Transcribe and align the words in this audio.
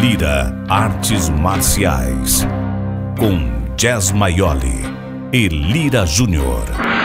Lira 0.00 0.54
Artes 0.68 1.28
Marciais. 1.28 2.46
Com 3.18 3.50
Jazz 3.76 4.12
Maioli 4.12 4.84
e 5.32 5.48
Lira 5.48 6.06
Júnior. 6.06 6.97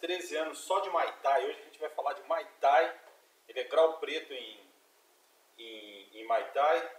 13 0.00 0.36
anos 0.36 0.58
só 0.58 0.80
de 0.80 0.90
Muay 0.90 1.12
Thai. 1.22 1.44
Hoje 1.44 1.58
a 1.60 1.64
gente 1.64 1.78
vai 1.78 1.90
falar 1.90 2.14
de 2.14 2.22
Muay 2.22 2.46
Thai. 2.60 2.94
Ele 3.48 3.60
é 3.60 3.64
grau 3.64 3.98
preto 3.98 4.32
em, 4.32 4.60
em, 5.58 6.08
em 6.14 6.26
Muay 6.26 6.44
Thai. 6.52 6.90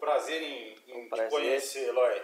Prazer 0.00 0.42
em, 0.42 0.76
em 0.88 0.96
Um 0.96 1.04
te 1.04 1.08
prazer. 1.10 1.30
conhecer, 1.30 1.88
Eloy. 1.88 2.22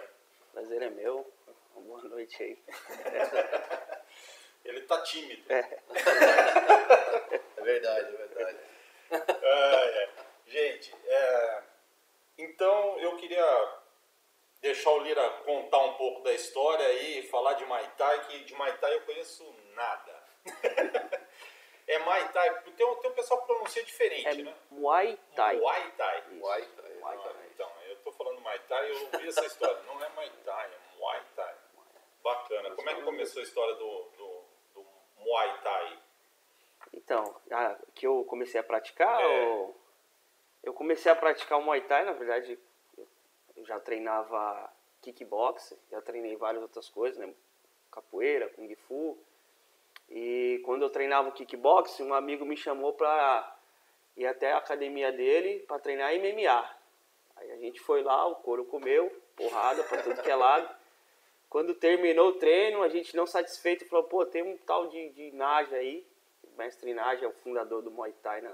Prazer 0.51 0.81
é 0.81 0.89
meu. 0.89 1.31
Uma 1.73 1.81
boa 1.81 2.01
noite 2.03 2.43
aí. 2.43 2.57
Ele 4.65 4.81
tá 4.81 5.01
tímido. 5.03 5.43
É 5.51 5.61
verdade, 7.61 8.15
é 8.15 8.17
verdade. 8.17 8.59
Ah, 9.11 9.85
é. 9.85 10.09
Gente, 10.45 10.95
é, 11.03 11.63
então 12.37 12.99
eu 12.99 13.15
queria 13.15 13.73
deixar 14.61 14.91
o 14.91 14.99
Lira 14.99 15.27
contar 15.45 15.79
um 15.79 15.95
pouco 15.95 16.21
da 16.21 16.31
história 16.31 16.85
aí, 16.85 17.27
falar 17.27 17.53
de 17.53 17.65
Muay 17.65 17.89
Thai, 17.97 18.27
que 18.27 18.43
de 18.43 18.53
Muay 18.53 18.71
Thai 18.77 18.93
eu 18.93 19.01
conheço 19.01 19.43
nada. 19.79 20.23
é 21.87 21.99
Muay 21.99 22.29
Thai, 22.29 22.61
tem 22.75 22.85
um, 22.85 22.95
tem 22.95 23.11
um 23.11 23.13
pessoal 23.13 23.39
que 23.41 23.47
pronuncia 23.47 23.83
diferente, 23.83 24.27
É 24.27 24.33
né? 24.43 24.55
Muay 24.71 25.17
Thai. 25.35 25.57
Muay 25.57 25.91
Thai. 25.91 26.23
Muay 26.31 26.65
Thai, 26.65 26.91
Ah, 27.03 27.13
exatamente. 27.15 27.51
então, 27.53 27.71
eu 27.87 27.95
tô 27.97 28.11
falando 28.11 28.41
Muay 28.41 28.59
Thai, 28.59 28.91
eu 28.91 29.01
ouvi 29.13 29.27
essa 29.27 29.45
história. 29.45 29.81
Não 29.87 30.03
é 30.03 30.09
Muay 30.09 30.29
Thai, 30.45 30.69
é 30.71 30.97
Muay 30.99 31.21
Thai. 31.35 31.55
Bacana. 32.21 32.71
Como 32.75 32.89
é 32.89 32.95
que 32.95 33.01
começou 33.01 33.39
a 33.39 33.43
história 33.43 33.75
do, 33.75 34.03
do, 34.17 34.43
do 34.75 34.85
Muay 35.17 35.57
Thai? 35.63 35.99
Então, 36.93 37.35
ah, 37.51 37.77
que 37.95 38.05
eu 38.05 38.23
comecei 38.25 38.59
a 38.59 38.63
praticar, 38.63 39.21
É. 39.21 39.25
ou- 39.47 39.75
eu 40.63 40.73
comecei 40.73 41.09
a 41.11 41.15
praticar 41.15 41.57
o 41.57 41.61
Muay 41.61 41.81
Thai, 41.81 42.03
na 42.03 42.11
verdade, 42.13 42.59
eu 43.55 43.65
já 43.65 43.79
treinava 43.79 44.71
kickbox, 45.01 45.73
já 45.89 46.01
treinei 46.01 46.35
várias 46.35 46.61
outras 46.61 46.89
coisas, 46.89 47.17
né? 47.17 47.33
Capoeira, 47.91 48.49
Kung 48.49 48.73
Fu. 48.75 49.17
E 50.09 50.61
quando 50.65 50.81
eu 50.81 50.89
treinava 50.89 51.29
o 51.29 51.31
kickbox, 51.31 51.99
um 51.99 52.13
amigo 52.13 52.45
me 52.45 52.57
chamou 52.57 52.93
pra 52.93 53.55
ir 54.17 54.25
até 54.25 54.51
a 54.51 54.57
academia 54.57 55.11
dele 55.11 55.59
pra 55.67 55.79
treinar 55.79 56.13
MMA. 56.15 56.75
Aí 57.37 57.51
a 57.51 57.57
gente 57.57 57.79
foi 57.79 58.03
lá, 58.03 58.25
o 58.25 58.35
couro 58.35 58.65
comeu, 58.65 59.09
porrada 59.35 59.83
pra 59.83 60.01
tudo 60.01 60.21
que 60.21 60.29
é 60.29 60.35
lado. 60.35 60.69
Quando 61.49 61.73
terminou 61.73 62.29
o 62.29 62.33
treino, 62.33 62.81
a 62.81 62.89
gente 62.89 63.15
não 63.15 63.25
satisfeito 63.25 63.85
falou, 63.85 64.05
pô, 64.05 64.25
tem 64.25 64.43
um 64.43 64.57
tal 64.57 64.87
de, 64.87 65.09
de 65.09 65.31
Naja 65.31 65.75
aí, 65.75 66.05
mestre 66.57 66.93
Naja 66.93 67.25
é 67.25 67.27
o 67.27 67.31
fundador 67.31 67.81
do 67.81 67.89
Muay 67.89 68.13
Thai 68.21 68.41
na, 68.41 68.53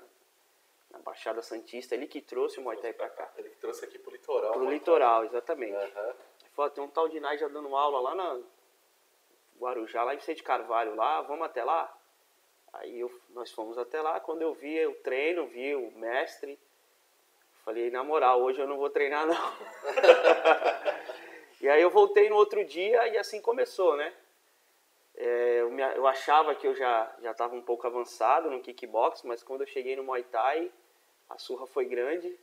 na 0.92 1.00
Baixada 1.00 1.42
Santista, 1.42 1.95
ele 1.95 2.08
que 2.08 2.22
trouxe 2.22 2.59
o 2.59 2.62
Muay 2.62 2.78
Thai 2.78 2.94
pra 2.94 3.09
cá. 3.09 3.30
Ele 3.38 3.50
que 3.50 3.58
trouxe 3.58 3.84
aqui 3.86 3.97
pro 3.97 4.12
litoral. 4.12 4.52
Pro 4.52 4.62
Muay 4.62 4.75
litoral, 4.75 5.25
exatamente. 5.25 5.75
Aham. 5.75 6.09
Ele 6.42 6.50
falou, 6.53 6.72
tem 6.72 6.84
um 6.84 6.90
tal 6.90 7.09
de 7.09 7.19
Naja 7.19 7.50
dando 7.50 7.75
aula 7.75 8.00
lá 8.00 8.16
na 8.16 8.41
Guarujá, 9.59 10.03
lá 10.03 10.13
em 10.13 10.17
Vicente 10.17 10.43
Carvalho, 10.43 10.95
lá, 10.95 11.21
vamos 11.21 11.45
até 11.45 11.63
lá? 11.63 11.91
Aí 12.73 12.99
eu- 12.99 13.21
nós 13.29 13.51
fomos 13.51 13.77
até 13.77 14.01
lá, 14.01 14.19
quando 14.19 14.41
eu 14.41 14.53
vi 14.53 14.85
o 14.85 14.95
treino, 14.95 15.47
vi 15.47 15.73
o 15.75 15.91
mestre, 15.91 16.59
falei, 17.63 17.89
na 17.89 18.03
moral, 18.03 18.41
hoje 18.41 18.59
eu 18.61 18.67
não 18.67 18.77
vou 18.77 18.89
treinar 18.89 19.25
não. 19.25 19.35
e 21.61 21.69
aí 21.69 21.81
eu 21.81 21.89
voltei 21.89 22.29
no 22.29 22.35
outro 22.35 22.63
dia 22.66 23.07
e 23.07 23.17
assim 23.17 23.41
começou, 23.41 23.95
né? 23.95 24.13
É, 25.17 25.61
eu, 25.61 25.72
me- 25.72 25.81
eu 25.95 26.05
achava 26.05 26.53
que 26.55 26.67
eu 26.67 26.75
já 26.75 27.16
já 27.22 27.31
estava 27.31 27.55
um 27.55 27.61
pouco 27.61 27.87
avançado 27.87 28.51
no 28.51 28.59
kickbox, 28.61 29.23
mas 29.23 29.41
quando 29.41 29.61
eu 29.61 29.67
cheguei 29.67 29.95
no 29.95 30.03
Muay 30.03 30.23
Thai, 30.23 30.69
a 31.29 31.37
surra 31.37 31.66
foi 31.66 31.85
grande, 31.85 32.37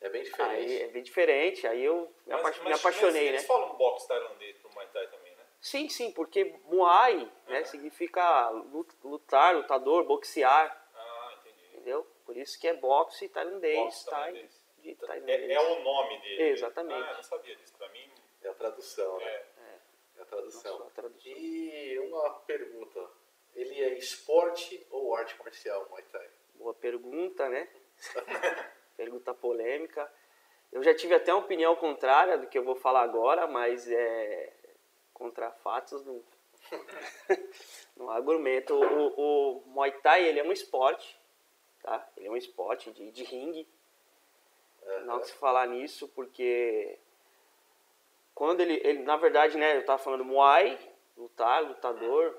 É 0.00 0.08
bem 0.10 0.20
aí 0.20 0.26
diferente. 0.26 0.82
é 0.82 0.86
bem 0.88 1.02
diferente, 1.02 1.66
aí 1.66 1.82
eu 1.82 2.12
me, 2.26 2.32
apa- 2.34 2.50
me 2.50 2.58
mas 2.64 2.78
apaixonei, 2.80 3.28
eles 3.28 3.40
né? 3.42 3.46
falam 3.48 3.74
boxe 3.76 4.06
tailandês 4.06 4.58
pro 4.58 4.70
Muay 4.74 4.86
Thai 4.92 5.06
também, 5.06 5.27
né? 5.27 5.27
Sim, 5.60 5.88
sim, 5.88 6.12
porque 6.12 6.44
Muay 6.66 7.30
né, 7.48 7.64
significa 7.64 8.48
lut- 8.50 8.94
lutar, 9.02 9.56
lutador, 9.56 10.04
boxear, 10.04 10.88
Ah, 10.94 11.34
entendi. 11.40 11.66
entendeu? 11.74 12.06
Por 12.24 12.36
isso 12.36 12.58
que 12.60 12.68
é 12.68 12.74
boxe 12.74 13.28
tailandês, 13.28 13.76
Boxe 13.78 14.04
thai, 14.06 14.20
tailandês. 14.32 14.60
de 14.78 14.90
É, 14.90 14.94
tailandês. 14.94 15.50
é 15.50 15.60
o 15.60 15.82
nome 15.82 16.20
dele. 16.20 16.42
Exatamente. 16.50 17.02
Ah, 17.06 17.10
eu 17.10 17.16
não 17.16 17.22
sabia 17.22 17.56
disso. 17.56 17.74
Pra 17.76 17.88
mim, 17.88 18.08
É 18.42 18.48
a 18.48 18.54
tradução, 18.54 19.18
né? 19.18 19.24
é. 19.24 19.46
É 20.18 20.22
a 20.22 20.24
tradução. 20.24 20.78
Nossa, 20.78 20.88
a 20.88 20.90
tradução. 20.92 21.32
E 21.36 21.98
uma 22.00 22.30
pergunta. 22.40 23.10
Ele 23.54 23.82
é 23.82 23.94
esporte 23.94 24.86
ou 24.90 25.14
arte 25.16 25.36
marcial, 25.42 25.88
Muay 25.90 26.02
Thai? 26.04 26.28
Boa 26.54 26.74
pergunta, 26.74 27.48
né? 27.48 27.68
pergunta 28.96 29.34
polêmica. 29.34 30.10
Eu 30.70 30.82
já 30.84 30.94
tive 30.94 31.14
até 31.14 31.32
uma 31.34 31.42
opinião 31.42 31.74
contrária 31.76 32.38
do 32.38 32.46
que 32.46 32.56
eu 32.58 32.62
vou 32.64 32.76
falar 32.76 33.02
agora, 33.02 33.46
mas 33.48 33.90
é 33.90 34.52
contra 35.18 35.50
fatos 35.50 36.04
não, 36.04 36.22
não 37.96 38.10
argumento. 38.10 38.74
O, 38.74 39.08
o 39.16 39.62
Muay 39.66 39.92
Thai 40.00 40.24
ele 40.26 40.40
é 40.40 40.44
um 40.44 40.52
esporte, 40.52 41.18
tá? 41.82 42.06
Ele 42.16 42.28
é 42.28 42.30
um 42.30 42.36
esporte 42.36 42.90
de, 42.92 43.10
de 43.10 43.24
ringue. 43.24 43.66
Não 45.04 45.22
se 45.22 45.32
falar 45.32 45.66
nisso 45.66 46.08
porque 46.08 46.98
quando 48.34 48.60
ele, 48.60 48.80
ele 48.84 49.00
na 49.02 49.16
verdade, 49.16 49.58
né, 49.58 49.76
eu 49.76 49.84
tava 49.84 49.98
falando 49.98 50.24
Muay, 50.24 50.78
lutar, 51.16 51.62
lutador, 51.62 52.38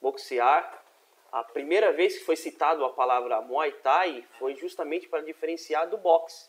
boxear. 0.00 0.84
A 1.30 1.44
primeira 1.44 1.92
vez 1.92 2.18
que 2.18 2.24
foi 2.24 2.36
citado 2.36 2.84
a 2.84 2.92
palavra 2.92 3.40
Muay 3.40 3.72
Thai 3.72 4.26
foi 4.38 4.54
justamente 4.56 5.08
para 5.08 5.20
diferenciar 5.22 5.88
do 5.88 5.96
boxe. 5.96 6.48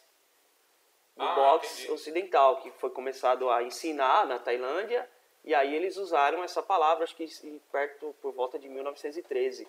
Do 1.16 1.24
Ah, 1.24 1.36
boxe 1.36 1.84
entendi. 1.84 1.92
ocidental, 1.92 2.62
que 2.62 2.72
foi 2.72 2.90
começado 2.90 3.50
a 3.50 3.62
ensinar 3.62 4.26
na 4.26 4.40
Tailândia, 4.40 5.10
e 5.44 5.54
aí 5.56 5.74
eles 5.76 5.98
usaram 5.98 6.44
essa 6.44 6.62
palavra, 6.62 7.04
acho 7.04 7.16
que 7.16 7.28
perto 7.72 8.16
por 8.22 8.32
volta 8.34 8.58
de 8.60 8.68
1913. 8.70 9.68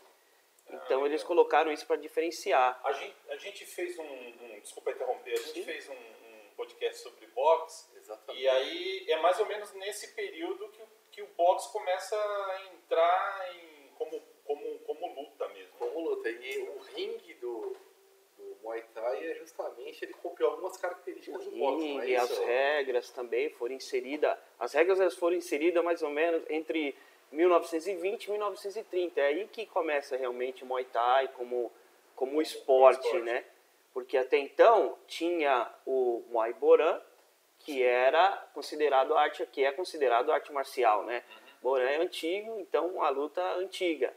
Então 0.68 1.02
Ah, 1.02 1.06
eles 1.06 1.22
legal. 1.22 1.26
colocaram 1.26 1.72
isso 1.72 1.86
para 1.86 1.96
diferenciar. 1.96 2.80
A 2.84 2.92
gente, 2.92 3.16
a 3.28 3.36
gente 3.36 3.66
fez 3.66 3.98
um, 3.98 4.04
um- 4.04 4.60
Desculpa 4.60 4.90
interromper. 4.92 5.32
A 5.32 5.36
gente 5.36 5.52
Sim. 5.52 5.64
fez 5.64 5.88
um, 5.88 5.94
um 5.94 6.50
podcast 6.56 7.02
sobre 7.02 7.26
boxe. 7.28 7.88
Exatamente. 7.96 8.42
E 8.42 8.48
aí 8.48 9.06
é 9.10 9.16
mais 9.20 9.38
ou 9.40 9.46
menos 9.46 9.72
nesse 9.74 10.14
período 10.14 10.68
que, 10.68 10.82
o- 10.82 10.88
que 11.10 11.22
o 11.22 11.26
boxe 11.36 11.72
começa 11.72 12.14
a 12.16 12.62
entrar 12.72 13.54
em, 13.56 13.88
como, 13.96 14.20
como, 14.44 14.78
como 14.80 15.20
luta 15.22 15.48
mesmo. 15.48 15.72
Como 15.78 16.00
luta. 16.00 16.28
E 16.30 16.58
o 16.68 16.78
ringue 16.94 17.34
do, 17.34 17.76
do 18.40 18.56
Muay 18.62 18.82
Thai 18.94 19.30
é 19.30 19.34
justamente, 19.36 20.04
ele 20.04 20.14
copiou 20.14 20.52
algumas 20.52 20.76
características 20.76 21.44
do 21.44 21.50
boxe, 21.50 21.94
não 21.94 22.02
é 22.02 22.16
as 22.16 22.38
regras 22.38 23.10
também 23.10 23.50
foram 23.50 23.74
inseridas. 23.74 24.36
As 24.58 24.72
regras 24.72 25.00
elas 25.00 25.14
foram 25.14 25.36
inseridas 25.36 25.84
mais 25.84 26.02
ou 26.02 26.10
menos 26.10 26.42
entre 26.48 26.94
1920 27.32 28.24
e 28.24 28.30
1930. 28.30 29.20
É 29.20 29.24
aí 29.24 29.48
que 29.48 29.66
começa 29.66 30.16
realmente 30.16 30.64
o 30.64 30.66
Muay 30.66 30.84
Thai 30.84 31.28
como, 31.28 31.70
como 32.16 32.40
esporte, 32.40 33.04
esporte. 33.04 33.24
né? 33.24 33.44
Porque 33.92 34.16
até 34.16 34.38
então 34.38 34.96
tinha 35.06 35.68
o 35.86 36.24
Muay 36.30 36.52
Boran, 36.54 37.00
que 37.58 37.82
era 37.82 38.48
considerado 38.54 39.16
arte, 39.16 39.44
que 39.46 39.64
é 39.64 39.72
considerado 39.72 40.32
arte 40.32 40.52
marcial, 40.52 41.04
né? 41.04 41.22
Boran 41.60 41.90
é 41.90 41.96
antigo, 41.96 42.58
então 42.58 42.86
uma 42.88 43.10
luta 43.10 43.42
antiga 43.54 44.14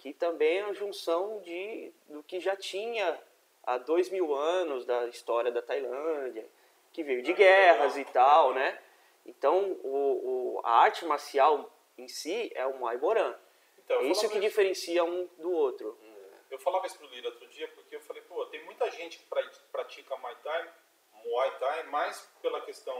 que 0.00 0.14
também 0.14 0.58
é 0.58 0.62
a 0.62 0.72
junção 0.72 1.40
de, 1.42 1.92
do 2.08 2.22
que 2.22 2.40
já 2.40 2.56
tinha 2.56 3.20
há 3.64 3.78
dois 3.78 4.08
mil 4.10 4.34
anos 4.34 4.84
da 4.84 5.06
história 5.06 5.50
da 5.50 5.62
Tailândia, 5.62 6.46
que 6.92 7.02
veio 7.02 7.22
de 7.22 7.32
guerras 7.32 7.96
e 7.96 8.04
tal, 8.06 8.52
né? 8.54 8.78
Então, 9.26 9.72
o, 9.84 10.56
o- 10.56 10.60
a 10.64 10.70
arte 10.80 11.04
marcial 11.04 11.70
em 11.96 12.08
si 12.08 12.50
é 12.54 12.66
o 12.66 12.76
Muay 12.78 12.96
Boran. 12.96 13.34
Então, 13.78 14.00
É 14.00 14.04
isso 14.04 14.28
que 14.30 14.40
diferencia 14.40 15.04
um 15.04 15.28
do 15.38 15.52
outro. 15.52 15.98
Eu 16.50 16.58
falava 16.58 16.86
isso 16.86 16.98
pro 16.98 17.06
Lira 17.08 17.28
outro 17.28 17.46
dia 17.48 17.68
porque 17.68 17.94
eu 17.96 18.00
falei, 18.00 18.22
pô, 18.22 18.44
tem 18.46 18.64
muita 18.64 18.90
gente 18.90 19.18
que 19.18 19.24
pra- 19.26 19.48
pratica 19.70 20.16
Muay 20.16 20.34
Thai, 20.42 20.70
Muay 21.24 21.50
Thai 21.58 21.82
mais 21.84 22.20
pela 22.42 22.60
questão 22.62 22.96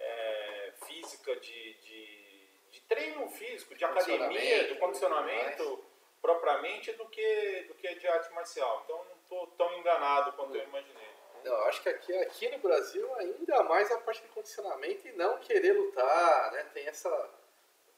é, 0.00 0.72
física 0.86 1.36
de, 1.36 1.74
de, 1.74 2.48
de 2.72 2.80
treino 2.88 3.28
físico, 3.28 3.74
de 3.74 3.84
academia, 3.84 4.64
de 4.68 4.74
condicionamento 4.76 5.84
propriamente 6.20 6.92
do 6.94 7.06
que, 7.08 7.64
do 7.68 7.74
que 7.74 7.94
de 7.94 8.08
arte 8.08 8.32
marcial. 8.32 8.82
Então 8.84 9.00
tô 9.28 9.46
tão 9.58 9.72
enganado 9.78 10.32
quanto 10.32 10.54
eu 10.54 10.64
imaginei. 10.64 11.16
Não, 11.44 11.52
eu 11.52 11.64
acho 11.64 11.82
que 11.82 11.88
aqui, 11.88 12.12
aqui 12.16 12.48
no 12.48 12.58
Brasil 12.58 13.14
ainda 13.16 13.62
mais 13.64 13.90
a 13.92 13.98
parte 13.98 14.22
de 14.22 14.28
condicionamento 14.28 15.06
e 15.06 15.12
não 15.12 15.38
querer 15.38 15.72
lutar, 15.72 16.52
né? 16.52 16.64
Tem 16.74 16.86
essa, 16.86 17.30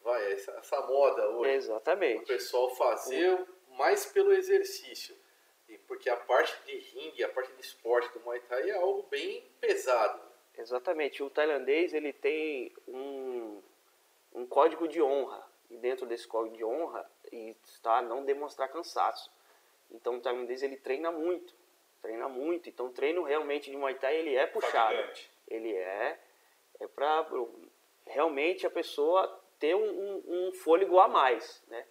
vai, 0.02 0.32
essa, 0.32 0.52
essa 0.52 0.80
moda 0.82 1.28
hoje. 1.30 1.50
O 1.50 1.54
Exatamente. 1.54 2.26
pessoal 2.26 2.68
fazer 2.76 3.46
mais 3.70 4.04
pelo 4.06 4.32
exercício. 4.32 5.16
E 5.68 5.78
porque 5.78 6.10
a 6.10 6.16
parte 6.16 6.54
de 6.64 6.76
ringue, 6.78 7.24
a 7.24 7.28
parte 7.28 7.52
de 7.52 7.60
esporte 7.60 8.12
do 8.12 8.20
Muay 8.20 8.40
Thai 8.40 8.70
é 8.70 8.74
algo 8.74 9.04
bem 9.04 9.42
pesado. 9.60 10.20
Exatamente. 10.56 11.22
O 11.22 11.30
tailandês 11.30 11.94
ele 11.94 12.12
tem 12.12 12.74
um, 12.86 13.62
um 14.34 14.46
código 14.46 14.88
de 14.88 15.00
honra. 15.00 15.46
E 15.70 15.76
dentro 15.76 16.06
desse 16.06 16.26
código 16.26 16.56
de 16.56 16.64
honra 16.64 17.08
está 17.30 18.00
não 18.00 18.24
demonstrar 18.24 18.68
cansaço. 18.70 19.30
Então 19.90 20.16
o 20.16 20.20
tailandês 20.20 20.62
ele 20.62 20.76
treina 20.76 21.10
muito. 21.10 21.54
Treina 22.02 22.28
muito. 22.28 22.68
Então 22.68 22.86
o 22.86 22.92
treino 22.92 23.22
realmente 23.22 23.70
de 23.70 23.76
Muay 23.76 23.94
Thai 23.94 24.16
ele 24.16 24.34
é 24.36 24.46
puxado. 24.46 24.94
Fatigante. 24.94 25.30
Ele 25.48 25.74
é, 25.74 26.18
é 26.80 26.86
para 26.86 27.26
realmente 28.06 28.66
a 28.66 28.70
pessoa 28.70 29.26
ter 29.58 29.74
um, 29.74 29.80
um- 29.88 30.48
um 30.48 30.52
fôlego 30.52 30.98
a 31.00 31.08
mais, 31.08 31.62
né? 31.68 31.86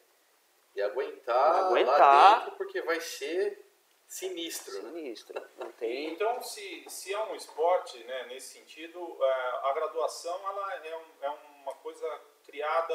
E 0.75 0.81
aguentar, 0.81 1.65
Aguentar. 1.65 1.99
lá 1.99 2.39
dentro 2.39 2.55
porque 2.57 2.81
vai 2.83 3.01
ser 3.01 3.65
sinistro. 4.07 4.81
né? 4.83 4.91
Sinistro. 4.91 5.41
Não 5.57 5.71
tem... 5.73 6.13
Então, 6.13 6.41
se, 6.41 6.85
se 6.87 7.13
é 7.13 7.23
um 7.25 7.35
esporte, 7.35 8.01
né, 8.05 8.25
nesse 8.27 8.57
sentido, 8.59 9.17
é, 9.21 9.31
a 9.69 9.73
graduação 9.73 10.35
ela 10.49 10.75
é, 10.85 10.95
um- 10.97 11.23
é 11.25 11.29
uma 11.29 11.73
coisa 11.75 12.07
criada 12.45 12.93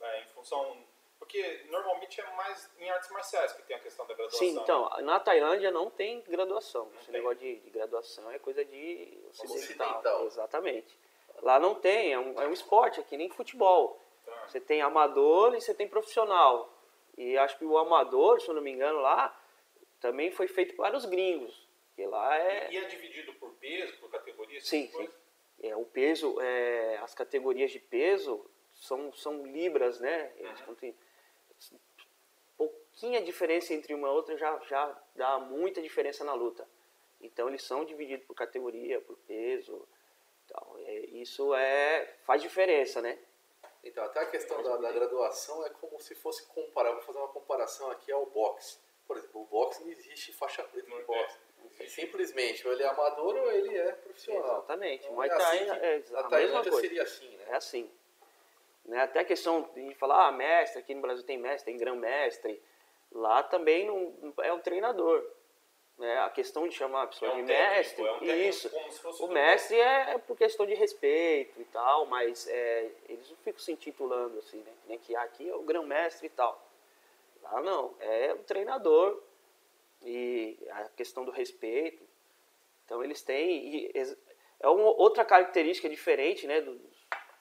é, 0.00 0.20
em 0.22 0.26
função. 0.28 0.86
Porque 1.28 1.66
normalmente 1.68 2.18
é 2.22 2.30
mais 2.36 2.70
em 2.78 2.88
artes 2.88 3.10
marciais 3.10 3.52
que 3.52 3.60
tem 3.64 3.76
a 3.76 3.80
questão 3.80 4.06
da 4.06 4.14
graduação. 4.14 4.38
Sim, 4.38 4.58
então, 4.58 4.88
na 5.02 5.20
Tailândia 5.20 5.70
não 5.70 5.90
tem 5.90 6.22
graduação. 6.22 6.90
Esse 6.96 7.10
tem. 7.10 7.20
negócio 7.20 7.38
de, 7.38 7.56
de 7.56 7.68
graduação 7.68 8.30
é 8.30 8.38
coisa 8.38 8.64
de 8.64 9.18
ocidental. 9.28 9.56
Ocidental. 9.90 10.26
Exatamente. 10.26 10.98
Lá 11.42 11.60
não 11.60 11.74
tem, 11.74 12.14
é 12.14 12.18
um, 12.18 12.40
é 12.40 12.48
um 12.48 12.52
esporte, 12.52 12.98
é 12.98 13.02
que 13.02 13.14
nem 13.18 13.28
futebol. 13.28 14.02
Tá. 14.24 14.46
Você 14.48 14.58
tem 14.58 14.80
amador 14.80 15.54
e 15.54 15.60
você 15.60 15.74
tem 15.74 15.86
profissional. 15.86 16.72
E 17.18 17.36
acho 17.36 17.58
que 17.58 17.64
o 17.66 17.76
amador, 17.76 18.40
se 18.40 18.48
eu 18.48 18.54
não 18.54 18.62
me 18.62 18.70
engano, 18.70 19.00
lá 19.00 19.38
também 20.00 20.30
foi 20.30 20.48
feito 20.48 20.74
para 20.76 20.96
os 20.96 21.04
gringos. 21.04 21.68
Porque 21.88 22.06
lá 22.06 22.38
é. 22.38 22.72
E 22.72 22.76
é 22.78 22.84
dividido 22.86 23.34
por 23.34 23.52
peso, 23.56 23.98
por 23.98 24.10
categoria? 24.10 24.62
Sim, 24.62 24.90
sim. 24.90 25.10
É, 25.62 25.76
o 25.76 25.84
peso, 25.84 26.40
é, 26.40 26.96
as 27.02 27.14
categorias 27.14 27.70
de 27.70 27.80
peso 27.80 28.48
são, 28.72 29.12
são 29.12 29.44
libras, 29.44 30.00
né? 30.00 30.32
Eles 30.36 30.60
contêm- 30.62 30.96
pouquinha 32.56 33.22
diferença 33.22 33.72
entre 33.72 33.94
uma 33.94 34.08
e 34.08 34.10
outra 34.10 34.36
já, 34.36 34.58
já 34.68 35.02
dá 35.14 35.38
muita 35.38 35.80
diferença 35.80 36.24
na 36.24 36.34
luta. 36.34 36.68
Então 37.20 37.48
eles 37.48 37.62
são 37.62 37.84
divididos 37.84 38.26
por 38.26 38.34
categoria, 38.34 39.00
por 39.00 39.16
peso. 39.18 39.86
Tal. 40.48 40.76
É, 40.78 40.94
isso 41.06 41.54
é, 41.54 42.16
faz 42.24 42.40
diferença, 42.40 43.02
né? 43.02 43.18
Então, 43.84 44.02
até 44.04 44.20
a 44.20 44.26
questão 44.26 44.62
da, 44.62 44.76
da 44.76 44.92
graduação 44.92 45.64
é 45.64 45.70
como 45.70 46.00
se 46.00 46.14
fosse 46.14 46.44
comparar, 46.46 46.92
vou 46.92 47.02
fazer 47.02 47.18
uma 47.18 47.28
comparação 47.28 47.90
aqui 47.90 48.10
ao 48.10 48.26
boxe. 48.26 48.78
Por 49.06 49.16
exemplo, 49.16 49.42
o 49.42 49.46
boxe 49.46 49.82
não 49.82 49.90
existe 49.90 50.32
faixa 50.32 50.62
preta 50.64 50.88
no 50.88 51.04
boxe. 51.06 51.38
É 51.78 51.86
simplesmente, 51.86 52.66
ou 52.66 52.72
ele 52.72 52.82
é 52.82 52.86
amador 52.86 53.36
ou 53.36 53.52
ele 53.52 53.76
é 53.76 53.92
profissional. 53.92 54.58
Exatamente. 54.58 55.04
Então, 55.04 55.14
Muay 55.14 55.28
é 55.28 55.32
assim 55.32 55.58
que 55.58 55.70
é 55.70 55.70
a 55.70 55.80
mesma 55.80 56.22
na 56.22 56.28
Tailândia 56.28 56.70
coisa. 56.70 56.88
seria 56.88 57.02
assim, 57.02 57.36
né? 57.36 57.44
É 57.48 57.54
assim. 57.54 57.90
Né? 58.88 59.02
Até 59.02 59.20
a 59.20 59.24
questão 59.24 59.68
de 59.74 59.94
falar, 59.94 60.28
ah, 60.28 60.32
mestre, 60.32 60.80
aqui 60.80 60.94
no 60.94 61.02
Brasil 61.02 61.24
tem 61.24 61.38
mestre, 61.38 61.66
tem 61.66 61.76
grão-mestre. 61.76 62.60
Lá 63.12 63.42
também 63.42 63.86
não, 63.86 64.32
é 64.42 64.52
o 64.52 64.58
treinador. 64.58 65.24
Né? 65.98 66.18
A 66.18 66.30
questão 66.30 66.66
de 66.66 66.74
chamar 66.74 67.02
a 67.02 67.06
pessoa 67.06 67.32
É 67.32 67.34
um 67.34 67.40
de 67.42 67.46
técnico, 67.46 67.74
mestre, 67.74 68.06
é 68.06 68.12
um 68.12 68.18
técnico 68.18 68.48
isso. 68.48 69.22
O 69.22 69.26
um 69.26 69.32
mestre 69.32 69.78
é 69.78 70.18
por 70.18 70.36
questão 70.36 70.64
de 70.64 70.74
respeito 70.74 71.60
e 71.60 71.64
tal, 71.66 72.06
mas 72.06 72.48
é, 72.48 72.90
eles 73.08 73.28
não 73.28 73.36
ficam 73.38 73.60
se 73.60 73.72
intitulando 73.72 74.38
assim, 74.38 74.58
né? 74.58 74.72
Nem 74.86 74.98
que 74.98 75.14
aqui 75.14 75.48
é 75.48 75.54
o 75.54 75.62
grão-mestre 75.62 76.26
e 76.26 76.30
tal. 76.30 76.66
Lá 77.42 77.60
não, 77.60 77.94
é 78.00 78.32
o 78.32 78.38
treinador 78.38 79.22
e 80.02 80.56
a 80.70 80.88
questão 80.90 81.24
do 81.24 81.30
respeito. 81.30 82.02
Então 82.84 83.04
eles 83.04 83.20
têm. 83.20 83.90
é 84.60 84.68
uma 84.68 84.90
outra 84.96 85.24
característica 85.24 85.88
diferente 85.88 86.46
né, 86.46 86.60
dos, 86.62 86.80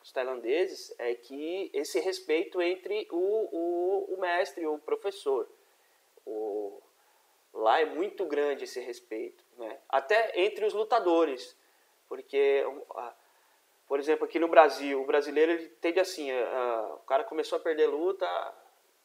dos 0.07 0.13
tailandeses 0.13 0.95
é 0.98 1.13
que 1.15 1.69
esse 1.74 2.00
respeito 2.00 2.62
entre 2.62 3.07
o, 3.12 3.18
o, 3.18 4.13
o 4.15 4.19
mestre 4.21 4.63
e 4.63 4.68
o 4.68 4.80
professor. 4.80 5.50
O, 6.25 6.81
lá 7.54 7.81
é 7.81 7.86
muito 7.86 8.25
grande 8.25 8.63
esse 8.63 8.80
respeito. 8.80 9.44
Né? 9.57 9.77
Até 9.89 10.39
entre 10.39 10.65
os 10.65 10.74
lutadores. 10.74 11.57
Porque, 12.07 12.63
por 13.86 14.00
exemplo, 14.00 14.24
aqui 14.24 14.39
no 14.39 14.48
Brasil, 14.48 15.01
o 15.01 15.06
brasileiro 15.06 15.51
ele 15.51 15.68
tende 15.68 16.00
assim: 16.00 16.31
a- 16.31 16.94
o 16.95 17.06
cara 17.06 17.25
começou 17.25 17.57
a 17.57 17.62
perder 17.62 17.88
luta, 17.88 18.25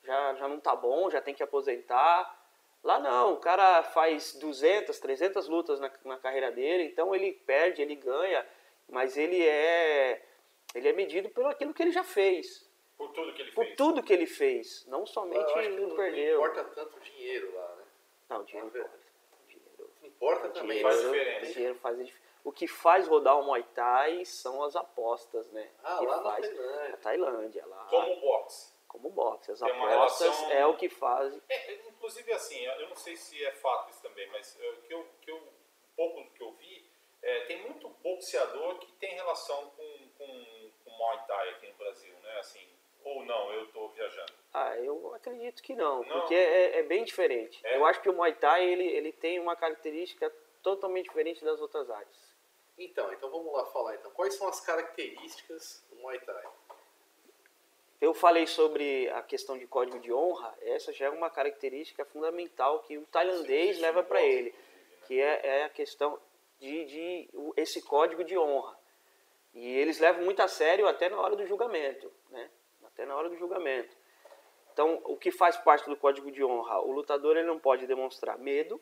já, 0.05 0.35
já 0.35 0.47
não 0.47 0.61
tá 0.61 0.77
bom, 0.77 1.11
já 1.11 1.21
tem 1.21 1.35
que 1.35 1.43
aposentar. 1.43 2.41
Lá 2.81 3.01
não, 3.01 3.35
o 3.35 3.39
cara 3.39 3.83
faz 3.83 4.35
200, 4.35 5.01
300 5.01 5.49
lutas 5.49 5.81
na, 5.81 5.91
na 6.05 6.17
carreira 6.17 6.53
dele, 6.53 6.85
então 6.85 7.13
ele 7.13 7.33
perde, 7.33 7.83
ele 7.83 7.97
ganha, 7.97 8.47
mas 8.89 9.17
ele 9.17 9.45
é 9.45 10.21
ele 10.75 10.89
é 10.89 10.93
medido 10.93 11.29
pelo 11.31 11.49
aquilo 11.49 11.73
que 11.75 11.83
ele 11.83 11.93
já 11.93 12.05
fez, 12.05 12.69
Por 12.97 13.11
tudo 13.13 13.33
que 13.35 13.43
ele 13.43 13.53
por 13.53 13.65
fez. 13.65 13.77
tudo 13.77 14.03
que 14.03 14.13
ele 14.13 14.27
fez, 14.27 14.85
não 14.87 15.05
somente 15.07 15.53
que 15.53 15.69
não 15.69 15.89
não, 15.89 15.97
perdeu. 15.97 16.39
não 16.41 16.47
importa 16.49 16.65
tanto 16.75 16.97
o 16.97 17.01
dinheiro 17.01 17.55
lá, 17.55 17.77
né? 17.77 17.85
Não, 18.31 18.45
dinheiro 18.45 18.71
Vamos 18.71 18.73
ver. 18.73 18.81
importa. 18.81 19.03
Dinheiro, 19.49 19.91
Não 20.01 20.09
importa 20.09 20.49
também. 20.51 20.79
dinheiro, 20.79 20.89
faz 20.89 21.03
diferença. 21.03 21.53
dinheiro 21.53 21.75
faz 21.77 22.01
a 22.01 22.03
dif- 22.05 22.23
O 22.45 22.51
que 22.53 22.67
faz 22.67 23.07
rodar 23.07 23.39
o 23.39 23.45
Muay 23.45 23.63
Thai 23.75 24.25
são 24.25 24.63
as 24.65 24.75
apostas, 24.75 25.49
né? 25.53 25.71
Ah, 25.85 25.99
que 25.99 26.07
lá 26.07 26.17
na 26.17 26.23
faz 26.23 26.47
Tailândia. 26.49 26.95
a 26.95 26.97
Tailândia, 26.97 27.67
lá 27.67 27.87
Como 27.89 28.13
o 28.13 28.21
boxe. 28.21 28.73
como 28.89 29.11
boxe. 29.11 29.53
As 29.53 29.63
apostas 29.63 30.21
relação- 30.37 30.51
é 30.51 30.67
o 30.67 30.77
que 30.77 30.89
faz. 30.89 31.39
É, 31.49 31.73
é, 31.73 31.75
inclusive, 31.89 32.33
assim, 32.33 32.65
eu 32.65 32.89
não 32.89 32.97
sei 32.97 33.15
se 33.17 33.45
é 33.45 33.53
fato 33.53 33.91
isso 33.91 34.03
também, 34.03 34.29
mas 34.31 34.59
é, 34.61 34.71
o 34.71 34.77
que 34.83 34.93
eu, 34.95 35.07
que 35.21 35.31
eu, 35.31 35.41
pouco 35.97 36.21
do 36.23 36.31
que 36.31 36.43
eu 36.43 36.53
vi, 36.55 36.85
é, 37.23 37.41
tem 37.45 37.63
muito 37.63 37.89
boxeador 38.03 38.79
que 38.81 38.91
tem 38.95 39.15
relação 39.15 39.71
com, 39.77 39.92
com, 40.27 40.71
com 40.85 40.97
Muay 40.97 41.19
Thai 41.27 41.49
aqui 41.51 41.69
no 41.69 41.75
Brasil, 41.75 42.15
né? 42.23 42.39
Assim, 42.39 42.69
ou 43.05 43.25
não, 43.25 43.53
eu 43.53 43.65
estou 43.65 43.89
viajando. 43.91 44.33
Ah, 44.55 44.77
eu 44.77 45.15
acredito 45.15 45.63
que 45.63 45.75
não, 45.75 46.03
Não? 46.03 46.21
porque 46.21 46.35
é, 46.35 46.79
é 46.79 46.83
bem 46.83 47.05
diferente. 47.05 47.61
É? 47.65 47.77
Eu 47.77 47.85
acho 47.85 48.01
que 48.01 48.09
o 48.09 48.13
Muay 48.13 48.35
Thai 48.35 48.65
ele, 48.65 48.85
ele 48.85 49.13
tem 49.13 49.41
uma 49.41 49.57
característica 49.57 50.31
totalmente 50.63 51.05
diferente 51.05 51.45
das 51.45 51.61
outras 51.61 51.91
artes. 51.91 52.33
Então, 52.79 53.13
então 53.13 53.31
vamos 53.31 53.53
lá 53.53 53.67
falar 53.67 53.95
então. 53.97 54.11
Quais 54.13 54.35
são 54.35 54.49
as 54.49 54.61
características 54.61 55.85
do 55.91 55.97
Muay 55.97 56.19
Thai? 56.21 56.45
Eu 58.01 58.13
falei 58.13 58.47
sobre 58.47 59.09
a 59.11 59.23
questão 59.23 59.57
de 59.57 59.67
código 59.67 60.01
de 60.01 60.13
honra, 60.13 60.53
essa 60.63 60.93
já 60.93 61.07
é 61.07 61.11
uma 61.11 61.31
característica 61.31 62.05
fundamental 62.05 62.81
que 62.81 62.99
o 62.99 63.07
tailandês 63.07 63.79
leva 63.79 64.03
para 64.03 64.21
ele, 64.21 64.53
que 65.07 65.21
é, 65.21 65.61
é 65.61 65.65
a 65.65 65.69
questão 65.69 66.19
de, 66.59 66.85
de 66.85 67.31
esse 67.57 67.81
código 67.83 68.25
de 68.25 68.37
honra. 68.37 68.77
E 69.55 69.69
eles 69.77 69.99
levam 69.99 70.25
muito 70.25 70.41
a 70.41 70.49
sério 70.49 70.87
até 70.89 71.09
na 71.09 71.21
hora 71.21 71.37
do 71.37 71.47
julgamento, 71.47 72.11
né? 72.31 72.51
Até 72.85 73.05
na 73.05 73.15
hora 73.17 73.29
do 73.29 73.37
julgamento. 73.37 73.95
Então, 74.73 75.01
o 75.05 75.17
que 75.17 75.31
faz 75.31 75.57
parte 75.59 75.89
do 75.89 75.97
código 75.97 76.31
de 76.31 76.43
honra? 76.43 76.81
O 76.81 76.93
lutador 76.93 77.37
ele 77.37 77.47
não 77.47 77.59
pode 77.59 77.87
demonstrar 77.87 78.39
medo, 78.39 78.81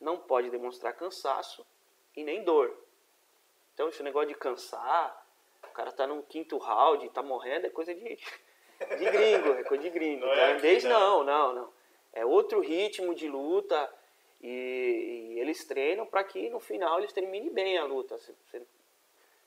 não 0.00 0.16
pode 0.18 0.48
demonstrar 0.50 0.94
cansaço 0.94 1.66
e 2.16 2.24
nem 2.24 2.42
dor. 2.42 2.74
Então, 3.74 3.88
esse 3.90 4.02
negócio 4.02 4.28
de 4.28 4.34
cansar, 4.34 5.26
o 5.62 5.72
cara 5.74 5.92
tá 5.92 6.06
no 6.06 6.22
quinto 6.22 6.56
round, 6.56 7.06
tá 7.10 7.22
morrendo, 7.22 7.66
é 7.66 7.70
coisa 7.70 7.94
de, 7.94 8.00
de 8.02 9.04
gringo, 9.10 9.52
é 9.52 9.64
coisa 9.64 9.82
de 9.82 9.90
gringo. 9.90 10.24
Não 10.24 10.32
é 10.32 10.36
Tailandês 10.36 10.84
aqui, 10.84 10.94
né? 10.94 10.98
não, 10.98 11.22
não, 11.24 11.54
não. 11.54 11.72
É 12.14 12.24
outro 12.24 12.60
ritmo 12.60 13.14
de 13.14 13.28
luta 13.28 13.92
e, 14.40 15.34
e 15.34 15.40
eles 15.40 15.66
treinam 15.66 16.06
para 16.06 16.24
que 16.24 16.48
no 16.48 16.58
final 16.60 16.98
eles 16.98 17.12
terminem 17.12 17.50
bem 17.52 17.76
a 17.76 17.84
luta. 17.84 18.16
Você, 18.16 18.34
você- 18.46 18.66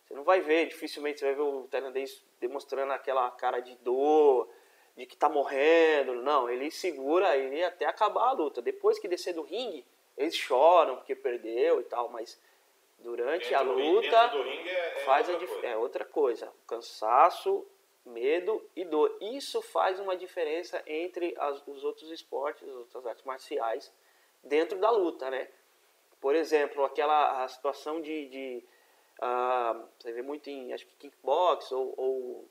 você 0.10 0.16
não 0.16 0.24
vai 0.24 0.42
ver, 0.42 0.66
dificilmente 0.68 1.20
você 1.20 1.26
vai 1.28 1.36
ver 1.36 1.42
o 1.42 1.68
tailandês 1.68 2.26
demonstrando 2.42 2.92
aquela 2.92 3.30
cara 3.32 3.60
de 3.60 3.76
dor, 3.78 4.50
de 4.98 5.06
que 5.06 5.16
tá 5.16 5.30
morrendo. 5.30 6.16
Não, 6.16 6.50
ele 6.50 6.72
segura 6.72 7.38
ele 7.38 7.64
até 7.64 7.86
acabar 7.86 8.30
a 8.30 8.32
luta. 8.32 8.60
Depois 8.62 8.98
que 8.98 9.08
descer 9.08 9.34
do 9.34 9.44
ringue, 9.44 9.86
eles 10.18 10.36
choram 10.36 10.96
porque 10.98 11.16
perdeu 11.16 11.80
e 11.80 11.84
tal, 11.84 12.10
mas 12.10 12.42
durante 12.98 13.50
Dentro 13.50 13.58
a 13.58 13.62
luta 13.62 14.28
ringue 14.28 14.70
é, 14.70 15.02
é 15.02 15.06
faz 15.06 15.30
a 15.30 15.34
outra 15.34 15.48
coisa. 15.48 15.68
é 15.68 15.78
outra 15.78 16.06
coisa. 16.06 16.54
Cansaço, 16.68 17.66
medo 18.04 18.68
e 18.76 18.84
dor. 18.84 19.16
Isso 19.22 19.62
faz 19.62 20.00
uma 20.00 20.18
diferença 20.18 20.82
entre 20.88 21.36
as- 21.38 21.62
os 21.68 21.84
outros 21.84 22.10
esportes, 22.10 22.68
as 22.68 22.76
outras 22.76 23.06
artes 23.06 23.24
marciais 23.24 23.94
dentro 24.44 24.80
da 24.80 24.90
luta, 24.90 25.30
né? 25.30 25.48
Por 26.20 26.36
exemplo, 26.36 26.84
aquela 26.84 27.44
a 27.44 27.48
situação 27.48 28.02
de, 28.02 28.28
de 28.28 28.64
ah, 29.22 29.86
você 29.98 30.12
vê 30.12 30.22
muito 30.22 30.50
em 30.50 30.74
acho 30.74 30.86
que 30.86 30.96
kickbox 30.96 31.72
ou, 31.72 31.94
ou 31.98 32.50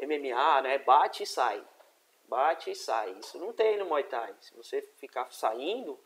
MMA, 0.00 0.62
né? 0.62 0.78
Bate 0.78 1.22
e 1.22 1.26
sai, 1.26 1.64
bate 2.28 2.70
e 2.70 2.74
sai. 2.74 3.12
Isso 3.18 3.38
não 3.38 3.52
tem 3.52 3.76
no 3.78 3.86
Muay 3.86 4.04
Thai. 4.04 4.34
Se 4.40 4.54
você 4.54 4.82
ficar 4.98 5.30
saindo, 5.32 5.98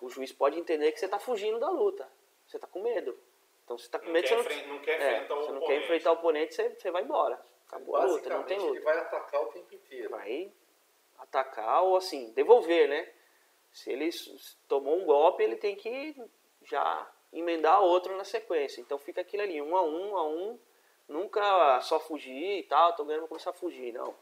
o 0.00 0.08
juiz 0.08 0.32
pode 0.32 0.58
entender 0.58 0.92
que 0.92 0.98
você 0.98 1.06
está 1.06 1.18
fugindo 1.18 1.58
da 1.58 1.70
luta. 1.70 2.10
Você 2.46 2.56
está 2.56 2.66
com 2.66 2.82
medo. 2.82 3.18
Então, 3.64 3.76
você 3.76 3.86
está 3.86 3.98
com 3.98 4.06
Não 4.06 4.12
medo, 4.12 4.28
quer, 4.28 4.42
você 4.42 4.62
não, 4.66 4.74
não 4.74 4.78
quer 4.80 5.00
é, 5.00 5.14
enfrentar 5.14 5.34
o 5.34 5.40
você 5.40 5.52
não 5.52 5.58
quer 5.58 5.64
oponente. 5.64 5.84
enfrentar 5.84 6.10
o 6.10 6.14
oponente, 6.14 6.54
você, 6.54 6.68
você 6.70 6.90
vai 6.90 7.02
embora. 7.02 7.42
Acabou 7.66 7.96
a 7.96 8.04
luta, 8.04 8.28
não 8.30 8.44
tem 8.44 8.56
Basicamente, 8.58 8.62
ele 8.62 8.78
luta. 8.78 8.84
vai 8.84 8.98
atacar 8.98 9.42
o 9.42 9.46
tempo 9.46 9.74
inteiro. 9.74 10.10
Vai 10.10 10.52
atacar 11.18 11.82
ou 11.82 11.96
assim, 11.96 12.30
devolver, 12.32 12.88
né? 12.88 13.12
Se 13.72 13.90
ele 13.90 14.08
tomou 14.68 14.96
um 14.96 15.04
golpe, 15.04 15.42
ele 15.42 15.56
tem 15.56 15.74
que 15.74 16.14
já 16.62 17.10
emendar 17.38 17.80
outro 17.82 18.16
na 18.16 18.24
sequência. 18.24 18.80
Então 18.80 18.98
fica 18.98 19.20
aquilo 19.20 19.42
ali, 19.42 19.60
um 19.60 19.76
a 19.76 19.82
um, 19.82 20.10
um 20.10 20.16
a 20.16 20.28
um, 20.28 20.58
nunca 21.08 21.80
só 21.80 22.00
fugir 22.00 22.58
e 22.58 22.62
tal, 22.64 22.94
tô 22.94 23.04
ganhando, 23.04 23.20
vou 23.20 23.28
começar 23.28 23.50
a 23.50 23.54
fugir, 23.54 23.92
não. 23.92 24.14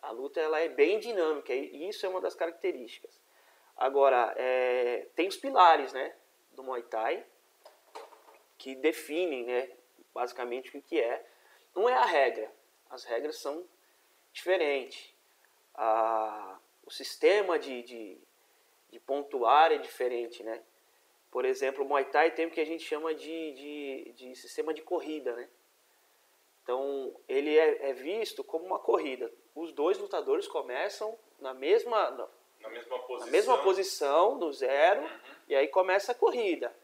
A 0.00 0.10
luta 0.10 0.40
ela 0.40 0.60
é 0.60 0.68
bem 0.68 0.98
dinâmica 0.98 1.52
e 1.52 1.88
isso 1.88 2.06
é 2.06 2.08
uma 2.08 2.20
das 2.20 2.34
características. 2.34 3.20
Agora, 3.76 4.32
é, 4.36 5.08
tem 5.14 5.28
os 5.28 5.36
pilares, 5.36 5.92
né, 5.92 6.14
do 6.52 6.62
Muay 6.62 6.82
Thai 6.82 7.24
que 8.56 8.74
definem, 8.74 9.44
né, 9.44 9.70
basicamente 10.12 10.76
o 10.76 10.82
que 10.82 11.00
é. 11.00 11.24
Não 11.74 11.88
é 11.88 11.94
a 11.94 12.04
regra, 12.04 12.52
as 12.90 13.04
regras 13.04 13.38
são 13.38 13.64
diferentes. 14.32 15.14
A- 15.74 16.58
o 16.84 16.90
sistema 16.90 17.58
de, 17.58 17.82
de, 17.82 18.18
de 18.90 18.98
pontuar 19.00 19.70
é 19.70 19.78
diferente, 19.78 20.42
né? 20.42 20.62
Por 21.30 21.44
exemplo, 21.44 21.84
o 21.84 21.88
Muay 21.88 22.04
Thai 22.06 22.30
tem 22.30 22.46
o 22.46 22.50
que 22.50 22.60
a 22.60 22.64
gente 22.66 22.84
chama 22.84 23.14
de, 23.14 23.52
de, 23.52 24.12
de 24.16 24.34
sistema 24.34 24.72
de 24.72 24.80
corrida, 24.82 25.34
né? 25.34 25.48
Então, 26.62 27.14
ele 27.28 27.56
é, 27.58 27.90
é 27.90 27.92
visto 27.92 28.44
como 28.44 28.64
uma 28.64 28.78
corrida. 28.78 29.30
Os 29.54 29.72
dois 29.72 29.98
lutadores 29.98 30.46
começam 30.46 31.18
na 31.40 31.54
mesma, 31.54 32.10
na- 32.10 32.28
Na 32.60 32.68
mesma 32.68 32.98
posição. 32.98 33.26
na 33.26 33.32
mesma 33.32 33.58
posição, 33.58 34.38
do 34.38 34.52
zero, 34.52 35.08
e 35.48 35.54
aí 35.54 35.68
começa 35.68 36.12
a 36.12 36.14
corrida. 36.14 36.74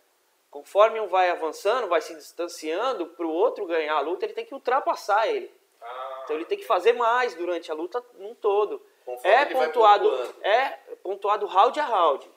Conforme 0.51 1.01
um 1.01 1.07
vai 1.09 1.31
avançando, 1.31 1.89
vai 1.89 2.01
se 2.01 2.15
distanciando, 2.15 3.07
para 3.09 3.27
o 3.27 3.31
outro 3.33 3.67
ganhar 3.67 3.97
a 3.97 4.01
luta, 4.01 4.25
ele 4.25 4.33
tem 4.35 4.47
que 4.47 4.55
ultrapassar 4.55 5.27
ele. 5.29 5.53
Ah, 5.83 6.21
Então 6.25 6.37
ele 6.37 6.45
tem 6.47 6.57
que 6.57 6.65
fazer 6.65 6.93
mais 6.95 7.35
durante 7.35 7.71
a 7.71 7.75
luta 7.75 8.03
num 8.15 8.35
todo. 8.35 8.81
É 9.23 9.45
pontuado, 9.67 10.09
é 10.43 10.69
pontuado 11.03 11.45
round 11.47 11.79
a 11.81 11.85
round. 11.85 12.31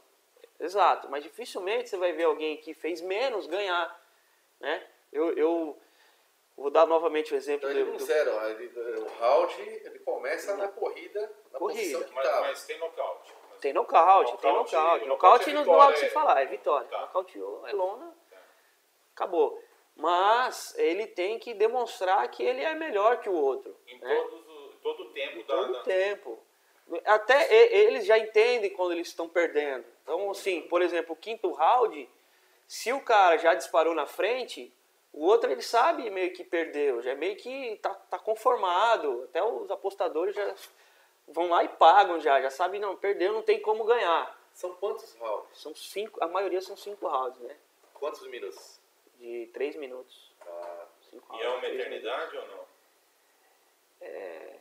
Exato, 0.60 1.08
mas 1.10 1.24
dificilmente 1.24 1.90
você 1.90 1.98
vai 1.98 2.14
ver 2.14 2.24
alguém 2.24 2.58
que 2.58 2.74
fez 2.74 3.00
menos 3.02 3.46
ganhar, 3.48 4.00
né? 4.60 4.86
Eu, 5.14 5.32
eu 5.38 5.80
vou 6.58 6.70
dar 6.72 6.86
novamente 6.88 7.34
o 7.34 7.38
exemplo 7.38 7.70
Então 7.70 7.80
ele 7.80 7.86
do, 7.86 7.92
não 7.92 7.98
do- 7.98 8.04
zero, 8.06 8.32
ele- 8.50 9.00
o 9.00 9.08
round 9.20 9.62
ele 9.62 10.00
começa 10.00 10.56
na 10.58 10.68
corrida, 10.68 11.22
na 11.54 11.60
Corrida. 11.60 11.80
posição 11.82 12.04
que 12.04 12.14
mas, 12.16 12.28
tá. 12.28 12.42
mas 12.42 12.66
tem 12.66 12.78
nocaute. 12.80 13.34
Mas- 13.50 13.60
Tem 13.60 13.74
nocaute, 13.74 14.38
tem 14.38 14.52
Nocaute- 14.54 15.06
nocaute. 15.08 15.50
é 15.50 15.54
não, 15.54 15.82
há 15.82 15.88
o 15.88 15.94
que 15.94 16.00
se 16.00 16.06
é- 16.06 16.10
falar, 16.10 16.42
é 16.42 16.46
vitória. 16.46 16.88
Tá. 16.90 17.02
Nocauteou, 17.02 17.68
é 17.68 17.72
lona, 17.74 18.14
acabou. 19.16 19.62
Mas 19.96 20.78
ele 20.78 21.08
tem 21.08 21.40
que 21.40 21.54
demonstrar 21.56 22.28
que 22.30 22.44
ele 22.44 22.62
é 22.64 22.76
melhor 22.76 23.20
que 23.20 23.28
o 23.30 23.34
outro. 23.34 23.76
Em 23.88 23.98
né? 24.00 24.16
todos 24.16 24.48
o, 24.48 24.70
todo 24.84 25.04
o 25.06 25.10
tempo 25.14 25.38
Em 25.40 25.44
da, 25.44 25.56
todo 25.56 25.74
da- 25.74 25.80
o 25.80 25.84
tempo. 25.84 26.40
Até 27.06 27.54
eles 27.54 28.06
já 28.06 28.18
entendem 28.18 28.70
quando 28.72 28.94
eles 28.94 29.08
estão 29.08 29.28
perdendo. 29.28 29.86
Então, 30.04 30.32
assim, 30.32 30.62
por 30.64 30.82
exemplo, 30.82 31.14
o 31.14 31.18
quinto 31.18 31.52
round, 31.52 32.10
se 32.68 32.94
o 32.94 33.02
cara 33.02 33.38
já 33.38 33.54
disparou 33.54 33.94
na 33.94 34.06
frente, 34.06 34.74
o 35.12 35.26
outro 35.26 35.52
ele 35.52 35.62
sabe 35.62 36.10
meio 36.10 36.32
que 36.32 36.44
perdeu, 36.44 37.02
já 37.02 37.12
é 37.12 37.16
meio 37.16 37.36
que 37.36 37.78
tá, 37.82 37.94
tá 37.94 38.18
conformado. 38.18 39.24
Até 39.26 39.44
os 39.44 39.70
apostadores 39.70 40.36
já 40.36 40.56
vão 41.28 41.50
lá 41.50 41.64
e 41.64 41.70
pagam 41.70 42.20
já, 42.20 42.42
já 42.42 42.50
sabem, 42.50 42.80
não, 42.80 42.96
perdeu, 42.96 43.34
não 43.34 43.42
tem 43.42 43.60
como 43.60 43.84
ganhar. 43.84 44.38
São 44.54 44.74
quantos 44.76 45.14
rounds? 45.16 45.60
São 45.60 45.76
cinco, 45.76 46.24
a 46.24 46.28
maioria 46.28 46.62
são 46.62 46.76
cinco 46.78 47.08
rounds, 47.08 47.40
né? 47.42 47.56
Quantos 47.94 48.26
minutos? 48.28 48.80
De 49.20 49.50
três 49.54 49.76
minutos. 49.76 50.32
Ah, 50.42 50.86
Cinco 51.10 51.36
E 51.36 51.42
é 51.42 51.50
uma 51.50 51.68
eternidade 51.68 52.38
ou 52.38 52.48
não? 52.48 52.66
é 54.02 54.57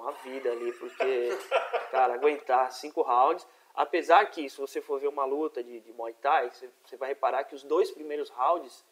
uma 0.00 0.12
vida 0.12 0.50
ali, 0.50 0.72
porque, 0.72 1.28
cara, 1.90 2.14
aguentar 2.14 2.70
cinco 2.72 3.02
rounds, 3.02 3.46
apesar 3.74 4.24
que, 4.30 4.48
se 4.48 4.58
você 4.58 4.80
for 4.80 5.00
ver 5.00 5.08
uma 5.08 5.24
luta 5.24 5.62
de, 5.62 5.80
de 5.80 5.92
Muay 5.92 6.14
Thai, 6.14 6.50
você, 6.50 6.70
você 6.84 6.96
vai 6.96 7.08
reparar 7.10 7.44
que 7.44 7.54
os 7.54 7.62
dois 7.62 7.90
primeiros 7.90 8.30
rounds, 8.30 8.84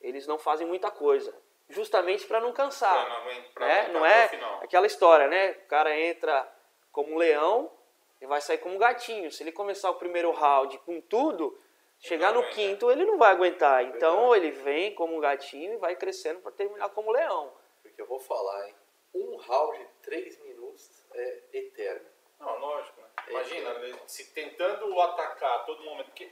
eles 0.00 0.26
não 0.26 0.38
fazem 0.38 0.66
muita 0.66 0.90
coisa, 0.90 1.34
justamente 1.68 2.26
para 2.26 2.40
não 2.40 2.52
cansar, 2.52 3.06
Pra 3.06 3.08
não- 3.34 3.42
pra 3.54 3.66
né? 3.66 3.88
Não 3.92 4.06
é 4.06 4.28
aquela 4.62 4.86
história, 4.86 5.28
né? 5.28 5.52
O 5.64 5.68
cara 5.68 5.96
entra 5.98 6.46
como 6.90 7.12
um 7.14 7.16
leão 7.16 7.70
e 8.20 8.26
vai 8.26 8.40
sair 8.40 8.58
como 8.58 8.74
um 8.74 8.78
gatinho. 8.78 9.30
Se 9.30 9.42
ele 9.42 9.52
começar 9.52 9.90
o 9.90 9.94
primeiro 9.94 10.30
round 10.32 10.76
com 10.80 11.00
tudo, 11.00 11.56
chegar 11.98 12.28
não 12.32 12.34
no 12.34 12.40
aguenta. 12.40 12.54
quinto 12.54 12.90
ele 12.90 13.04
não 13.06 13.16
vai 13.16 13.30
aguentar. 13.32 13.84
Então 13.84 14.34
ele 14.34 14.50
vem 14.50 14.94
como 14.94 15.16
um 15.16 15.20
gatinho 15.20 15.72
e 15.74 15.76
vai 15.78 15.96
crescendo 15.96 16.40
para 16.40 16.52
terminar 16.52 16.88
como 16.90 17.08
um 17.08 17.12
leão. 17.12 17.52
porque 17.82 18.00
eu 18.02 18.06
vou 18.06 18.18
falar, 18.20 18.68
hein? 18.68 18.74
Um 19.14 19.36
round 19.36 19.78
de 19.78 19.86
três 20.02 20.38
minutos 20.42 20.51
é 21.14 21.42
eterno. 21.52 22.06
Não, 22.38 22.58
lógico, 22.58 23.00
né? 23.00 23.06
É, 23.26 23.30
Imagina, 23.30 23.70
é. 23.70 23.78
né, 23.92 23.98
se 24.06 24.32
tentando 24.32 25.00
atacar 25.00 25.56
a 25.56 25.58
todo 25.60 25.82
momento, 25.84 26.06
porque 26.06 26.30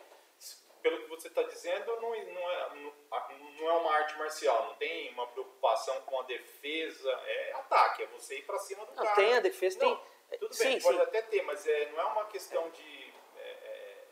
pelo 0.83 1.03
que 1.03 1.09
você 1.09 1.29
está 1.29 1.43
dizendo, 1.43 1.87
não, 2.01 2.11
não, 2.11 2.51
é, 2.51 2.69
não, 2.75 3.69
é 3.69 3.73
uma 3.73 3.93
arte 3.95 4.17
marcial, 4.19 4.67
não 4.67 4.75
tem 4.77 5.11
uma 5.13 5.27
preocupação 5.29 6.01
com 6.03 6.21
a 6.21 6.23
defesa, 6.25 7.11
é 7.27 7.53
ataque, 7.53 8.03
é 8.03 8.07
você 8.07 8.39
ir 8.39 8.43
para 8.47 8.59
cima 8.59 8.85
do 8.87 8.93
Não, 8.95 9.03
cara. 9.05 9.15
tem 9.15 9.35
a 9.35 9.41
defesa, 9.41 9.79
tem- 9.79 9.89
Não, 9.89 10.39
tudo 10.39 10.55
sim, 10.55 10.65
bem, 10.69 10.81
pode 10.81 10.97
sim. 10.97 11.03
até 11.03 11.23
ter, 11.23 11.43
mas 11.43 11.67
é, 11.67 11.91
não 11.91 12.01
é 12.01 12.05
uma 12.05 12.25
questão 12.27 12.71
de... 12.71 13.13
É, 13.37 13.43
é- 13.43 14.05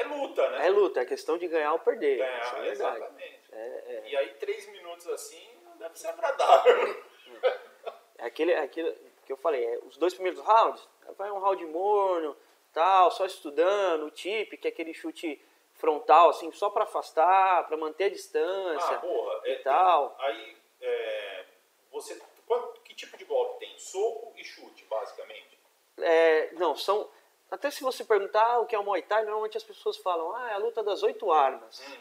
é 0.00 0.04
luta, 0.04 0.48
né? 0.50 0.66
É 0.66 0.70
luta, 0.70 1.00
é 1.00 1.04
questão 1.04 1.36
de 1.38 1.46
ganhar 1.46 1.72
ou 1.74 1.78
perder. 1.80 2.18
Ganhar, 2.18 2.40
isso 2.42 2.56
é 2.56 2.60
verdade. 2.62 2.96
exatamente. 2.96 3.40
É, 3.52 3.58
é. 3.58 4.02
E 4.08 4.16
aí, 4.16 4.34
três 4.34 4.66
minutos 4.68 5.06
assim, 5.08 5.46
não 5.62 5.76
deve 5.76 5.98
ser 5.98 6.08
agradável. 6.08 7.04
É 8.18 8.24
aquele, 8.24 8.52
é 8.52 8.60
aquele 8.60 8.90
que 9.26 9.32
eu 9.32 9.36
falei, 9.36 9.64
é, 9.64 9.78
os 9.84 9.96
dois 9.96 10.14
primeiros 10.14 10.40
rounds, 10.40 10.88
vai 11.18 11.30
um 11.30 11.38
round 11.40 11.64
morno, 11.66 12.36
tal, 12.72 13.10
só 13.10 13.26
estudando, 13.26 14.06
o 14.06 14.10
tip, 14.10 14.56
que 14.56 14.68
é 14.68 14.70
aquele 14.70 14.94
chute 14.94 15.42
frontal, 15.74 16.30
assim, 16.30 16.50
só 16.52 16.70
para 16.70 16.84
afastar, 16.84 17.66
para 17.66 17.76
manter 17.76 18.04
a 18.04 18.10
distância 18.10 18.96
Ah, 18.96 19.00
porra. 19.00 19.40
e 19.44 19.50
é, 19.50 19.58
tal. 19.58 20.10
tem- 20.10 20.26
aí, 20.26 20.56
é, 20.80 21.44
você, 21.90 22.18
quanto- 22.46 22.80
que 22.82 22.94
tipo 22.94 23.16
de 23.18 23.24
golpe 23.24 23.58
tem? 23.66 23.76
Soco 23.78 24.32
e 24.36 24.44
chute, 24.44 24.84
basicamente? 24.84 25.58
É, 25.98 26.52
não, 26.52 26.76
são. 26.76 27.08
Até 27.50 27.70
se 27.70 27.82
você 27.82 28.04
perguntar 28.04 28.44
ah, 28.44 28.60
o 28.60 28.66
que 28.66 28.74
é 28.74 28.78
o 28.78 28.84
Muay 28.84 29.02
Thai, 29.02 29.24
normalmente 29.24 29.56
as 29.56 29.64
pessoas 29.64 29.96
falam, 29.96 30.34
ah, 30.34 30.50
é 30.50 30.54
a 30.54 30.58
luta 30.58 30.82
das 30.82 31.02
oito 31.02 31.30
armas. 31.32 31.80
Hum. 31.88 31.96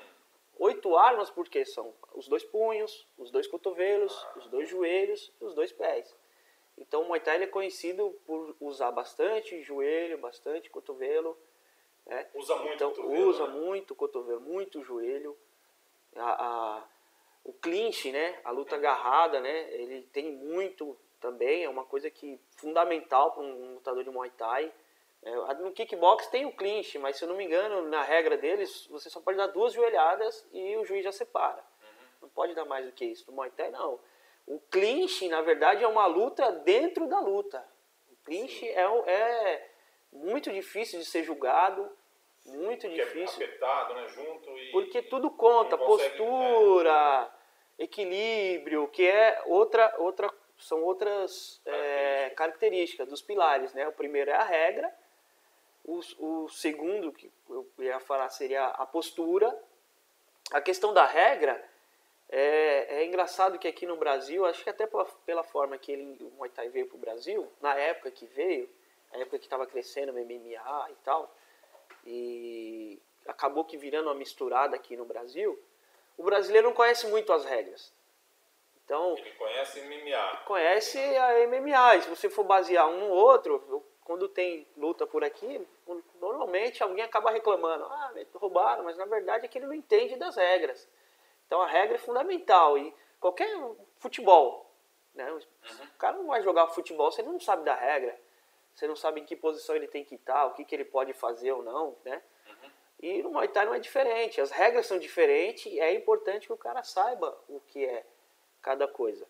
Oito 0.59 0.95
armas 0.95 1.29
porque 1.29 1.65
são 1.65 1.93
os 2.13 2.27
dois 2.27 2.43
punhos, 2.43 3.05
os 3.17 3.29
dois 3.29 3.45
cotovelos, 3.45 4.25
os 4.37 4.47
dois 4.47 4.69
joelhos 4.69 5.31
e 5.41 5.43
os 5.45 5.53
dois 5.53 5.71
pés. 5.71 6.15
Então 6.77 7.01
o 7.01 7.05
Muay 7.07 7.19
Thai 7.21 7.41
é 7.43 7.47
conhecido 7.47 8.11
por 8.25 8.55
usar 8.59 8.91
bastante 8.91 9.61
joelho, 9.63 10.17
bastante 10.17 10.69
cotovelo. 10.69 11.37
né? 12.05 12.27
Usa 12.35 12.55
muito 12.57 12.73
então, 12.75 12.89
cotovelo, 12.91 13.27
usa 13.29 13.47
né? 13.47 13.53
muito 13.59 13.95
cotovelo, 13.95 14.41
muito 14.41 14.83
joelho. 14.83 15.37
A, 16.15 16.45
a- 16.77 16.83
o 17.43 17.53
clinch, 17.53 18.11
né? 18.11 18.39
A 18.43 18.51
luta 18.51 18.75
agarrada, 18.75 19.39
né? 19.39 19.71
Ele 19.73 20.01
tem 20.11 20.31
muito 20.31 20.97
também, 21.21 21.63
é 21.63 21.69
uma 21.69 21.85
coisa 21.85 22.09
que 22.09 22.39
fundamental 22.57 23.31
para 23.31 23.43
um 23.43 23.75
lutador 23.75 24.03
de 24.03 24.09
Muay 24.09 24.29
Thai. 24.31 24.71
É, 25.23 25.33
no 25.55 25.71
kickbox 25.71 26.27
tem 26.27 26.45
o 26.45 26.51
clinch, 26.55 26.97
mas 26.99 27.17
se 27.17 27.23
eu 27.23 27.29
não 27.29 27.35
me 27.35 27.45
engano, 27.45 27.83
na 27.83 28.03
regra 28.03 28.37
deles, 28.37 28.85
você 28.87 29.09
só 29.09 29.19
pode 29.21 29.37
dar 29.37 29.47
duas 29.47 29.73
joelhadas 29.73 30.45
e 30.51 30.75
o 30.77 30.85
juiz 30.85 31.03
já 31.03 31.11
separa. 31.11 31.63
Não 32.21 32.29
pode 32.29 32.53
dar 32.53 32.65
mais 32.65 32.85
do 32.85 32.91
que 32.91 33.05
isso. 33.05 33.25
No 33.29 33.35
Muay 33.35 33.49
Thai, 33.51 33.71
não. 33.71 33.99
O 34.47 34.59
clinch, 34.59 35.27
na 35.27 35.41
verdade, 35.41 35.83
é 35.83 35.87
uma 35.87 36.05
luta 36.05 36.51
dentro 36.51 37.07
da 37.07 37.19
luta. 37.19 37.65
O 38.11 38.15
clinch 38.23 38.67
é, 38.67 38.81
é 39.11 39.71
muito 40.11 40.51
difícil 40.51 40.99
de 40.99 41.05
ser 41.05 41.23
julgado, 41.23 41.89
muito 42.45 42.87
Que 42.87 43.01
é 43.01 43.05
difícil. 43.05 43.43
apertado, 43.43 43.93
né? 43.95 44.07
Junto 44.09 44.49
e... 44.51 44.71
Porque 44.71 45.01
tudo 45.01 45.31
conta, 45.31 45.77
consegue, 45.77 46.17
postura, 46.17 47.31
equilíbrio, 47.79 48.87
que 48.89 49.05
é 49.07 49.41
outra, 49.47 49.93
outra, 49.97 50.31
são 50.57 50.83
outras 50.83 51.59
é, 51.65 52.29
características 52.31 53.07
dos 53.07 53.21
pilares, 53.21 53.73
né? 53.73 53.87
O 53.87 53.93
primeiro 53.93 54.29
é 54.29 54.35
a 54.35 54.43
regra, 54.43 54.93
o, 55.83 55.99
o 56.19 56.49
segundo 56.49 57.11
que 57.11 57.31
eu 57.49 57.67
ia 57.79 57.99
falar 57.99 58.29
seria 58.29 58.65
a 58.65 58.85
postura. 58.85 59.57
A 60.51 60.61
questão 60.61 60.93
da 60.93 61.05
regra 61.05 61.63
é, 62.29 63.01
é 63.01 63.05
engraçado 63.05 63.59
que 63.59 63.67
aqui 63.67 63.85
no 63.85 63.97
Brasil, 63.97 64.45
acho 64.45 64.63
que 64.63 64.69
até 64.69 64.87
pela, 64.87 65.05
pela 65.25 65.43
forma 65.43 65.77
que 65.77 65.91
ele, 65.91 66.17
o 66.21 66.31
Muay 66.37 66.49
Thai 66.49 66.69
veio 66.69 66.87
para 66.87 66.95
o 66.95 66.99
Brasil, 66.99 67.51
na 67.61 67.75
época 67.75 68.11
que 68.11 68.25
veio, 68.25 68.69
na 69.11 69.19
época 69.19 69.37
que 69.37 69.45
estava 69.45 69.65
crescendo 69.67 70.11
o 70.11 70.15
MMA 70.15 70.91
e 70.91 70.95
tal, 71.03 71.33
e 72.05 73.01
acabou 73.27 73.63
que 73.65 73.77
virando 73.77 74.07
uma 74.07 74.15
misturada 74.15 74.75
aqui 74.75 74.95
no 74.95 75.05
Brasil, 75.05 75.59
o 76.17 76.23
brasileiro 76.23 76.67
não 76.67 76.75
conhece 76.75 77.07
muito 77.07 77.31
as 77.33 77.45
regras. 77.45 77.93
Então, 78.83 79.15
Ele 79.17 79.31
conhece 79.31 79.81
MMA. 79.81 80.37
conhece 80.45 80.99
a 80.99 81.47
MMA. 81.47 82.01
Se 82.01 82.09
você 82.09 82.29
for 82.29 82.43
basear 82.43 82.87
um 82.87 82.99
no 82.99 83.09
outro, 83.09 83.83
quando 84.03 84.29
tem 84.29 84.67
luta 84.77 85.07
por 85.07 85.23
aqui, 85.23 85.67
normalmente 86.21 86.83
alguém 86.83 87.03
acaba 87.03 87.31
reclamando, 87.31 87.85
ah, 87.85 88.13
roubaram, 88.35 88.83
mas 88.83 88.95
na 88.95 89.05
verdade 89.05 89.45
é 89.45 89.47
que 89.47 89.57
ele 89.57 89.65
não 89.65 89.73
entende 89.73 90.15
das 90.15 90.35
regras. 90.35 90.87
Então 91.45 91.61
a 91.61 91.67
regra 91.67 91.95
é 91.95 91.99
fundamental 91.99 92.77
e 92.77 92.93
qualquer 93.19 93.49
futebol, 93.97 94.71
né? 95.13 95.31
O 95.31 95.97
cara 95.97 96.17
não 96.17 96.27
vai 96.27 96.41
jogar 96.41 96.67
futebol 96.67 97.11
se 97.11 97.21
ele 97.21 97.29
não 97.29 97.39
sabe 97.39 97.63
da 97.63 97.73
regra. 97.73 98.17
Você 98.73 98.87
não 98.87 98.95
sabe 98.95 99.21
em 99.21 99.25
que 99.25 99.35
posição 99.35 99.75
ele 99.75 99.87
tem 99.87 100.03
que 100.03 100.15
estar, 100.15 100.45
o 100.45 100.53
que, 100.53 100.65
que 100.65 100.75
ele 100.75 100.83
pode 100.83 101.13
fazer 101.13 101.51
ou 101.53 101.63
não, 101.63 101.95
né? 102.03 102.21
E 102.99 103.21
no 103.21 103.29
Muay 103.29 103.47
Thai 103.47 103.65
não 103.65 103.73
é 103.73 103.79
diferente, 103.79 104.41
as 104.41 104.51
regras 104.51 104.85
são 104.85 104.97
diferentes 104.97 105.71
e 105.71 105.79
é 105.79 105.93
importante 105.93 106.47
que 106.47 106.53
o 106.53 106.57
cara 106.57 106.83
saiba 106.83 107.37
o 107.47 107.59
que 107.59 107.85
é 107.85 108.05
cada 108.61 108.87
coisa. 108.87 109.25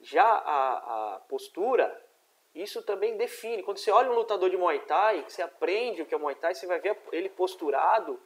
Já 0.00 0.24
a, 0.24 1.14
a 1.14 1.18
postura, 1.20 2.04
isso 2.54 2.82
também 2.82 3.16
define. 3.16 3.62
Quando 3.62 3.78
você 3.78 3.90
olha 3.90 4.10
um 4.10 4.14
lutador 4.14 4.50
de 4.50 4.56
Muay 4.56 4.80
Thai, 4.80 5.24
você 5.28 5.42
aprende 5.42 6.02
o 6.02 6.06
que 6.06 6.14
é 6.14 6.18
Muay 6.18 6.34
Thai, 6.34 6.54
você 6.54 6.66
vai 6.66 6.80
ver 6.80 6.98
ele 7.12 7.28
posturado, 7.28 8.20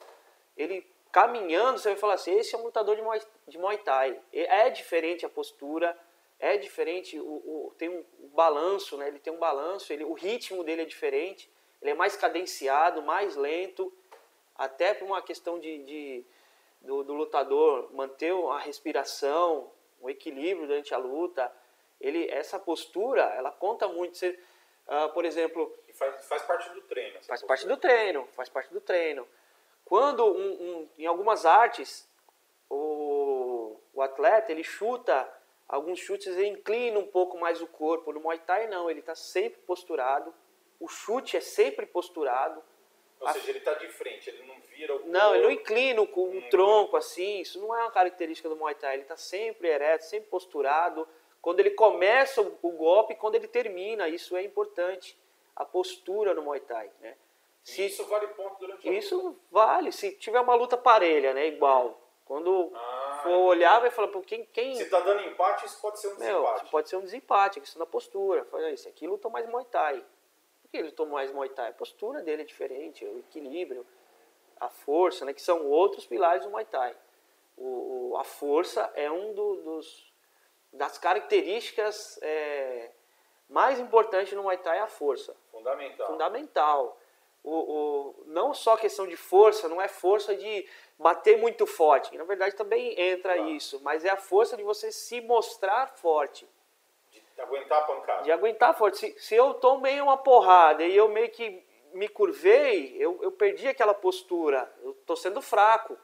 ele 0.56 0.86
caminhando, 1.12 1.78
você 1.78 1.90
vai 1.90 1.98
falar 1.98 2.14
assim, 2.14 2.36
esse 2.36 2.54
é 2.54 2.58
um 2.58 2.62
lutador 2.62 2.96
de 2.96 3.02
Muay, 3.02 3.20
de 3.48 3.58
Muay 3.58 3.78
Thai. 3.78 4.20
É 4.32 4.70
diferente 4.70 5.26
a 5.26 5.28
postura, 5.28 5.98
é 6.38 6.56
diferente, 6.56 7.18
o, 7.18 7.24
o, 7.24 7.74
tem 7.76 7.88
um 7.88 8.04
balanço, 8.34 8.96
né? 8.96 9.08
ele 9.08 9.18
tem 9.18 9.32
um 9.32 9.38
balanço, 9.38 9.92
ele, 9.92 10.04
o 10.04 10.14
ritmo 10.14 10.64
dele 10.64 10.82
é 10.82 10.86
diferente, 10.86 11.50
ele 11.82 11.90
é 11.90 11.94
mais 11.94 12.16
cadenciado, 12.16 13.02
mais 13.02 13.36
lento, 13.36 13.92
até 14.54 14.94
por 14.94 15.04
uma 15.04 15.20
questão 15.20 15.58
de, 15.58 15.78
de 15.84 16.24
do, 16.80 17.02
do, 17.02 17.12
lutador 17.12 17.92
manter 17.92 18.32
a 18.32 18.58
respiração, 18.58 19.70
o 20.00 20.08
equilíbrio 20.08 20.66
durante 20.66 20.94
a 20.94 20.98
luta. 20.98 21.52
Ele, 22.00 22.26
essa 22.30 22.58
postura, 22.58 23.22
ela 23.36 23.52
conta 23.52 23.86
muito. 23.88 24.16
Você, 24.16 24.38
uh, 24.86 25.12
por 25.12 25.24
exemplo... 25.26 25.74
Faz, 25.92 26.26
faz 26.26 26.42
parte 26.42 26.70
do 26.70 26.80
treino. 26.82 27.12
Faz 27.14 27.26
postura. 27.26 27.48
parte 27.48 27.66
do 27.66 27.76
treino, 27.76 28.26
faz 28.32 28.48
parte 28.48 28.72
do 28.72 28.80
treino. 28.80 29.28
Quando, 29.90 30.24
um, 30.24 30.52
um, 30.52 30.88
em 30.96 31.04
algumas 31.04 31.44
artes, 31.44 32.08
o, 32.68 33.76
o 33.92 34.00
atleta, 34.00 34.52
ele 34.52 34.62
chuta 34.62 35.28
alguns 35.68 35.98
chutes 35.98 36.28
ele 36.28 36.46
inclina 36.46 36.96
um 36.96 37.08
pouco 37.08 37.36
mais 37.36 37.60
o 37.60 37.66
corpo. 37.66 38.12
No 38.12 38.20
Muay 38.20 38.38
Thai 38.38 38.68
não, 38.68 38.88
ele 38.88 39.00
está 39.00 39.16
sempre 39.16 39.58
posturado. 39.62 40.32
O 40.78 40.86
chute 40.86 41.36
é 41.36 41.40
sempre 41.40 41.86
posturado. 41.86 42.62
Ou 43.18 43.26
a... 43.26 43.32
seja, 43.32 43.50
ele 43.50 43.58
está 43.58 43.74
de 43.74 43.88
frente, 43.88 44.30
ele 44.30 44.44
não 44.44 44.60
vira 44.60 44.94
o 44.94 45.08
Não, 45.08 45.34
ele 45.34 45.42
não 45.42 45.50
inclina 45.50 46.06
com 46.06 46.20
o 46.20 46.36
um 46.36 46.48
tronco 46.48 46.96
assim. 46.96 47.40
Isso 47.40 47.60
não 47.60 47.76
é 47.76 47.82
uma 47.82 47.90
característica 47.90 48.48
do 48.48 48.54
Muay 48.54 48.76
Thai. 48.76 48.94
Ele 48.94 49.02
está 49.02 49.16
sempre 49.16 49.66
ereto, 49.66 50.04
sempre 50.04 50.30
posturado. 50.30 51.04
Quando 51.42 51.58
ele 51.58 51.70
começa 51.70 52.40
o 52.40 52.70
golpe, 52.70 53.16
quando 53.16 53.34
ele 53.34 53.48
termina, 53.48 54.08
isso 54.08 54.36
é 54.36 54.42
importante. 54.44 55.18
A 55.56 55.64
postura 55.64 56.32
no 56.32 56.42
Muay 56.42 56.60
Thai, 56.60 56.88
né? 57.00 57.16
Se, 57.62 57.86
isso 57.86 58.04
vale 58.06 58.26
ponto 58.28 58.58
durante 58.58 58.88
a 58.88 58.92
Isso 58.92 59.16
luta. 59.16 59.40
vale. 59.50 59.92
Se 59.92 60.12
tiver 60.12 60.40
uma 60.40 60.54
luta 60.54 60.76
parelha, 60.76 61.34
né? 61.34 61.46
Igual. 61.46 62.00
Quando 62.24 62.70
ah, 62.74 63.20
for 63.22 63.30
olhar, 63.30 63.80
vai 63.80 63.90
falar, 63.90 64.08
pô, 64.08 64.20
quem, 64.22 64.44
quem. 64.46 64.74
Se 64.76 64.88
tá 64.88 65.00
dando 65.00 65.22
empate, 65.22 65.66
isso 65.66 65.80
pode 65.80 66.00
ser 66.00 66.08
um 66.08 66.18
Meu, 66.18 66.42
desempate. 66.42 66.70
pode 66.70 66.88
ser 66.88 66.96
um 66.96 67.02
desempate, 67.02 67.58
a 67.58 67.62
questão 67.62 67.80
da 67.80 67.86
postura. 67.86 68.44
Fala, 68.44 68.70
esse 68.70 68.88
aqui 68.88 69.06
lutou 69.06 69.30
mais 69.30 69.48
Muay 69.48 69.64
Thai. 69.64 70.04
Por 70.62 70.70
que 70.70 70.76
ele 70.76 70.88
lutou 70.88 71.06
mais 71.06 71.32
Muay 71.32 71.48
Thai? 71.48 71.70
A 71.70 71.74
postura 71.74 72.22
dele 72.22 72.42
é 72.42 72.44
diferente, 72.44 73.04
o 73.04 73.18
equilíbrio, 73.18 73.84
a 74.60 74.68
força, 74.68 75.24
né? 75.24 75.32
Que 75.34 75.42
são 75.42 75.66
outros 75.66 76.06
pilares 76.06 76.44
do 76.44 76.50
Muay 76.50 76.64
Thai. 76.64 76.96
O, 77.56 78.12
o 78.12 78.16
a 78.16 78.22
força 78.24 78.90
é 78.94 79.10
um 79.10 79.34
do, 79.34 79.56
dos, 79.56 80.12
das 80.72 80.98
características 80.98 82.18
é, 82.22 82.92
mais 83.48 83.80
importantes 83.80 84.32
no 84.34 84.44
Muay 84.44 84.58
Thai 84.58 84.78
é 84.78 84.82
a 84.82 84.86
força. 84.86 85.34
Fundamental. 85.50 86.06
Fundamental. 86.06 86.99
O, 87.42 87.54
o, 87.54 88.24
não 88.26 88.52
só 88.52 88.76
questão 88.76 89.06
de 89.06 89.16
força, 89.16 89.68
não 89.68 89.80
é 89.80 89.88
força 89.88 90.36
de 90.36 90.68
bater 90.98 91.38
muito 91.38 91.66
forte. 91.66 92.16
Na 92.16 92.24
verdade 92.24 92.54
também 92.54 92.94
entra 93.00 93.34
claro. 93.34 93.50
isso, 93.50 93.80
mas 93.82 94.04
é 94.04 94.10
a 94.10 94.16
força 94.16 94.56
de 94.56 94.62
você 94.62 94.92
se 94.92 95.20
mostrar 95.22 95.86
forte. 95.86 96.46
De 97.34 97.40
aguentar 97.40 97.78
a 97.78 97.86
pancada. 97.86 98.22
De 98.22 98.30
aguentar 98.30 98.76
forte. 98.76 98.98
Se, 98.98 99.18
se 99.18 99.34
eu 99.34 99.54
tomei 99.54 100.00
uma 100.00 100.18
porrada 100.18 100.84
e 100.84 100.94
eu 100.94 101.08
meio 101.08 101.30
que 101.30 101.64
me 101.92 102.08
curvei, 102.08 102.96
eu, 102.98 103.18
eu 103.22 103.32
perdi 103.32 103.66
aquela 103.68 103.94
postura. 103.94 104.70
Eu 104.82 104.92
estou 104.92 105.16
sendo 105.16 105.40
fraco. 105.40 105.96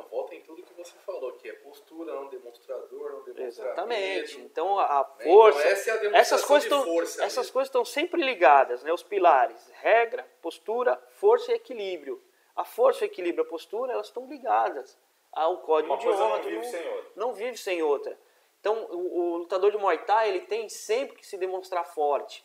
Não, 0.00 0.08
volta 0.08 0.34
em 0.34 0.40
tudo 0.42 0.62
que 0.62 0.72
você 0.74 0.96
falou, 1.04 1.32
que 1.32 1.48
é 1.48 1.52
postura, 1.52 2.14
não 2.14 2.28
demonstrador, 2.28 3.12
não 3.12 3.22
demonstrador. 3.22 3.46
Exatamente. 3.46 4.36
Medo. 4.36 4.46
Então 4.46 4.78
a 4.78 5.04
força. 5.04 5.58
Então, 5.60 5.70
essa 5.70 5.90
é 5.90 6.08
a 6.08 6.18
essas 6.18 6.44
coisas 6.44 6.64
estão, 6.64 6.84
força 6.84 7.24
essas 7.24 7.36
mesmo. 7.36 7.52
coisas 7.52 7.68
estão 7.68 7.84
sempre 7.84 8.22
ligadas, 8.22 8.82
né? 8.82 8.92
Os 8.92 9.02
pilares: 9.02 9.70
regra, 9.74 10.26
postura, 10.40 10.96
força 11.12 11.52
e 11.52 11.54
equilíbrio. 11.54 12.22
A 12.56 12.64
força, 12.64 13.02
o 13.02 13.06
equilíbrio, 13.06 13.44
a 13.44 13.48
postura, 13.48 13.92
elas 13.92 14.06
estão 14.06 14.26
ligadas 14.26 14.98
ao 15.32 15.58
código 15.58 15.92
Uma 15.92 16.00
de 16.00 16.08
honra. 16.08 16.38
Não 16.38 16.42
vive 16.42 16.66
sem 16.66 16.88
outra. 16.88 17.10
Não 17.16 17.32
vive 17.32 17.56
sem 17.56 17.82
outra. 17.82 18.18
Então, 18.60 18.86
o, 18.90 19.20
o, 19.20 19.36
lutador 19.38 19.70
de 19.70 19.78
Muay 19.78 19.98
Thai, 19.98 20.28
ele 20.28 20.40
tem 20.40 20.68
sempre 20.68 21.16
que 21.16 21.26
se 21.26 21.38
demonstrar 21.38 21.84
forte. 21.84 22.44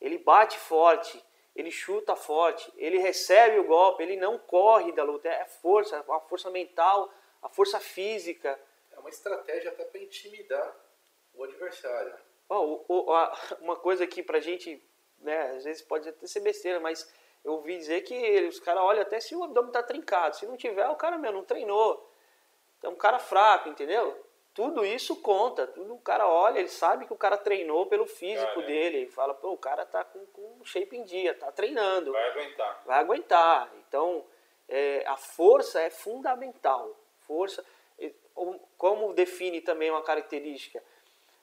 Ele 0.00 0.16
bate 0.18 0.58
forte, 0.58 1.22
ele 1.54 1.70
chuta 1.70 2.16
forte, 2.16 2.72
ele 2.76 2.98
recebe 2.98 3.58
o 3.58 3.64
golpe, 3.64 4.02
ele 4.02 4.16
não 4.16 4.38
corre 4.38 4.90
da 4.92 5.04
luta. 5.04 5.28
É 5.28 5.44
força, 5.44 6.04
a 6.08 6.20
força 6.20 6.50
mental, 6.50 7.12
a 7.40 7.48
força 7.48 7.78
física. 7.78 8.58
É 8.90 8.98
uma 8.98 9.08
estratégia 9.08 9.70
até 9.70 9.84
para 9.84 10.00
intimidar 10.00 10.74
o 11.32 11.44
adversário. 11.44 12.14
Oh, 12.48 12.84
o, 12.88 13.06
o, 13.06 13.12
a, 13.12 13.38
uma 13.62 13.76
coisa 13.76 14.04
aqui 14.04 14.22
pra 14.22 14.40
gente, 14.40 14.82
né, 15.18 15.52
às 15.52 15.64
vezes 15.64 15.82
pode 15.82 16.08
até 16.08 16.26
ser 16.26 16.40
besteira, 16.40 16.80
mas 16.80 17.08
eu 17.44 17.52
ouvi 17.52 17.76
dizer 17.76 18.00
que 18.02 18.40
os 18.48 18.58
caras 18.58 18.82
olham 18.82 19.02
até 19.02 19.20
se 19.20 19.36
o 19.36 19.44
abdômen 19.44 19.68
está 19.68 19.82
trincado. 19.82 20.36
Se 20.36 20.46
não 20.46 20.56
tiver, 20.56 20.88
o 20.88 20.96
cara, 20.96 21.18
meu, 21.18 21.32
não 21.32 21.44
treinou. 21.44 22.10
Então, 22.78 22.92
um 22.92 22.96
cara 22.96 23.18
fraco, 23.18 23.68
entendeu? 23.68 24.18
Tudo 24.54 24.86
isso 24.86 25.16
conta. 25.16 25.66
Tudo 25.66 25.94
o 25.94 25.98
cara 25.98 26.28
olha, 26.28 26.60
ele 26.60 26.68
sabe 26.68 27.06
que 27.06 27.12
o 27.12 27.16
cara 27.16 27.36
treinou 27.36 27.86
pelo 27.86 28.06
físico 28.06 28.54
cara, 28.54 28.66
dele. 28.66 28.96
Ele 28.98 29.10
fala, 29.10 29.34
pô, 29.34 29.52
o 29.52 29.58
cara 29.58 29.84
tá 29.84 30.04
com, 30.04 30.24
com 30.26 30.64
shape 30.64 30.96
em 30.96 31.04
dia, 31.04 31.34
tá 31.34 31.50
treinando. 31.50 32.12
Vai 32.12 32.30
aguentar. 32.30 32.82
Vai 32.86 32.98
aguentar. 33.00 33.72
Então, 33.86 34.24
é, 34.68 35.04
a 35.06 35.16
força 35.16 35.80
é 35.80 35.90
fundamental. 35.90 36.94
Força, 37.26 37.64
como 38.78 39.12
define 39.12 39.60
também 39.60 39.90
uma 39.90 40.02
característica? 40.02 40.82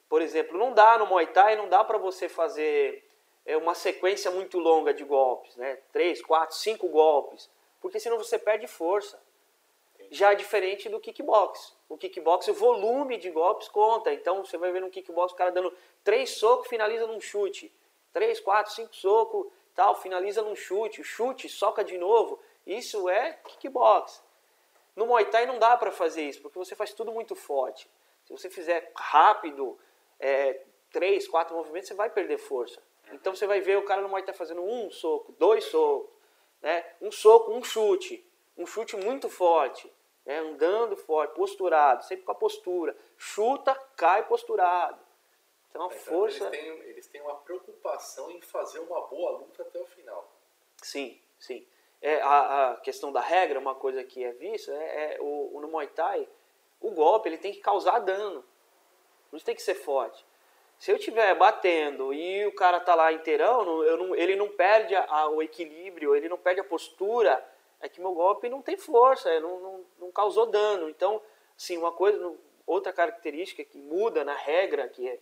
Por 0.08 0.21
exemplo, 0.21 0.58
não 0.58 0.74
dá 0.74 0.97
no 0.97 1.06
Muay 1.06 1.28
Thai, 1.28 1.56
não 1.56 1.67
dá 1.67 1.84
para 1.84 1.97
você 1.97 2.30
fazer 2.30 3.04
é 3.45 3.58
uma 3.58 3.74
sequência 3.74 4.30
muito 4.30 4.60
longa 4.60 4.93
de 4.93 5.04
golpes, 5.04 5.56
né? 5.56 5.78
Três, 5.91 6.21
quatro, 6.21 6.56
cinco 6.56 6.88
golpes, 6.88 7.50
porque 7.80 8.00
senão 8.00 8.17
você 8.17 8.38
perde 8.38 8.67
força. 8.67 9.19
Já 10.10 10.32
é 10.32 10.36
diferente 10.36 10.89
do 10.89 11.00
kickbox. 11.00 11.74
O 11.92 11.98
kickbox, 11.98 12.48
o 12.48 12.54
volume 12.54 13.18
de 13.18 13.30
golpes 13.30 13.68
conta. 13.68 14.14
Então 14.14 14.46
você 14.46 14.58
vai 14.58 14.72
ver 14.72 14.80
no 14.80 14.90
kickbox 14.90 15.34
o 15.34 15.36
cara 15.36 15.52
dando 15.52 15.76
três 16.06 16.30
socos, 16.38 16.70
finaliza 16.70 17.06
num 17.06 17.20
chute. 17.20 17.70
Três, 18.14 18.40
quatro, 18.40 18.72
cinco 18.72 18.96
socos, 18.96 19.48
tal, 19.76 19.94
finaliza 19.96 20.42
num 20.42 20.56
chute. 20.56 21.02
O 21.02 21.04
chute, 21.04 21.50
soca 21.50 21.84
de 21.84 21.98
novo. 21.98 22.40
Isso 22.66 23.10
é 23.10 23.34
kickbox. 23.34 24.24
No 24.96 25.06
Muay 25.06 25.26
Thai 25.26 25.46
não 25.46 25.60
dá 25.60 25.76
para 25.76 25.92
fazer 25.92 26.24
isso, 26.24 26.42
porque 26.42 26.58
você 26.58 26.78
faz 26.78 26.94
tudo 26.94 27.12
muito 27.12 27.36
forte. 27.36 27.90
Se 28.24 28.32
você 28.32 28.50
fizer 28.50 28.90
rápido, 28.96 29.78
é, 30.18 30.62
três, 30.92 31.28
quatro 31.28 31.54
movimentos, 31.58 31.90
você 31.90 31.94
vai 31.94 32.10
perder 32.10 32.38
força. 32.38 32.82
Então 33.12 33.36
você 33.36 33.46
vai 33.46 33.60
ver 33.60 33.78
o 33.78 33.84
cara 33.84 34.02
no 34.02 34.08
Muay 34.08 34.24
Thai 34.24 34.34
fazendo 34.34 34.64
um 34.64 34.90
soco, 34.90 35.36
dois 35.38 35.66
socos, 35.66 36.10
né? 36.62 36.86
um 37.02 37.12
soco, 37.12 37.52
um 37.52 37.62
chute, 37.62 38.26
um 38.58 38.66
chute 38.66 38.96
muito 38.96 39.28
forte, 39.28 39.92
né? 40.26 40.40
andando 40.40 40.96
forte, 40.96 41.34
posturado, 41.34 42.04
sempre 42.04 42.26
com 42.26 42.32
a 42.32 42.36
postura. 42.36 42.96
Chuta, 43.18 43.76
cai 43.96 44.26
posturado. 44.28 45.00
Então 45.70 45.84
a 45.84 45.86
então, 45.88 45.98
força. 46.00 46.46
Eles 46.48 46.60
têm, 46.60 46.80
eles 46.90 47.08
têm 47.08 47.22
uma 47.22 47.36
preocupação 47.36 48.30
em 48.32 48.42
fazer 48.42 48.80
uma 48.80 49.02
boa 49.08 49.32
luta 49.32 49.64
até 49.64 49.80
o 49.80 49.86
final. 49.86 50.30
Sim, 50.82 51.20
sim. 51.40 51.66
É, 52.02 52.20
a, 52.22 52.72
a 52.72 52.76
questão 52.78 53.12
da 53.12 53.22
regra, 53.22 53.60
uma 53.60 53.76
coisa 53.76 54.04
que 54.04 54.24
é 54.24 54.32
vista, 54.32 54.72
é, 54.72 55.16
é 55.16 55.22
o, 55.22 55.60
no 55.62 55.68
Muay 55.68 55.88
Thai, 55.88 56.28
o 56.80 56.92
golpe 56.92 57.30
ele 57.30 57.38
tem 57.38 57.54
que 57.54 57.60
causar 57.60 58.00
dano. 58.00 58.44
Não 59.32 59.40
tem 59.40 59.56
que 59.56 59.62
ser 59.62 59.76
forte. 59.76 60.26
Se 60.78 60.92
eu 60.92 60.96
estiver 60.96 61.36
batendo 61.36 62.12
e 62.12 62.46
o 62.48 62.56
cara 62.56 62.80
tá 62.80 62.96
lá 62.96 63.14
inteirão, 63.14 63.64
não, 63.64 64.16
ele 64.16 64.36
não 64.36 64.50
perde 64.50 64.96
a, 64.96 65.28
o 65.30 65.42
equilíbrio, 65.42 66.16
ele 66.16 66.28
não 66.28 66.40
perde 66.40 66.60
a 66.60 66.64
postura, 66.64 67.46
é 67.82 67.89
que 67.89 68.00
meu 68.00 68.13
golpe 68.13 68.50
não 68.50 68.62
tem 68.62 68.78
força, 68.78 69.39
não, 69.39 69.60
não, 69.60 69.86
não 70.00 70.12
causou 70.12 70.46
dano. 70.46 70.89
Então, 70.89 71.22
assim, 71.58 71.78
uma 71.78 71.91
coisa, 71.91 72.34
outra 72.65 72.94
característica 72.94 73.63
que 73.63 73.78
muda 73.78 74.24
na 74.24 74.36
regra 74.36 74.88
que 74.88 75.08
é, 75.08 75.20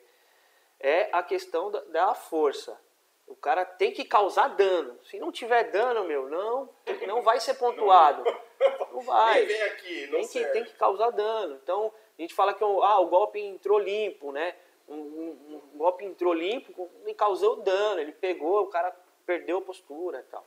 é 0.79 1.09
a 1.11 1.23
questão 1.23 1.71
da, 1.71 1.81
da 1.85 2.13
força. 2.13 2.79
O 3.27 3.35
cara 3.35 3.63
tem 3.63 3.91
que 3.91 4.03
causar 4.03 4.49
dano. 4.49 4.99
Se 5.03 5.19
não 5.19 5.31
tiver 5.31 5.71
dano, 5.71 6.03
meu, 6.03 6.29
não, 6.29 6.69
não 7.07 7.21
vai 7.21 7.39
ser 7.39 7.55
pontuado. 7.55 8.23
Não 8.91 9.01
vai. 9.01 9.45
Nem 9.45 9.47
vem 9.47 9.61
aqui, 9.61 10.07
não 10.07 10.19
tem 10.19 10.27
que, 10.27 10.45
tem 10.47 10.65
que 10.65 10.73
causar 10.73 11.11
dano. 11.11 11.57
Então, 11.63 11.93
a 12.17 12.21
gente 12.21 12.33
fala 12.33 12.53
que 12.53 12.61
ah, 12.61 12.99
o 12.99 13.05
golpe 13.05 13.39
entrou 13.39 13.79
limpo, 13.79 14.33
né? 14.33 14.53
um, 14.89 14.95
um, 14.95 15.61
um 15.73 15.77
golpe 15.77 16.03
entrou 16.03 16.33
limpo 16.33 16.89
e 17.05 17.13
causou 17.13 17.57
dano. 17.57 18.01
Ele 18.01 18.11
pegou, 18.11 18.63
o 18.63 18.67
cara 18.67 18.93
perdeu 19.25 19.59
a 19.59 19.61
postura 19.61 20.19
e 20.19 20.31
tal. 20.31 20.45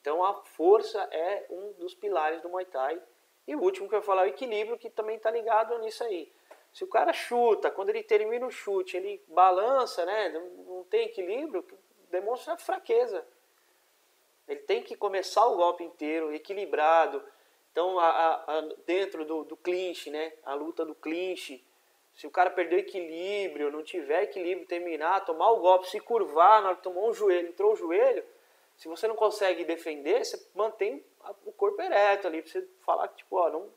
Então 0.00 0.24
a 0.24 0.34
força 0.34 1.00
é 1.10 1.46
um 1.50 1.72
dos 1.74 1.94
pilares 1.94 2.40
do 2.42 2.48
Muay 2.48 2.64
Thai. 2.64 3.00
E 3.46 3.54
o 3.54 3.62
último 3.62 3.88
que 3.88 3.94
eu 3.94 4.00
vou 4.00 4.06
falar 4.06 4.22
é 4.22 4.26
o 4.26 4.34
equilíbrio, 4.34 4.78
que 4.78 4.88
também 4.88 5.16
está 5.16 5.30
ligado 5.30 5.78
nisso 5.78 6.04
aí. 6.04 6.32
Se 6.72 6.84
o 6.84 6.88
cara 6.88 7.12
chuta, 7.12 7.70
quando 7.70 7.90
ele 7.90 8.02
termina 8.02 8.46
o 8.46 8.50
chute, 8.50 8.96
ele 8.96 9.22
balança, 9.28 10.04
né? 10.04 10.28
não 10.28 10.84
tem 10.84 11.06
equilíbrio, 11.06 11.64
demonstra 12.10 12.56
fraqueza. 12.56 13.26
Ele 14.46 14.60
tem 14.60 14.82
que 14.82 14.96
começar 14.96 15.46
o 15.46 15.56
golpe 15.56 15.84
inteiro, 15.84 16.32
equilibrado. 16.32 17.22
Então, 17.70 17.98
a, 17.98 18.08
a, 18.08 18.58
a, 18.58 18.60
dentro 18.84 19.24
do, 19.24 19.44
do 19.44 19.56
clinch, 19.56 20.10
né? 20.10 20.32
A 20.44 20.54
luta 20.54 20.84
do 20.84 20.94
clinch. 20.94 21.64
Se 22.14 22.26
o 22.26 22.30
cara 22.30 22.50
perder 22.50 22.80
equilíbrio, 22.80 23.70
não 23.70 23.82
tiver 23.82 24.24
equilíbrio, 24.24 24.66
terminar, 24.66 25.24
tomar 25.24 25.50
o 25.50 25.60
golpe, 25.60 25.88
se 25.88 26.00
curvar, 26.00 26.60
na 26.60 26.68
hora 26.68 26.76
que 26.76 26.82
tomou 26.82 27.08
um 27.08 27.14
joelho, 27.14 27.48
entrou 27.48 27.72
o 27.72 27.76
joelho, 27.76 28.24
se 28.80 28.88
você 28.88 29.06
não 29.06 29.14
consegue 29.14 29.62
defender, 29.62 30.24
você 30.24 30.42
mantém 30.54 31.04
o 31.44 31.52
corpo 31.52 31.82
ereto 31.82 32.26
ali, 32.26 32.40
pra 32.40 32.50
você 32.50 32.66
falar 32.80 33.08
que, 33.08 33.18
tipo, 33.18 33.36
ó, 33.36 33.50
não, 33.50 33.70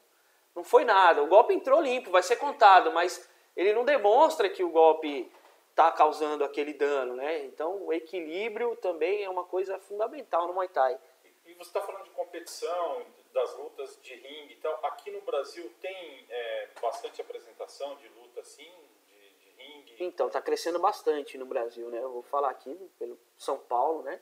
não 0.56 0.63
foi 0.63 0.86
nada. 0.86 1.22
O 1.22 1.28
golpe 1.28 1.54
entrou 1.54 1.82
limpo, 1.82 2.10
vai 2.10 2.24
ser 2.24 2.38
contado, 2.38 2.89
mas 2.94 3.30
ele 3.54 3.74
não 3.74 3.84
demonstra 3.84 4.50
que 4.50 4.63
o 4.63 4.70
golpe 4.70 5.30
está 5.72 5.92
causando 5.92 6.46
aquele 6.46 6.74
dano, 6.74 7.18
né? 7.18 7.44
Então, 7.44 7.84
o 7.84 7.92
equilíbrio 7.92 8.78
também 8.78 9.26
é 9.26 9.30
uma 9.30 9.44
coisa 9.44 9.78
fundamental 9.78 10.48
no 10.48 10.54
Muay 10.54 10.70
Thai. 10.70 10.98
E 11.46 11.54
você 11.56 11.63
está 11.63 11.82
falando 11.82 12.06
de 12.06 12.12
competição, 12.12 13.06
das 13.34 13.58
lutas 13.58 14.00
de 14.02 14.16
ringue 14.16 14.54
e 14.54 14.58
tal. 14.62 14.80
Aqui 14.86 15.12
no 15.12 15.20
Brasil 15.20 15.70
tem 15.82 16.26
é, 16.30 16.70
bastante 16.82 17.20
apresentação 17.20 17.98
de 17.98 18.08
luta 18.08 18.39
assim, 18.39 18.72
de, 19.06 19.30
de 19.32 19.50
ringue? 19.58 19.96
Então, 20.00 20.28
está 20.28 20.42
crescendo 20.42 20.80
bastante 20.80 21.38
no 21.38 21.46
Brasil, 21.46 21.89
né? 21.89 22.02
Eu 22.02 22.13
vou 22.13 22.24
falar 22.24 22.52
aqui 22.52 22.74
pelo 22.98 23.20
São 23.36 23.58
Paulo, 23.58 24.02
né? 24.04 24.22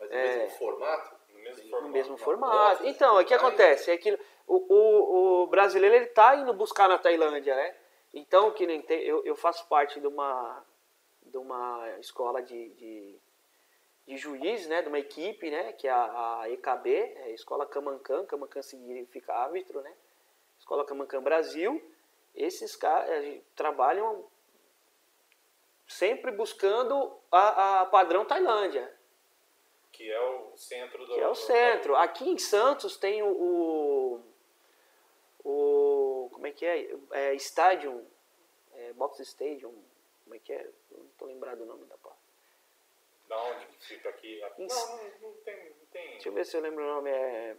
Mas 0.00 0.10
no 0.10 0.16
é, 0.16 0.36
mesmo 0.36 0.58
formato? 0.58 1.16
No 1.28 1.38
mesmo 1.38 1.62
formato. 1.62 1.82
No 1.82 1.88
mesmo 1.90 2.16
formato. 2.16 2.86
Então, 2.86 3.20
o 3.20 3.24
que 3.24 3.34
acontece? 3.34 3.90
É 3.90 3.96
que 3.96 4.18
o, 4.46 4.56
o, 4.56 5.42
o 5.42 5.46
brasileiro 5.46 5.94
ele 5.94 6.06
está 6.06 6.34
indo 6.34 6.52
buscar 6.52 6.88
na 6.88 6.98
Tailândia, 6.98 7.54
né? 7.54 7.76
Então, 8.12 8.50
que 8.50 8.66
nem 8.66 8.82
tem, 8.82 9.00
eu, 9.02 9.24
eu 9.24 9.36
faço 9.36 9.68
parte 9.68 10.00
de 10.00 10.06
uma, 10.06 10.64
de 11.22 11.38
uma 11.38 11.88
escola 12.00 12.42
de, 12.42 12.70
de 12.70 13.20
de 14.10 14.16
juiz, 14.16 14.66
né, 14.66 14.82
de 14.82 14.88
uma 14.88 14.98
equipe, 14.98 15.48
né, 15.52 15.72
que 15.72 15.86
é 15.86 15.90
a, 15.92 16.40
a 16.40 16.50
EKB, 16.50 16.90
é 16.90 17.22
a 17.26 17.30
Escola 17.30 17.64
Camancan, 17.64 18.26
Camancan 18.26 18.60
significa 18.60 19.32
árbitro, 19.32 19.80
né, 19.82 19.94
Escola 20.58 20.84
Camancan 20.84 21.22
Brasil, 21.22 21.80
esses 22.34 22.74
caras 22.74 23.40
trabalham 23.54 24.24
sempre 25.86 26.32
buscando 26.32 27.16
a, 27.30 27.82
a, 27.82 27.86
padrão 27.86 28.24
Tailândia. 28.24 28.92
Que 29.92 30.10
é 30.10 30.20
o 30.20 30.56
centro 30.56 31.06
do... 31.06 31.14
Que 31.14 31.20
é 31.20 31.28
o 31.28 31.34
centro. 31.34 31.96
Aqui 31.96 32.28
em 32.28 32.38
Santos 32.38 32.96
tem 32.96 33.22
o, 33.22 34.20
o, 35.44 36.30
como 36.32 36.46
é 36.46 36.52
que 36.52 36.64
é? 36.64 36.90
é 37.12 37.34
Stadium, 37.34 38.04
é, 38.74 38.92
Box 38.92 39.20
Stadium, 39.20 39.74
como 40.24 40.34
é 40.34 40.38
que 40.38 40.52
é? 40.52 40.68
Não 40.90 41.04
estou 41.06 41.28
lembrado 41.28 41.62
o 41.62 41.66
nome 41.66 41.84
da 41.86 41.96
parte. 41.98 42.18
Da 43.28 43.42
onde 43.44 43.66
fica 43.78 44.08
aqui? 44.08 44.42
aqui. 44.42 44.66
Não, 44.66 44.96
não, 44.96 45.04
não, 45.20 45.32
tem, 45.44 45.70
não 45.70 45.86
tem. 45.92 46.10
Deixa 46.12 46.28
eu 46.28 46.32
ver 46.32 46.46
se 46.46 46.56
eu 46.56 46.60
lembro 46.60 46.82
o 46.82 46.86
nome. 46.86 47.10
É. 47.10 47.56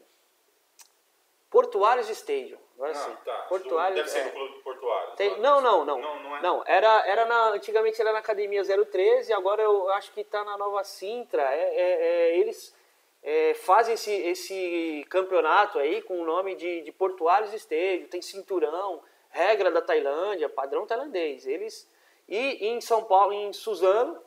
Portuários 1.52 2.10
Stadium. 2.10 2.58
Agora 2.76 2.92
ah, 2.92 2.96
sim. 2.96 3.16
Tá. 3.24 3.38
Portuários, 3.50 3.96
Deve 3.98 4.10
ser 4.10 4.20
é. 4.20 4.24
do 4.24 4.32
Clube 4.32 4.56
de 4.56 4.64
Portuários. 4.64 5.16
Tem, 5.16 5.40
não, 5.40 5.62
não, 5.62 5.86
não. 5.86 6.00
Não, 6.00 6.24
não, 6.24 6.38
é? 6.38 6.42
não 6.42 6.64
era, 6.66 7.08
era 7.08 7.26
na, 7.26 7.50
antigamente 7.50 8.02
era 8.02 8.12
na 8.12 8.20
Academia 8.20 8.64
013, 8.64 9.32
agora 9.34 9.62
eu 9.62 9.88
acho 9.92 10.12
que 10.14 10.22
está 10.22 10.44
na 10.44 10.58
Nova 10.58 10.84
Sintra. 10.84 11.44
É, 11.44 11.76
é, 11.76 11.92
é 12.32 12.38
eles 12.40 12.74
é, 13.22 13.54
fazem 13.54 13.94
esse, 13.94 14.12
esse 14.12 15.06
campeonato 15.10 15.78
aí 15.78 16.02
com 16.02 16.20
o 16.20 16.26
nome 16.26 16.56
de, 16.56 16.82
de 16.82 16.92
Portuários 16.92 17.54
Stadium, 17.54 18.08
tem 18.08 18.22
cinturão, 18.22 19.04
regra 19.30 19.70
da 19.70 19.82
Tailândia, 19.82 20.50
padrão 20.50 20.88
tailandês. 20.88 21.46
Eles, 21.46 21.88
e 22.28 22.66
em 22.68 22.82
São 22.82 23.04
Paulo, 23.04 23.34
em 23.34 23.54
Suzano, 23.54 24.20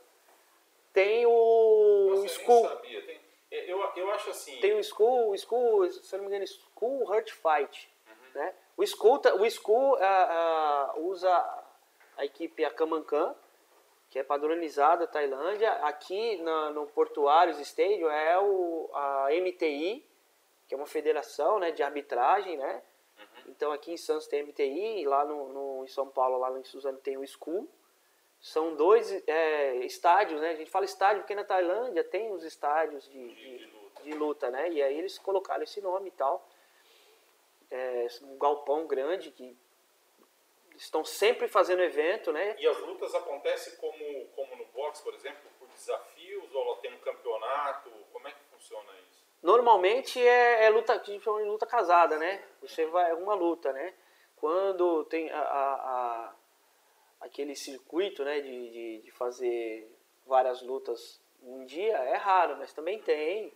tem 0.93 1.27
o 1.27 2.11
Nossa, 2.11 2.29
School. 2.29 2.67
Eu, 2.85 3.07
tem, 3.07 3.21
eu, 3.51 3.93
eu 3.97 4.11
acho 4.13 4.31
assim. 4.31 4.61
Tem 4.61 4.79
o 4.79 4.85
School, 4.85 5.37
School, 5.39 5.91
se 5.91 6.15
eu 6.15 6.19
não 6.19 6.29
me 6.29 6.37
engano, 6.37 6.45
School 6.85 7.09
Hurt 7.09 7.31
Fight. 7.31 7.89
Uhum. 8.07 8.41
Né? 8.41 8.55
O 8.77 8.87
School, 8.87 9.21
o 9.41 9.51
school 9.51 9.95
uh, 9.95 10.99
uh, 10.99 11.09
usa 11.09 11.31
a 12.17 12.25
equipe 12.25 12.65
Akamankan, 12.65 13.35
que 14.11 14.19
é 14.19 14.23
padronizada 14.23 15.07
Tailândia. 15.07 15.73
Aqui 15.85 16.37
na, 16.43 16.71
no 16.71 16.87
Portuários 16.87 17.59
Stadium 17.59 18.11
é 18.11 18.39
o, 18.39 18.91
a 18.93 19.29
MTI, 19.31 20.05
que 20.69 20.75
é 20.75 20.77
uma 20.77 20.87
federação 20.87 21.59
né, 21.59 21.71
de 21.71 21.83
arbitragem, 21.83 22.57
né? 22.57 22.83
Uhum. 23.19 23.25
Então 23.49 23.73
aqui 23.73 23.93
em 23.93 23.97
Santos 23.97 24.27
tem 24.27 24.41
a 24.41 24.45
MTI, 24.45 25.01
e 25.01 25.07
lá 25.07 25.25
no, 25.25 25.49
no, 25.49 25.85
em 25.85 25.89
São 25.89 26.09
Paulo, 26.09 26.39
lá 26.39 26.57
em 26.59 26.65
Suzano 26.65 26.99
tem 26.99 27.17
o 27.17 27.27
School. 27.27 27.69
São 28.41 28.77
dois 28.77 29.11
é, 29.27 29.77
estádios, 29.87 30.39
né? 30.39 30.51
A 30.51 30.55
gente 30.55 30.71
fala 30.71 30.85
estádio 30.85 31.23
porque 31.23 31.35
na 31.35 31.45
Tailândia 31.45 32.05
tem 32.05 32.31
os 32.31 32.45
estádios 32.45 33.09
de, 33.09 33.35
de, 33.35 33.59
de, 33.59 33.65
luta. 33.65 34.03
de 34.03 34.13
luta. 34.13 34.51
né? 34.51 34.71
E 34.71 34.83
aí 34.83 34.99
eles 34.99 35.19
colocaram 35.19 35.63
esse 35.63 35.81
nome 35.81 36.09
e 36.09 36.13
tal. 36.13 36.47
É, 37.71 38.07
um 38.23 38.39
galpão 38.39 38.87
grande 38.87 39.31
que 39.31 39.57
estão 40.77 41.05
sempre 41.05 41.49
fazendo 41.49 41.83
evento, 41.83 42.33
né? 42.33 42.57
E 42.59 42.67
as 42.67 42.79
lutas 42.81 43.15
acontecem 43.15 43.77
como, 43.77 44.27
como 44.35 44.57
no 44.57 44.67
boxe, 44.67 45.03
por 45.03 45.15
exemplo, 45.15 45.51
por 45.59 45.69
desafios 45.69 46.55
ou 46.55 46.77
tem 46.77 46.93
um 46.93 46.99
campeonato? 46.99 47.91
Como 48.13 48.29
é 48.29 48.33
que 48.33 48.45
funciona 48.53 48.91
isso? 49.09 49.25
Normalmente 49.43 50.21
é, 50.21 50.65
é 50.65 50.71
luta, 50.71 50.95
a 50.95 50.99
gente 50.99 51.23
chama 51.23 51.43
de 51.43 51.49
luta 51.49 51.67
casada, 51.67 52.19
né? 52.19 52.43
Você 52.61 52.87
vai, 52.87 53.11
é 53.11 53.15
uma 53.15 53.35
luta, 53.35 53.73
né? 53.73 53.95
Quando 54.37 55.05
tem 55.05 55.31
a, 55.31 55.41
a, 55.41 55.75
a 55.75 56.35
aquele 57.21 57.55
circuito 57.55 58.25
né, 58.25 58.41
de, 58.41 58.71
de, 58.71 59.03
de, 59.03 59.11
fazer 59.11 59.91
várias 60.27 60.61
lutas 60.63 61.21
um 61.43 61.65
dia 61.65 61.97
é 61.97 62.17
raro, 62.17 62.57
mas 62.57 62.73
também 62.73 63.01
tem. 63.01 63.53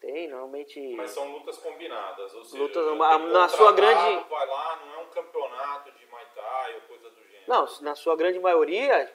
Tem, 0.00 0.28
normalmente. 0.28 0.80
Mas 0.96 1.10
são 1.10 1.30
lutas 1.30 1.58
combinadas, 1.58 2.34
ou 2.34 2.44
seja, 2.44 2.62
lutas, 2.62 2.98
na 3.30 3.48
sua 3.48 3.72
grande. 3.72 4.28
Vai 4.28 4.46
lá, 4.46 4.80
não 4.86 4.94
é 4.94 4.98
um 5.04 5.08
campeonato 5.08 5.92
de 5.92 6.06
Muay 6.06 6.24
Thai 6.34 6.74
ou 6.76 6.80
coisa 6.82 7.10
do 7.10 7.22
gênero. 7.22 7.44
Não, 7.46 7.68
na 7.82 7.94
sua 7.94 8.16
grande 8.16 8.38
maioria, 8.38 9.12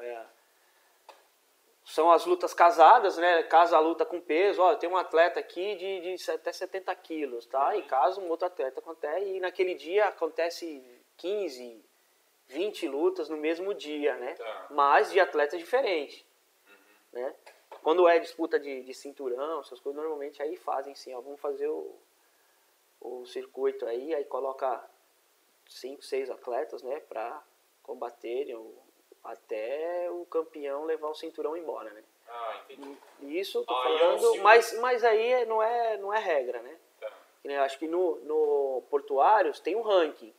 é, 0.00 0.26
são 1.86 2.10
as 2.10 2.26
lutas 2.26 2.52
casadas, 2.52 3.16
né? 3.16 3.44
Casa 3.44 3.76
a 3.76 3.80
luta 3.80 4.04
com 4.04 4.20
peso, 4.20 4.60
ó, 4.60 4.74
tem 4.74 4.90
um 4.90 4.96
atleta 4.96 5.38
aqui 5.38 5.76
de, 5.76 6.16
de 6.16 6.30
até 6.30 6.52
70 6.52 6.92
quilos, 6.96 7.46
tá? 7.46 7.68
Uhum. 7.68 7.78
E 7.78 7.82
caso 7.82 8.20
um 8.20 8.28
outro 8.28 8.48
atleta 8.48 8.80
acontece, 8.80 9.24
e 9.24 9.40
naquele 9.40 9.76
dia 9.76 10.06
acontece 10.06 10.84
15, 11.16 11.84
20 12.48 12.88
lutas 12.88 13.28
no 13.28 13.36
mesmo 13.36 13.72
dia, 13.72 14.16
né? 14.16 14.34
Tá. 14.34 14.66
Mas 14.70 15.12
de 15.12 15.20
atleta 15.20 15.56
diferente, 15.56 16.26
uhum. 16.68 16.74
né? 17.12 17.34
Quando 17.86 18.08
é 18.08 18.18
disputa 18.18 18.58
de, 18.58 18.82
de, 18.82 18.92
cinturão, 18.92 19.60
essas 19.60 19.78
coisas, 19.78 20.02
normalmente 20.02 20.42
aí 20.42 20.56
fazem 20.56 20.92
sim, 20.96 21.14
ó, 21.14 21.20
vamos 21.20 21.38
fazer 21.38 21.68
o, 21.68 21.94
o 23.00 23.24
circuito 23.26 23.86
aí, 23.86 24.12
aí 24.12 24.24
coloca 24.24 24.82
cinco, 25.68 26.02
seis 26.02 26.28
atletas, 26.28 26.82
né, 26.82 26.98
para 27.08 27.40
combaterem 27.84 28.60
até 29.22 30.10
o 30.10 30.26
campeão 30.26 30.84
levar 30.84 31.10
o 31.10 31.14
cinturão 31.14 31.56
embora, 31.56 31.90
né? 31.90 32.02
Ah, 32.28 32.60
entendi. 32.68 32.98
Isso, 33.22 33.64
tô 33.64 33.72
ah, 33.72 33.82
falando, 33.84 34.34
é 34.34 34.38
mas, 34.40 34.76
mas 34.80 35.04
aí 35.04 35.46
não 35.46 35.62
é, 35.62 35.96
não 35.98 36.12
é 36.12 36.18
regra, 36.18 36.60
né? 36.62 36.76
Tá. 36.98 37.62
Acho 37.62 37.78
que 37.78 37.86
no, 37.86 38.16
no 38.24 38.82
Portuários 38.90 39.60
tem 39.60 39.76
um 39.76 39.82
ranking. 39.82 40.34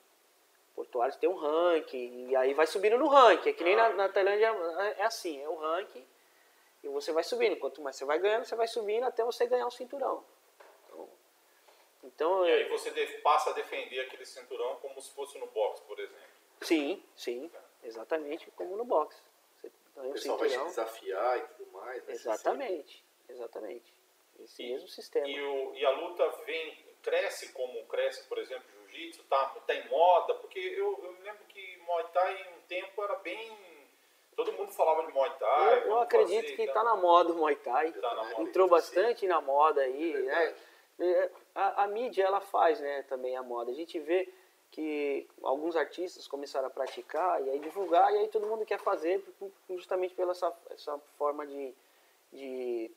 Portuários 0.76 1.16
tem 1.16 1.30
um 1.30 1.38
ranking, 1.38 2.28
e 2.28 2.36
aí 2.36 2.54
vai 2.54 2.68
subindo 2.68 2.98
no 2.98 3.08
ranking. 3.08 3.52
É 3.52 3.54
que 3.54 3.64
nem 3.64 3.78
na, 3.78 3.88
na 3.92 4.10
Tailândia 4.10 4.48
é 4.98 5.04
assim, 5.06 5.42
é 5.42 5.48
o 5.48 5.56
ranking, 5.56 6.06
e 6.88 6.94
você 6.94 7.12
vai 7.12 7.24
subindo. 7.24 7.58
Quanto 7.58 7.82
mais 7.82 7.96
você 7.96 8.06
vai 8.06 8.18
ganhando, 8.20 8.46
você 8.46 8.56
vai 8.56 8.68
subindo 8.68 9.04
até 9.04 9.24
você 9.24 9.46
ganhar 9.46 9.68
o 9.68 9.72
cinturão. 9.72 10.24
Então, 10.88 11.10
então 12.04 12.46
e 12.48 12.52
aí 12.52 12.70
você 12.70 12.92
passa 13.22 13.50
a 13.50 13.54
defender 13.54 14.00
aquele 14.00 14.26
cinturão 14.26 14.78
como 14.78 15.00
se 15.02 15.12
fosse 15.12 15.38
no 15.38 15.48
boxe, 15.48 15.84
por 15.84 16.00
exemplo. 16.00 16.38
Sim, 16.62 17.04
sim, 17.16 17.52
exatamente 17.84 18.50
como 18.52 18.76
no 18.76 18.86
boxe. 18.86 19.22
Você 19.56 19.72
ganha 19.96 20.08
o, 20.08 20.12
o 20.12 20.14
pessoal 20.14 20.40
cinturão. 20.40 20.64
vai 20.64 20.66
te 20.66 20.76
desafiar 20.76 21.38
e 21.38 21.42
tudo 21.42 21.72
mais. 21.72 22.10
Exatamente, 22.10 23.06
exatamente. 23.30 23.94
Esse 24.40 24.64
e, 24.64 24.72
mesmo 24.72 24.88
sistema. 24.88 25.28
E, 25.28 25.40
o, 25.40 25.76
e 25.76 25.86
a 25.86 25.90
luta 25.92 26.28
vem, 26.46 26.86
cresce 27.02 27.52
como 27.54 27.86
cresce, 27.86 28.28
por 28.28 28.38
exemplo, 28.38 28.66
jiu-jitsu, 28.72 29.24
tá, 29.26 29.46
tá 29.66 29.76
em 29.76 29.88
moda, 29.90 30.36
porque 30.36 30.60
eu, 30.60 31.04
eu 31.04 31.14
me 31.14 31.20
lembro 31.22 31.44
que 31.46 31.78
Muay 31.78 32.06
Thai 32.14 32.54
um 32.58 32.62
tempo 32.68 33.04
era 33.04 33.16
bem. 33.18 33.77
Todo 34.38 34.54
mundo 34.54 34.72
falava 34.72 35.04
de 35.08 35.12
Muay 35.12 35.32
Thai. 35.40 35.80
Eu, 35.80 35.88
eu 35.88 36.00
acredito 36.00 36.44
fazer, 36.44 36.56
que 36.56 36.62
está 36.62 36.84
na 36.84 36.96
moda 36.96 37.34
o 37.34 37.38
Muay 37.38 37.56
Thai. 37.56 37.92
Tá 37.92 38.14
na 38.14 38.24
moda, 38.24 38.42
Entrou 38.44 38.68
bastante 38.70 39.26
na 39.26 39.42
moda 39.42 39.82
aí, 39.82 40.14
é 40.14 40.20
né? 40.20 40.56
É, 41.00 41.32
a, 41.56 41.84
a, 41.84 41.88
mídia 41.88 42.24
ela 42.24 42.40
faz 42.40 42.80
né, 42.80 43.02
também 43.10 43.36
a 43.36 43.42
moda. 43.42 43.72
A 43.72 43.74
gente 43.74 44.00
vê 44.00 44.32
que 44.70 45.28
alguns 45.42 45.76
artistas 45.76 46.28
começaram 46.28 46.68
a 46.68 46.70
praticar 46.70 47.44
e 47.44 47.50
aí 47.50 47.60
divulgar, 47.60 48.14
e 48.14 48.18
aí 48.20 48.28
todo 48.28 48.46
mundo 48.46 48.64
quer 48.64 48.80
fazer 48.80 49.24
justamente 49.72 50.14
pela 50.14 50.34
essa, 50.34 50.56
essa 50.70 51.00
forma 51.18 51.46
de, 51.48 51.74
de 52.32 52.92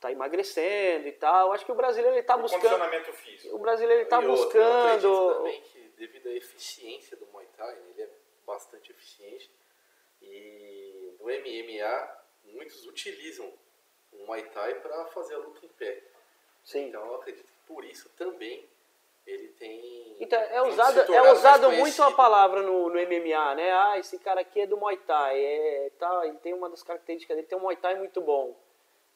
tá 0.00 0.10
emagrecendo 0.10 1.06
e 1.06 1.12
tal. 1.12 1.52
Acho 1.52 1.66
que 1.66 1.72
o 1.72 1.74
brasileiro 1.74 2.16
ele 2.16 2.22
tá 2.22 2.36
O 2.36 2.40
buscando. 2.40 2.62
condicionamento 2.62 3.12
físico. 3.12 3.54
O 3.54 3.58
brasileiro 3.58 4.00
ele 4.00 4.08
tá 4.08 4.22
E 4.22 4.26
outra, 4.26 4.58
eu 4.58 4.78
acredito 4.78 5.08
buscando. 5.08 5.34
também 5.34 5.60
que 5.60 5.78
devido 5.98 6.28
à 6.28 6.32
eficiência 6.32 7.14
do 7.18 7.26
Muay 7.26 7.46
Thai, 7.54 7.76
ele 7.90 8.02
é 8.02 8.08
bastante 8.46 8.90
eficiente. 8.90 9.50
E 10.28 11.16
no 11.18 11.26
MMA, 11.26 12.18
muitos 12.44 12.86
utilizam 12.86 13.52
o 14.12 14.26
Muay 14.26 14.42
Thai 14.50 14.74
para 14.80 15.06
fazer 15.06 15.34
a 15.34 15.38
luta 15.38 15.64
em 15.64 15.68
pé. 15.68 16.02
Sim. 16.64 16.88
Então 16.88 17.04
eu 17.06 17.14
acredito 17.16 17.46
que 17.46 17.66
por 17.66 17.84
isso 17.84 18.08
também 18.10 18.68
ele 19.26 19.48
tem. 19.48 20.16
Então, 20.20 20.40
é 20.40 20.62
usado, 20.62 21.14
é 21.14 21.32
usado 21.32 21.70
muito 21.72 22.02
a 22.02 22.10
palavra 22.10 22.62
no, 22.62 22.88
no 22.88 22.94
MMA, 22.94 23.54
né? 23.54 23.72
Ah, 23.72 23.98
esse 23.98 24.18
cara 24.18 24.40
aqui 24.40 24.60
é 24.60 24.66
do 24.66 24.76
Muay 24.76 24.96
Thai, 24.96 25.38
é, 25.38 25.90
tá, 25.98 26.26
ele 26.26 26.38
tem 26.38 26.54
uma 26.54 26.70
das 26.70 26.82
características 26.82 27.36
dele, 27.36 27.46
tem 27.46 27.58
um 27.58 27.60
Muay 27.60 27.76
Thai 27.76 27.96
muito 27.96 28.20
bom. 28.20 28.56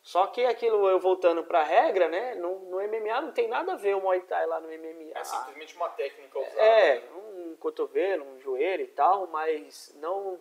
Só 0.02 0.26
que 0.26 0.44
aquilo, 0.44 0.88
eu 0.88 0.98
voltando 0.98 1.44
pra 1.44 1.62
regra, 1.62 2.08
né? 2.08 2.34
No, 2.34 2.58
no 2.58 2.76
MMA 2.76 3.20
não 3.20 3.32
tem 3.32 3.46
nada 3.48 3.72
a 3.72 3.76
ver 3.76 3.94
o 3.94 4.00
Muay 4.00 4.20
Thai 4.20 4.46
lá 4.46 4.60
no 4.60 4.68
MMA. 4.68 5.12
É 5.14 5.24
simplesmente 5.24 5.76
uma 5.76 5.88
técnica 5.90 6.38
usada. 6.38 6.60
É, 6.60 7.02
um 7.14 7.56
cotovelo, 7.56 8.24
um 8.24 8.40
joelho 8.40 8.82
e 8.82 8.88
tal, 8.88 9.28
mas 9.28 9.94
não. 10.00 10.38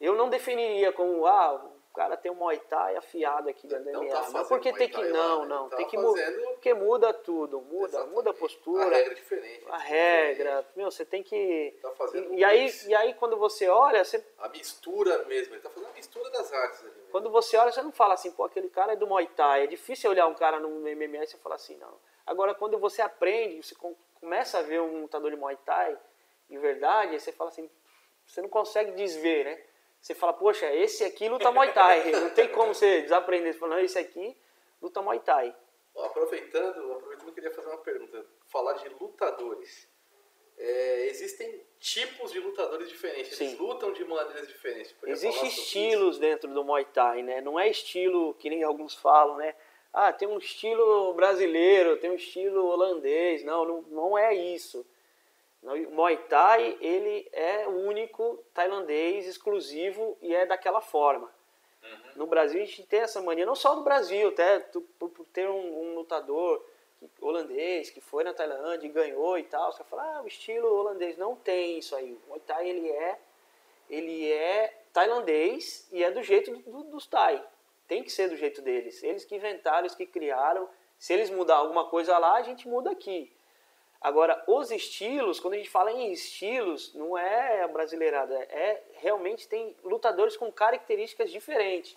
Eu 0.00 0.14
não 0.14 0.28
definiria 0.28 0.92
como, 0.92 1.26
ah, 1.26 1.54
o 1.54 1.94
cara 1.94 2.16
tem 2.16 2.30
um 2.30 2.34
Muay 2.34 2.58
Thai 2.58 2.96
afiado 2.96 3.48
aqui 3.48 3.66
dentro 3.68 3.92
Não 3.92 4.02
MMA. 4.02 4.10
tá 4.10 4.30
não, 4.30 4.44
porque 4.46 4.72
tem 4.72 4.88
que. 4.88 4.94
Thai 4.94 5.10
lá, 5.10 5.16
Não, 5.16 5.40
né? 5.42 5.46
não. 5.48 5.68
Tá 5.68 5.76
tem 5.76 5.86
que 5.86 5.96
mudar. 5.96 6.32
Porque 6.32 6.74
muda 6.74 7.12
tudo, 7.14 7.60
muda, 7.60 7.86
Exatamente. 7.86 8.14
muda 8.14 8.30
a 8.30 8.32
A 8.32 8.36
postura. 8.36 8.84
regra 8.96 9.12
é 9.12 9.14
diferente. 9.14 9.64
A 9.68 9.78
regra, 9.78 10.66
meu, 10.74 10.90
você 10.90 11.04
tem 11.04 11.22
que. 11.22 11.78
Tá 11.80 11.90
fazendo 11.92 12.34
E, 12.34 12.38
e 12.38 12.44
aí, 12.44 12.68
e 12.88 12.94
aí 12.94 13.14
quando 13.14 13.36
você 13.36 13.68
olha, 13.68 14.04
você, 14.04 14.24
A 14.38 14.48
mistura 14.48 15.24
mesmo, 15.26 15.54
ele 15.54 15.62
tá 15.62 15.70
fazendo 15.70 15.88
a 15.90 15.92
mistura 15.94 16.28
das 16.30 16.52
artes 16.52 16.80
ali. 16.80 16.90
mesmo. 16.90 17.10
quando 17.12 17.30
você 17.30 17.56
olha, 17.56 17.70
você 17.70 17.80
não 17.82 17.92
fala 17.92 18.14
assim, 18.14 18.32
pô, 18.32 18.44
aquele 18.44 18.68
cara 18.68 18.94
é 18.94 18.96
do 18.96 19.06
Muay 19.06 19.28
Thai. 19.28 19.62
É 19.64 19.66
difícil 19.68 20.10
olhar 20.10 20.26
um 20.26 20.34
cara 20.34 20.58
no 20.58 20.68
MMA 20.80 21.22
e 21.22 21.26
você 21.28 21.36
falar 21.38 21.54
assim, 21.54 21.76
não. 21.76 21.94
Agora, 22.26 22.54
quando 22.54 22.76
você 22.78 23.00
aprende, 23.02 23.62
você 23.62 23.74
com- 23.76 23.94
começa 24.18 24.58
a 24.58 24.62
ver 24.62 24.80
um 24.80 25.02
lutador 25.02 25.30
de 25.30 25.36
Muay 25.36 25.56
Thai, 25.64 25.96
de 26.50 26.58
verdade, 26.58 27.20
você 27.20 27.30
fala 27.30 27.50
assim, 27.50 27.70
você 28.26 28.42
não 28.42 28.48
consegue 28.48 28.90
desver, 28.92 29.44
né? 29.44 29.62
Você 30.04 30.14
fala, 30.14 30.34
poxa, 30.34 30.70
esse 30.74 31.02
aqui 31.02 31.30
luta 31.30 31.50
Muay 31.50 31.72
Thai. 31.72 32.12
Não 32.12 32.28
tem 32.28 32.46
como 32.48 32.74
você 32.74 33.00
desaprender. 33.00 33.54
Você 33.54 33.58
fala, 33.58 33.76
não, 33.76 33.82
esse 33.82 33.98
aqui 33.98 34.36
luta 34.82 35.00
Muay 35.00 35.18
Thai. 35.20 35.56
Aproveitando, 35.96 36.92
aproveitando, 36.92 37.28
eu 37.28 37.32
queria 37.32 37.50
fazer 37.50 37.68
uma 37.68 37.78
pergunta. 37.78 38.22
Falar 38.44 38.74
de 38.74 38.86
lutadores. 39.00 39.88
É, 40.58 41.06
existem 41.06 41.58
tipos 41.80 42.32
de 42.32 42.38
lutadores 42.38 42.86
diferentes. 42.90 43.40
Eles 43.40 43.52
Sim. 43.52 43.56
lutam 43.56 43.94
de 43.94 44.04
maneiras 44.04 44.46
diferentes. 44.46 44.94
Existem 45.04 45.48
estilos 45.48 46.18
dentro 46.18 46.52
do 46.52 46.62
Muay 46.62 46.84
Thai, 46.84 47.22
né? 47.22 47.40
Não 47.40 47.58
é 47.58 47.70
estilo 47.70 48.34
que 48.34 48.50
nem 48.50 48.62
alguns 48.62 48.94
falam, 48.94 49.38
né? 49.38 49.54
Ah, 49.90 50.12
tem 50.12 50.28
um 50.28 50.36
estilo 50.36 51.14
brasileiro, 51.14 51.96
tem 51.96 52.10
um 52.10 52.16
estilo 52.16 52.62
holandês. 52.66 53.42
Não, 53.42 53.64
não, 53.64 53.80
não 53.82 54.18
é 54.18 54.34
isso. 54.34 54.84
O 55.64 55.90
Muay 55.92 56.16
Thai, 56.28 56.76
ele 56.80 57.28
é 57.32 57.66
único, 57.66 58.38
tailandês, 58.52 59.26
exclusivo 59.26 60.16
e 60.20 60.34
é 60.34 60.44
daquela 60.44 60.80
forma. 60.80 61.32
No 62.16 62.26
Brasil 62.26 62.62
a 62.62 62.64
gente 62.64 62.82
tem 62.84 63.00
essa 63.00 63.20
mania, 63.20 63.44
não 63.46 63.54
só 63.54 63.74
no 63.74 63.82
Brasil, 63.82 64.28
até 64.28 64.60
por, 64.60 64.82
por 65.10 65.26
ter 65.26 65.48
um, 65.48 65.82
um 65.82 65.94
lutador 65.96 66.64
holandês 67.20 67.90
que 67.90 68.00
foi 68.00 68.24
na 68.24 68.32
Tailândia 68.32 68.86
e 68.86 68.90
ganhou 68.90 69.38
e 69.38 69.42
tal, 69.44 69.72
você 69.72 69.84
fala, 69.84 70.16
ah, 70.16 70.22
o 70.22 70.26
estilo 70.26 70.66
holandês. 70.66 71.16
Não 71.18 71.34
tem 71.36 71.78
isso 71.78 71.94
aí. 71.94 72.12
O 72.12 72.28
Muay 72.28 72.40
Thai, 72.40 72.68
ele 72.68 72.90
é 72.90 73.18
ele 73.90 74.32
é 74.32 74.82
tailandês 74.92 75.86
e 75.92 76.02
é 76.02 76.10
do 76.10 76.22
jeito 76.22 76.56
do- 76.56 76.84
dos 76.84 77.06
Thai. 77.06 77.42
Tem 77.86 78.02
que 78.02 78.10
ser 78.10 78.28
do 78.30 78.36
jeito 78.36 78.62
deles. 78.62 79.02
Eles 79.02 79.24
que 79.24 79.36
inventaram, 79.36 79.80
eles 79.80 79.94
que 79.94 80.06
criaram. 80.06 80.68
Se 80.98 81.12
eles 81.12 81.28
mudar 81.28 81.56
alguma 81.56 81.86
coisa 81.86 82.16
lá, 82.16 82.36
a 82.36 82.42
gente 82.42 82.66
muda 82.66 82.90
aqui. 82.90 83.30
Agora, 84.04 84.44
os 84.46 84.70
estilos, 84.70 85.40
quando 85.40 85.54
a 85.54 85.56
gente 85.56 85.70
fala 85.70 85.90
em 85.90 86.12
estilos, 86.12 86.92
não 86.92 87.16
é 87.16 87.62
a 87.62 87.68
brasileirada, 87.68 88.34
é 88.50 88.82
realmente 88.96 89.48
tem 89.48 89.74
lutadores 89.82 90.36
com 90.36 90.52
características 90.52 91.30
diferentes. 91.30 91.96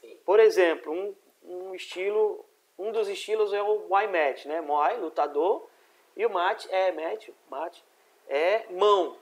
Sim. 0.00 0.16
Por 0.24 0.40
exemplo, 0.40 0.90
um, 0.90 1.14
um 1.44 1.74
estilo, 1.74 2.42
um 2.78 2.90
dos 2.90 3.06
estilos 3.06 3.52
é 3.52 3.60
o 3.60 3.80
Muay 3.80 4.06
Mat, 4.06 4.46
né? 4.46 4.62
Muay, 4.62 4.96
lutador, 4.96 5.68
e 6.16 6.24
o 6.24 6.30
Mat 6.30 6.64
é 6.70 6.90
Mat, 6.90 7.28
Mat 7.50 7.76
é 8.26 8.64
mão. 8.70 9.18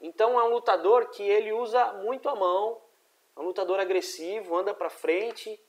Então 0.00 0.36
é 0.36 0.42
um 0.42 0.50
lutador 0.50 1.10
que 1.10 1.22
ele 1.22 1.52
usa 1.52 1.92
muito 1.92 2.28
a 2.28 2.34
mão, 2.34 2.80
é 3.36 3.40
um 3.40 3.44
lutador 3.44 3.78
agressivo, 3.78 4.56
anda 4.56 4.74
para 4.74 4.90
frente, 4.90 5.60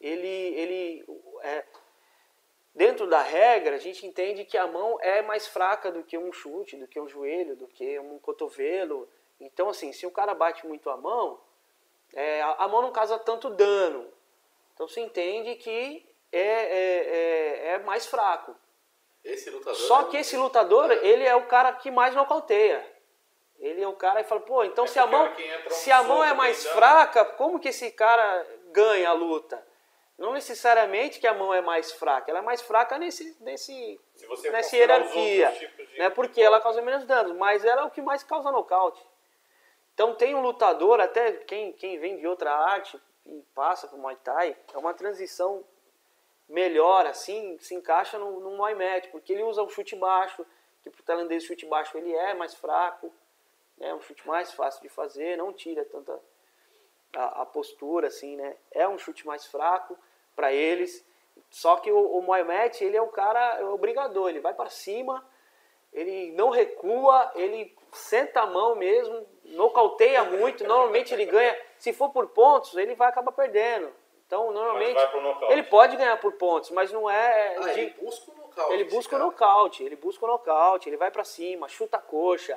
ele 0.00 0.26
ele 0.26 1.04
é, 1.42 1.64
dentro 2.74 3.06
da 3.06 3.22
regra, 3.22 3.76
a 3.76 3.78
gente 3.78 4.06
entende 4.06 4.44
que 4.44 4.56
a 4.56 4.66
mão 4.66 4.98
é 5.00 5.22
mais 5.22 5.46
fraca 5.46 5.90
do 5.90 6.02
que 6.02 6.16
um 6.16 6.32
chute, 6.32 6.76
do 6.76 6.86
que 6.86 7.00
um 7.00 7.08
joelho, 7.08 7.56
do 7.56 7.66
que 7.66 7.98
um 7.98 8.18
cotovelo. 8.18 9.08
Então, 9.40 9.68
assim, 9.68 9.92
se 9.92 10.06
o 10.06 10.10
cara 10.10 10.34
bate 10.34 10.66
muito 10.66 10.90
a 10.90 10.96
mão, 10.96 11.40
é, 12.14 12.42
a, 12.42 12.68
mão 12.68 12.82
não 12.82 12.92
causa 12.92 13.18
tanto 13.18 13.50
dano. 13.50 14.06
Então, 14.74 14.88
se 14.88 15.00
entende 15.00 15.54
que 15.56 16.06
é, 16.32 16.40
é, 16.40 17.06
é, 17.06 17.66
é 17.74 17.78
mais 17.78 18.06
fraco. 18.06 18.54
Esse 19.22 19.50
lutador. 19.50 19.74
Só 19.74 20.02
é 20.02 20.04
que 20.06 20.16
esse 20.16 20.36
lutador, 20.36 20.90
ele 20.90 21.24
é 21.24 21.34
o 21.34 21.46
cara 21.46 21.72
que 21.72 21.90
mais 21.90 22.14
nocauteia. 22.14 22.84
Ele 23.58 23.82
é 23.82 23.86
o 23.86 23.92
cara 23.92 24.22
que 24.22 24.28
fala, 24.28 24.40
pô, 24.40 24.64
então 24.64 24.84
É 24.84 24.88
se 24.88 24.98
a 24.98 25.06
mão, 25.06 25.26
um 25.26 25.70
se 25.70 25.92
a 25.92 26.02
mão 26.02 26.24
é 26.24 26.32
mais 26.32 26.64
dado. 26.64 26.74
fraca, 26.74 27.24
como 27.26 27.60
que 27.60 27.68
esse 27.68 27.90
cara 27.90 28.46
ganha 28.72 29.10
a 29.10 29.12
luta? 29.12 29.62
Não 30.20 30.34
necessariamente 30.34 31.18
que 31.18 31.26
a 31.26 31.32
mão 31.32 31.52
é 31.54 31.62
mais 31.62 31.92
fraca, 31.92 32.30
ela 32.30 32.40
é 32.40 32.42
mais 32.42 32.60
fraca 32.60 32.98
nesse, 32.98 33.34
nesse, 33.40 33.98
nessa 34.52 34.76
hierarquia, 34.76 35.50
de- 35.50 35.98
né? 35.98 36.10
Porque 36.10 36.42
ela 36.42 36.60
causa 36.60 36.82
menos 36.82 37.06
danos, 37.06 37.34
mas 37.38 37.64
ela 37.64 37.80
é 37.80 37.84
o 37.84 37.90
que 37.90 38.02
mais 38.02 38.22
causa 38.22 38.52
nocaute. 38.52 39.02
Então 39.94 40.14
tem 40.14 40.34
um 40.34 40.42
lutador, 40.42 41.00
até 41.00 41.32
quem, 41.32 41.72
quem 41.72 41.98
vem 41.98 42.18
de 42.18 42.26
outra 42.26 42.52
arte 42.52 43.00
e 43.24 43.42
passa 43.54 43.88
pro 43.88 43.96
Muay 43.96 44.14
Thai, 44.16 44.54
é 44.74 44.76
uma 44.76 44.92
transição 44.92 45.64
melhor, 46.46 47.06
assim, 47.06 47.58
se 47.58 47.74
encaixa 47.74 48.18
no, 48.18 48.40
no 48.40 48.50
Muay 48.58 48.74
Mat, 48.74 49.08
porque 49.10 49.32
ele 49.32 49.42
usa 49.42 49.62
o 49.62 49.70
chute 49.70 49.96
baixo, 49.96 50.44
que 50.82 50.90
tailandês 51.02 51.44
o 51.44 51.46
chute 51.46 51.64
baixo 51.64 51.96
ele 51.96 52.14
é 52.14 52.34
mais 52.34 52.54
fraco, 52.54 53.10
é 53.80 53.94
um 53.94 54.02
chute 54.02 54.26
mais 54.28 54.52
fácil 54.52 54.82
de 54.82 54.90
fazer, 54.90 55.38
não 55.38 55.50
tira 55.50 55.82
tanta 55.86 56.20
a, 57.16 57.42
a 57.42 57.46
postura, 57.46 58.08
assim, 58.08 58.36
né? 58.36 58.54
É 58.70 58.86
um 58.86 58.98
chute 58.98 59.26
mais 59.26 59.46
fraco 59.46 59.96
para 60.36 60.52
eles. 60.52 61.04
Só 61.50 61.76
que 61.76 61.90
o, 61.90 61.98
o 62.18 62.22
Muay 62.22 62.44
Mat, 62.44 62.80
ele 62.80 62.96
é 62.96 63.02
o 63.02 63.08
cara, 63.08 63.58
é 63.60 63.64
o 63.64 63.76
brigador, 63.78 64.28
ele 64.28 64.40
vai 64.40 64.54
para 64.54 64.70
cima, 64.70 65.26
ele 65.92 66.30
não 66.32 66.50
recua, 66.50 67.30
ele 67.34 67.76
senta 67.92 68.42
a 68.42 68.46
mão 68.46 68.76
mesmo, 68.76 69.26
nocauteia 69.44 70.22
muito, 70.24 70.62
normalmente 70.64 71.12
ele 71.12 71.24
ganha, 71.24 71.58
se 71.76 71.92
for 71.92 72.10
por 72.10 72.28
pontos, 72.28 72.76
ele 72.76 72.94
vai 72.94 73.08
acabar 73.08 73.32
perdendo. 73.32 73.92
Então, 74.26 74.52
normalmente, 74.52 74.96
ele 75.50 75.64
pode 75.64 75.96
ganhar 75.96 76.16
por 76.18 76.32
pontos, 76.34 76.70
mas 76.70 76.92
não 76.92 77.10
é... 77.10 77.56
Ah, 77.56 77.72
de- 77.72 77.80
ele 77.80 77.90
busca 78.00 78.30
o 78.30 78.34
nocaute. 78.36 78.72
ele 78.72 78.84
busca 78.84 79.08
o 79.16 79.18
cara. 79.18 79.24
nocaute, 79.24 79.82
ele 79.82 79.96
busca 79.96 80.24
o 80.24 80.28
nocaute, 80.28 80.88
ele 80.88 80.96
vai 80.96 81.10
pra 81.10 81.24
cima, 81.24 81.66
chuta 81.68 81.96
a 81.96 82.00
coxa, 82.00 82.56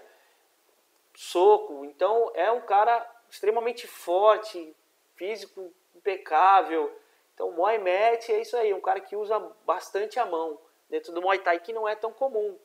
soco. 1.15 1.83
Então 1.85 2.31
é 2.35 2.51
um 2.51 2.61
cara 2.61 3.03
extremamente 3.29 3.87
forte, 3.87 4.75
físico 5.15 5.73
impecável. 5.95 6.95
Então 7.33 7.49
o 7.49 7.53
Muay 7.53 7.77
Mat 7.79 8.29
é 8.29 8.41
isso 8.41 8.55
aí, 8.57 8.73
um 8.73 8.81
cara 8.81 8.99
que 8.99 9.15
usa 9.15 9.39
bastante 9.65 10.19
a 10.19 10.25
mão 10.25 10.59
dentro 10.89 11.11
do 11.11 11.21
Muay 11.21 11.39
Thai 11.39 11.59
que 11.59 11.73
não 11.73 11.87
é 11.87 11.95
tão 11.95 12.11
comum. 12.13 12.57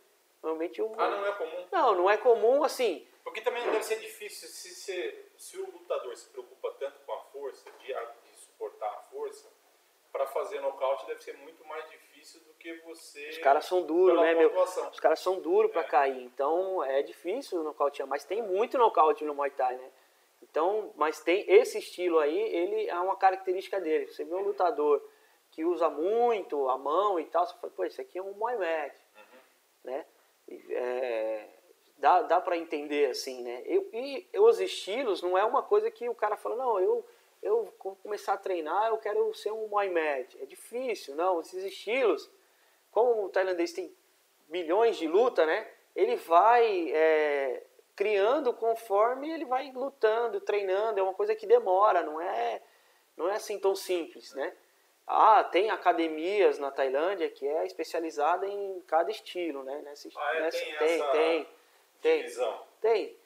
Normalmente 0.42 0.80
o 0.82 0.92
Ah, 0.98 1.08
não 1.10 1.26
é 1.26 1.32
comum? 1.32 1.66
não, 1.72 1.94
não 1.94 2.10
é 2.10 2.16
comum 2.16 2.64
assim. 2.64 3.06
Porque 3.24 3.40
também 3.40 3.62
deve 3.64 3.82
ser 3.82 3.98
difícil 3.98 4.48
se, 4.48 4.68
se, 4.70 5.24
se 5.36 5.58
o 5.58 5.70
lutador 5.70 6.16
se 6.16 6.28
preocupa 6.30 6.70
tanto 6.78 6.98
com 7.00 7.12
a 7.12 7.20
força, 7.20 7.70
de, 7.80 7.86
de 7.88 8.38
suportar 8.40 8.88
a 8.88 8.98
força, 9.10 9.48
para 10.12 10.26
fazer 10.26 10.60
nocaute 10.60 11.06
deve 11.06 11.22
ser 11.22 11.36
muito 11.38 11.64
mais 11.66 11.88
difícil 11.90 12.40
do 12.40 12.54
que 12.54 12.72
você. 12.80 13.28
Os 13.28 13.38
caras 13.38 13.64
são 13.66 13.82
duros, 13.82 14.20
né, 14.20 14.34
meu? 14.34 14.48
pontuação. 14.50 14.88
Os 14.90 15.00
caras 15.00 15.20
são 15.20 15.40
duros 15.40 15.74
É. 15.76 15.82
cair, 15.82 16.22
então 16.22 16.82
é 16.84 17.02
difícil 17.02 17.62
nocautear, 17.62 18.08
mas 18.08 18.24
tem 18.24 18.42
muito 18.42 18.78
nocaute 18.78 19.24
no 19.24 19.34
Muay 19.34 19.50
Thai, 19.50 19.76
né? 19.76 19.90
Então, 20.50 20.92
mas 20.96 21.20
tem 21.20 21.44
esse 21.48 21.78
estilo 21.78 22.18
aí, 22.18 22.38
ele 22.38 22.88
é 22.88 22.98
uma 22.98 23.16
característica 23.16 23.80
dele. 23.80 24.06
Você 24.06 24.24
vê 24.24 24.34
um 24.34 24.42
lutador 24.42 25.02
que 25.50 25.64
usa 25.64 25.88
muito 25.88 26.68
a 26.68 26.78
mão 26.78 27.18
e 27.18 27.24
tal, 27.26 27.46
você 27.46 27.54
fala, 27.58 27.72
pô, 27.74 27.84
isso 27.84 28.00
aqui 28.00 28.18
é 28.18 28.22
um 28.22 28.32
Muay 28.32 28.56
Mat, 28.56 28.94
né? 29.84 30.04
E, 30.46 30.74
é, 30.74 31.48
dá 31.96 32.22
dá 32.22 32.40
para 32.40 32.56
entender 32.56 33.10
assim, 33.10 33.42
né? 33.42 33.62
Eu, 33.66 33.88
e 33.92 34.28
os 34.38 34.60
estilos 34.60 35.22
não 35.22 35.36
é 35.36 35.44
uma 35.44 35.62
coisa 35.62 35.90
que 35.90 36.08
o 36.08 36.14
cara 36.14 36.36
fala, 36.36 36.56
não, 36.56 36.80
eu 36.80 37.04
eu 37.42 37.72
vou 37.82 37.94
começar 37.96 38.32
a 38.32 38.38
treinar, 38.38 38.88
eu 38.88 38.98
quero 38.98 39.32
ser 39.34 39.52
um 39.52 39.68
Muay 39.68 39.90
Mat. 39.90 40.34
É 40.40 40.46
difícil, 40.46 41.14
não. 41.14 41.40
Esses 41.40 41.62
estilos, 41.62 42.28
como 42.90 43.24
o 43.24 43.28
tailandês 43.28 43.72
tem 43.72 43.94
milhões 44.48 44.96
de 44.96 45.06
luta, 45.06 45.46
né? 45.46 45.70
Ele 45.94 46.16
vai 46.16 46.90
é, 46.92 47.64
criando 47.98 48.52
conforme 48.54 49.28
ele 49.28 49.44
vai 49.44 49.72
lutando, 49.72 50.40
treinando. 50.40 51.00
É 51.00 51.02
uma 51.02 51.12
coisa 51.14 51.34
que 51.34 51.48
demora, 51.48 52.00
não 52.04 52.20
é, 52.20 52.62
não 53.16 53.28
é 53.28 53.34
assim 53.34 53.58
tão 53.58 53.74
simples, 53.74 54.32
né? 54.34 54.54
Ah, 55.04 55.42
tem 55.42 55.68
academias 55.70 56.60
na 56.60 56.70
Tailândia 56.70 57.28
que 57.28 57.44
é 57.44 57.66
especializada 57.66 58.46
em 58.46 58.80
cada 58.86 59.10
estilo, 59.10 59.64
né? 59.64 59.82
Nesse, 59.84 60.12
Ah, 60.16 60.36
é? 60.36 60.40
nessa- 60.42 60.58
Tem 60.58 60.76
tem, 60.78 61.02
tem, 61.10 61.48
tem, 62.00 62.18
Divisão. 62.18 62.62
tem. 62.80 63.16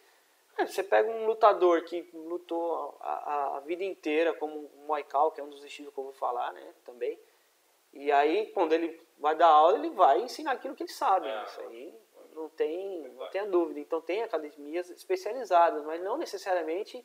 É, 0.57 0.65
você 0.65 0.83
pega 0.83 1.11
um 1.11 1.27
lutador 1.27 1.83
que 1.85 2.09
lutou 2.15 2.97
a, 3.01 3.13
a- 3.13 3.57
a 3.59 3.61
vida 3.61 3.85
inteira 3.85 4.33
como 4.33 4.55
o 4.59 4.87
Muay 4.87 5.05
Thai, 5.05 5.31
que 5.33 5.41
é 5.41 5.45
um 5.45 5.51
dos 5.51 5.63
estilos 5.65 5.93
que 5.93 6.01
eu 6.01 6.05
vou 6.05 6.13
falar, 6.15 6.51
né, 6.55 6.73
também. 6.85 7.19
E 7.93 8.11
aí, 8.11 8.47
quando 8.55 8.73
ele 8.73 8.99
vai 9.19 9.35
dar 9.35 9.49
aula, 9.49 9.77
ele 9.77 9.91
vai 9.91 10.21
ensinar 10.23 10.53
aquilo 10.53 10.75
que 10.75 10.83
ele 10.83 10.93
sabe. 10.93 11.29
É. 11.29 11.43
Isso 11.45 11.61
aí 11.61 11.95
não 12.43 12.49
tem, 12.51 13.09
não 13.09 13.29
tenha 13.29 13.47
dúvida. 13.47 13.81
Então, 13.81 14.01
tem 14.01 14.23
academias 14.23 14.91
especializadas, 14.91 15.85
mas 15.85 16.03
não 16.03 16.17
necessariamente 16.17 17.05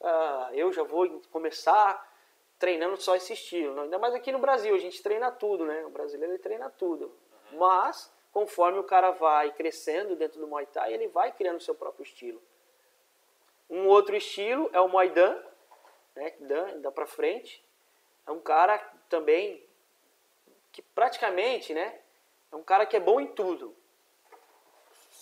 ah, 0.00 0.50
eu 0.52 0.72
já 0.72 0.82
vou 0.82 1.20
começar 1.30 2.12
treinando 2.58 2.96
só 2.96 3.16
esse 3.16 3.32
estilo. 3.32 3.74
Não, 3.74 3.84
Ainda 3.84 3.98
mais 3.98 4.14
aqui 4.14 4.30
no 4.30 4.38
Brasil, 4.38 4.74
a 4.74 4.78
gente 4.78 5.02
treina 5.02 5.30
tudo, 5.30 5.64
né? 5.64 5.84
O 5.86 5.90
brasileiro 5.90 6.38
treina 6.38 6.70
tudo. 6.70 7.14
Mas, 7.52 8.12
conforme 8.32 8.78
o 8.78 8.84
cara 8.84 9.10
vai 9.10 9.52
crescendo 9.52 10.16
dentro 10.16 10.40
do 10.40 10.46
Muay 10.46 10.66
Thai, 10.66 10.92
ele 10.92 11.08
vai 11.08 11.32
criando 11.32 11.58
o 11.58 11.62
seu 11.62 11.74
próprio 11.74 12.02
estilo. 12.02 12.42
Um 13.68 13.86
outro 13.86 14.14
estilo 14.14 14.68
é 14.72 14.80
o 14.80 14.88
Muay 14.88 15.10
Dan, 15.10 15.42
né? 16.14 16.34
Dan, 16.40 16.80
dá 16.80 16.90
pra 16.90 17.06
frente. 17.06 17.64
É 18.26 18.30
um 18.30 18.40
cara 18.40 18.78
também 19.08 19.64
que 20.70 20.82
praticamente, 20.82 21.72
né? 21.72 22.00
É 22.52 22.56
um 22.56 22.62
cara 22.62 22.86
que 22.86 22.96
é 22.96 23.00
bom 23.00 23.20
em 23.20 23.26
tudo. 23.28 23.74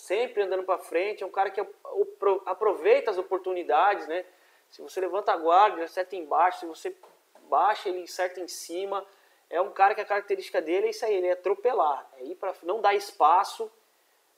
Sempre 0.03 0.41
andando 0.43 0.63
pra 0.63 0.77
frente, 0.77 1.23
é 1.23 1.25
um 1.25 1.31
cara 1.31 1.49
que 1.49 1.61
apro- 1.61 2.41
aproveita 2.45 3.09
as 3.09 3.17
oportunidades, 3.17 4.05
né? 4.05 4.25
Se 4.69 4.81
você 4.81 4.99
levanta 4.99 5.31
a 5.31 5.37
guarda, 5.37 5.77
ele 5.77 5.85
acerta 5.85 6.13
embaixo, 6.13 6.59
se 6.59 6.65
você 6.65 6.93
baixa, 7.43 7.87
ele 7.87 8.03
acerta 8.03 8.41
em 8.41 8.47
cima. 8.49 9.05
É 9.49 9.61
um 9.61 9.71
cara 9.71 9.95
que 9.95 10.01
a 10.01 10.05
característica 10.05 10.61
dele 10.61 10.87
é 10.87 10.89
isso 10.89 11.05
aí, 11.05 11.13
ele 11.15 11.27
é 11.27 11.31
atropelar, 11.31 12.05
é 12.17 12.25
ir 12.25 12.35
para 12.35 12.53
não 12.63 12.81
dar 12.81 12.93
espaço, 12.93 13.71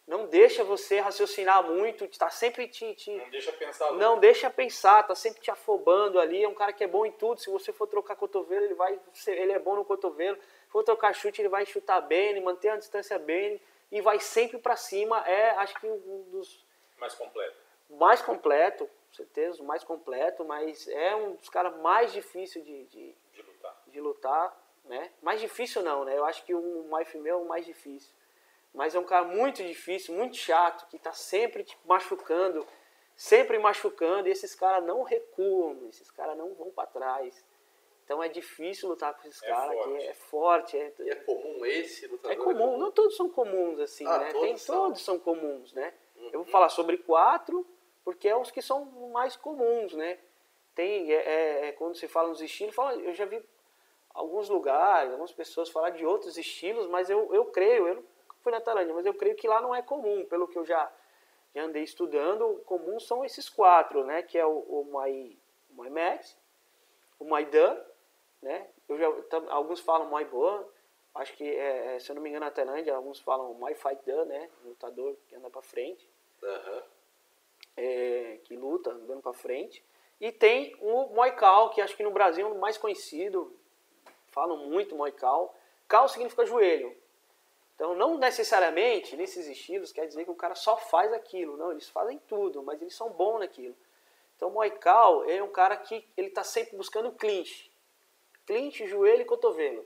não 0.06 0.28
deixa 0.28 0.64
você 0.64 1.00
raciocinar 1.00 1.64
muito, 1.64 2.06
está 2.06 2.30
sempre 2.30 2.68
te, 2.68 2.94
te 2.94 3.10
Não 3.10 3.30
deixa 3.32 3.52
pensar. 3.54 3.92
não 3.94 4.20
deixa 4.20 4.50
pensar, 4.52 5.02
tá 5.02 5.16
sempre 5.16 5.42
te 5.42 5.50
afobando 5.50 6.20
ali. 6.20 6.44
É 6.44 6.48
um 6.48 6.54
cara 6.54 6.74
que 6.74 6.84
é 6.84 6.88
bom 6.88 7.08
em 7.08 7.12
tudo. 7.12 7.42
Se 7.42 7.50
você 7.50 7.74
for 7.74 7.88
trocar 7.88 8.16
cotovelo, 8.16 8.66
ele 8.66 8.76
vai, 8.76 9.00
ele 9.28 9.52
é 9.54 9.58
bom 9.58 9.76
no 9.76 9.84
cotovelo. 9.84 10.38
Se 10.38 10.70
for 10.70 10.84
trocar 10.84 11.12
chute, 11.16 11.42
ele 11.42 11.50
vai 11.50 11.66
chutar 11.66 12.02
bem, 12.02 12.28
ele 12.28 12.42
mantém 12.42 12.70
a 12.70 12.78
distância 12.78 13.18
bem 13.18 13.60
e 13.96 14.02
vai 14.02 14.20
sempre 14.20 14.58
para 14.58 14.76
cima. 14.76 15.26
É, 15.26 15.52
acho 15.52 15.74
que 15.80 15.88
um 15.88 16.24
dos 16.30 16.66
Mais 17.00 17.16
completo. 17.16 17.58
mais 17.90 18.22
completo, 18.22 18.86
com 18.88 19.14
certeza, 19.14 19.64
o 19.64 19.66
mais 19.66 19.86
completo, 19.86 20.44
mas 20.44 20.86
é 20.90 21.16
um 21.16 21.36
dos 21.36 21.48
caras 21.48 21.78
mais 21.78 22.12
difíceis 22.12 22.66
de, 22.66 22.84
de, 22.88 23.16
De 23.32 23.42
lutar. 23.42 23.84
de 23.88 24.02
lutar, 24.02 24.58
né? 24.84 25.12
Mais 25.22 25.40
difícil 25.40 25.82
não, 25.82 26.04
né? 26.04 26.18
Eu 26.18 26.26
acho 26.26 26.44
que 26.44 26.54
o 26.54 26.84
mais 26.90 27.14
meu 27.14 27.40
é 27.40 27.42
o 27.42 27.48
mais 27.48 27.66
difícil. 27.66 28.14
Mas 28.74 28.94
é 28.94 29.00
um 29.00 29.06
cara 29.06 29.24
muito 29.24 29.64
difícil, 29.64 30.14
muito 30.14 30.36
chato, 30.36 30.86
que 30.90 31.00
tá 31.00 31.14
sempre 31.14 31.64
te 31.64 31.78
machucando, 31.86 32.68
sempre 33.16 33.58
machucando, 33.58 34.28
e 34.28 34.32
esses 34.32 34.54
caras 34.54 34.84
não 34.84 35.04
recuam, 35.04 35.88
esses 35.88 36.12
caras 36.12 36.38
não 36.38 36.54
vão 36.54 36.70
para 36.70 36.86
trás. 36.88 37.42
Então 38.06 38.22
é 38.22 38.30
difícil 38.30 38.88
lutar 38.88 39.14
com 39.16 39.28
esses 39.28 39.42
É 39.42 39.48
caras, 39.48 39.84
que 39.84 39.98
é 40.08 40.14
forte, 40.14 40.78
é, 40.78 40.94
E 41.00 41.10
é 41.10 41.16
comum 41.16 41.66
esse 41.66 42.06
lutador? 42.08 42.32
é 42.32 42.36
comum, 42.36 42.78
não 42.78 42.92
todos 42.92 43.18
são 43.18 43.28
comuns 43.28 43.80
assim, 43.80 44.06
Ah, 44.06 44.20
né? 44.20 44.26
todos 44.32 44.42
Tem, 44.48 44.58
são. 44.58 44.76
todos 44.76 45.02
são 45.04 45.20
comuns, 45.20 45.74
né? 45.74 45.92
Uhum. 46.16 46.30
Eu 46.32 46.44
vou 46.44 46.46
falar 46.52 46.70
sobre 46.70 46.98
quatro, 47.00 47.66
porque 48.04 48.28
é 48.28 48.36
os 48.38 48.52
que 48.52 48.62
são 48.62 48.86
mais 49.12 49.36
comuns, 49.36 49.94
né? 49.94 50.20
Tem, 50.76 51.12
é, 51.12 51.16
é- 51.16 51.68
é 51.68 51.72
quando 51.72 51.96
se 51.96 52.08
fala 52.08 52.30
nos 52.30 52.42
estilos, 52.42 52.76
fala, 52.76 52.94
eu 52.96 53.14
já 53.16 53.26
vi 53.26 53.44
alguns 54.14 54.50
lugares, 54.50 55.10
algumas 55.12 55.32
pessoas 55.32 55.70
falar 55.70 55.90
de 55.90 56.06
outros 56.06 56.38
estilos, 56.38 56.88
mas 56.88 57.10
eu, 57.10 57.34
eu 57.34 57.46
creio, 57.46 57.88
eu 57.88 57.96
nunca 57.96 58.08
fui 58.44 58.52
na 58.52 58.62
Tailândia, 58.62 58.94
mas 58.94 59.06
eu 59.06 59.14
creio 59.16 59.36
que 59.36 59.48
lá 59.48 59.60
não 59.62 59.74
é 59.74 59.82
comum, 59.82 60.24
pelo 60.26 60.48
que 60.48 60.58
eu 60.60 60.64
já, 60.66 60.92
já 61.56 61.64
andei 61.64 61.82
estudando, 61.84 62.62
comuns 62.66 63.08
são 63.08 63.26
esses 63.26 63.50
quatro, 63.50 64.04
né? 64.06 64.22
Que 64.22 64.38
é 64.38 64.46
o, 64.46 64.52
o 64.60 64.86
Muay, 64.92 65.36
Muay 65.72 65.90
Max, 65.90 66.38
o 67.20 67.26
Muay 67.26 67.46
Dan, 67.46 67.78
né? 68.46 68.68
Eu 68.88 68.98
já, 68.98 69.12
tam- 69.24 69.52
alguns 69.52 69.80
falam 69.82 70.08
Muay 70.08 70.26
Boa, 70.26 70.68
acho 71.16 71.34
que, 71.36 71.44
é, 71.44 71.96
é, 71.96 72.00
se 72.00 72.10
eu 72.10 72.16
não 72.16 72.22
me 72.22 72.30
engano, 72.30 72.46
na 72.46 72.52
Tailândia, 72.52 72.96
alguns 72.96 73.20
falam 73.20 73.54
Muay 73.56 73.76
Fight 73.76 74.02
Dan, 74.06 74.26
né? 74.26 74.50
Lutador 74.64 75.16
que 75.28 75.36
anda 75.36 75.50
pra 75.50 75.62
frente 75.62 76.08
é, 77.76 78.40
que 78.44 78.56
luta 78.56 78.92
andando 78.92 79.22
para 79.22 79.34
frente. 79.34 79.84
E 80.20 80.32
tem 80.32 80.76
o 80.80 81.08
Muay 81.08 81.36
Thai, 81.36 81.70
que 81.74 81.82
acho 81.82 81.96
que 81.96 82.04
no 82.04 82.12
Brasil 82.12 82.48
é 82.48 82.52
o 82.52 82.58
mais 82.60 82.78
conhecido. 82.78 83.54
Falam 84.30 84.58
muito 84.58 84.96
Muay 84.96 85.12
Thai. 85.12 85.50
Cal 85.88 86.08
significa 86.08 86.46
joelho. 86.46 86.96
Então, 87.76 87.94
não 87.94 88.18
necessariamente 88.18 89.18
nesses 89.18 89.48
estilos 89.48 89.92
quer 89.92 90.08
dizer 90.08 90.24
que 90.24 90.32
o 90.32 90.36
cara 90.36 90.56
só 90.56 90.78
faz 90.78 91.12
aquilo. 91.12 91.58
Não, 91.58 91.72
eles 91.72 91.90
fazem 91.90 92.18
tudo, 92.28 92.64
mas 92.64 92.82
eles 92.82 92.96
são 92.96 93.10
bons 93.10 93.40
naquilo. 93.40 93.76
Então, 94.36 94.56
o 94.56 94.70
Thai 94.80 95.36
é 95.36 95.44
um 95.44 95.50
cara 95.50 95.76
que 95.76 96.08
ele 96.16 96.30
está 96.30 96.44
sempre 96.44 96.78
buscando 96.78 97.12
clinch. 97.12 97.70
Clinch, 98.46 98.86
joelho 98.88 99.22
e 99.22 99.26
cotovelo. 99.26 99.86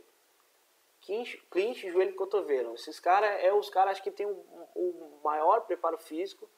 Clinch, 1.02 1.38
clinch 1.50 1.89
joelho 1.89 2.12
e 2.12 2.15
cotovelo. 2.15 2.76
Esses 2.76 3.00
caras 3.00 3.43
é 3.43 3.54
os 3.54 3.69
caras 3.69 4.00
que 4.00 4.12
tem 4.12 4.26
o, 4.26 4.32
o 4.76 5.19
maior 5.24 5.62
preparo 5.62 5.98
físico 5.98 6.50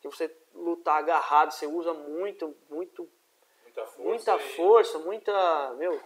que 0.00 0.08
você 0.08 0.30
lutar 0.52 0.98
agarrado, 0.98 1.50
você 1.50 1.66
usa 1.66 1.94
muito, 1.94 2.54
muito, 2.68 3.08
Muita 3.62 3.86
força. 3.86 4.02
muita 4.02 4.38
força, 4.38 4.98
muita, 4.98 5.74
meu, 5.78 5.98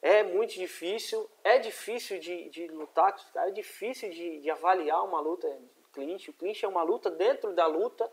é 0.00 0.22
muito 0.22 0.54
difícil, 0.54 1.28
é 1.42 1.58
difícil 1.58 2.20
de, 2.20 2.48
de 2.50 2.68
lutar 2.68 3.16
é 3.34 3.50
difícil 3.50 4.10
de, 4.10 4.40
de 4.40 4.48
avaliar 4.48 5.04
uma 5.04 5.18
luta 5.18 5.48
clinch, 5.92 6.30
o 6.30 6.32
clinch 6.34 6.64
é 6.64 6.68
uma 6.68 6.84
luta 6.84 7.10
dentro 7.10 7.52
da 7.52 7.66
luta, 7.66 8.08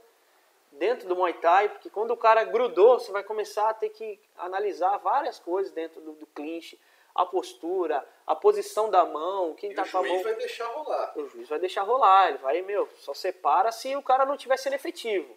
dentro 0.74 1.08
do 1.08 1.16
Muay 1.16 1.34
Thai, 1.34 1.70
porque 1.70 1.90
quando 1.90 2.12
o 2.12 2.18
cara 2.18 2.44
grudou, 2.44 3.00
você 3.00 3.12
vai 3.12 3.24
começar 3.24 3.70
a 3.70 3.74
ter 3.74 3.90
que 3.90 4.20
analisar 4.38 4.98
várias 4.98 5.40
coisas 5.40 5.72
dentro 5.72 6.02
do, 6.02 6.14
do 6.14 6.26
clinch, 6.28 6.80
a 7.16 7.26
postura, 7.26 8.04
a 8.26 8.36
posição 8.36 8.90
da 8.90 9.06
mão, 9.06 9.54
quem 9.54 9.72
E 9.72 9.76
tá 9.76 9.84
o 9.84 9.90
com 9.92 9.98
a 10.00 10.02
juiz 10.02 10.14
mão 10.14 10.24
vai 10.24 10.36
deixar 10.36 10.66
rolar. 10.68 11.14
o 11.16 11.28
juiz 11.30 11.48
vai 11.50 11.60
deixar 11.60 11.84
rolar, 11.84 12.30
ele 12.30 12.38
vai, 12.40 12.62
meu, 12.62 12.90
só 12.98 13.14
separa 13.14 13.72
se 13.72 13.96
o 13.96 14.02
cara 14.02 14.26
não 14.26 14.36
estiver 14.36 14.58
sendo 14.58 14.74
efetivo. 14.74 15.34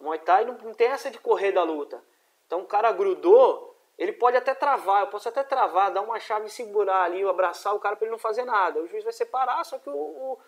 O 0.00 0.04
Muay 0.04 0.18
Thai 0.18 0.44
não, 0.44 0.54
não 0.54 0.74
tem 0.74 0.88
essa 0.88 1.10
de 1.10 1.18
correr 1.18 1.52
da 1.52 1.62
luta. 1.62 2.02
Então 2.46 2.60
o 2.60 2.66
cara 2.66 2.90
grudou, 2.90 3.76
ele 3.96 4.12
pode 4.12 4.36
até 4.36 4.54
travar, 4.54 5.02
eu 5.02 5.08
posso 5.08 5.28
até 5.28 5.42
travar, 5.42 5.92
dar 5.92 6.02
uma 6.02 6.18
chave 6.18 6.46
e 6.46 6.50
segurar 6.50 7.02
ali, 7.04 7.24
abraçar 7.24 7.74
o 7.74 7.80
cara 7.80 7.94
para 7.94 8.06
ele 8.06 8.12
não 8.12 8.18
fazer 8.18 8.44
nada. 8.44 8.80
O 8.80 8.86
juiz 8.88 9.04
vai 9.04 9.12
separar, 9.12 9.64
só 9.64 9.78
que 9.78 9.88
o, 9.88 9.92
o, 9.94 10.38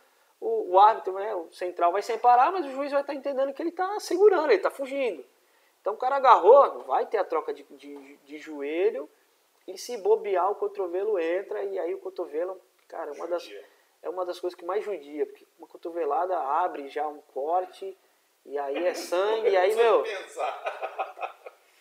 o, 0.41 0.73
o 0.73 0.79
árbitro, 0.79 1.13
né, 1.13 1.35
o 1.35 1.53
central 1.53 1.93
vai 1.93 2.03
separar, 2.03 2.51
mas 2.51 2.65
o 2.65 2.71
juiz 2.71 2.91
vai 2.91 3.03
estar 3.03 3.15
entendendo 3.15 3.53
que 3.53 3.63
ele 3.63 3.71
está 3.71 4.01
segurando, 4.01 4.47
ele 4.47 4.55
está 4.55 4.71
fugindo. 4.71 5.25
Então 5.81 5.95
o 5.95 5.99
cara 5.99 6.17
agarrou, 6.17 6.81
vai 6.81 7.07
ter 7.07 7.19
a 7.19 7.25
troca 7.25 7.53
de, 7.53 7.63
de, 7.71 8.17
de 8.17 8.39
joelho, 8.39 9.09
e 9.67 9.77
se 9.79 9.97
bobear 9.99 10.51
o 10.51 10.55
cotovelo 10.55 11.19
entra, 11.19 11.63
e 11.63 11.79
aí 11.79 11.95
o 11.95 11.99
cotovelo, 11.99 12.61
cara, 12.89 13.11
é 13.11 13.15
uma 13.15 13.27
das, 13.29 13.51
é 14.03 14.09
uma 14.09 14.25
das 14.25 14.41
coisas 14.41 14.59
que 14.59 14.65
mais 14.65 14.85
judia, 14.85 15.27
porque 15.27 15.47
uma 15.59 15.69
cotovelada 15.69 16.37
abre 16.39 16.89
já 16.89 17.07
um 17.07 17.21
corte, 17.33 17.97
e 18.45 18.59
aí 18.59 18.87
é 18.87 18.95
sangue, 18.95 19.51
e 19.51 19.57
aí, 19.57 19.75
meu. 19.77 20.03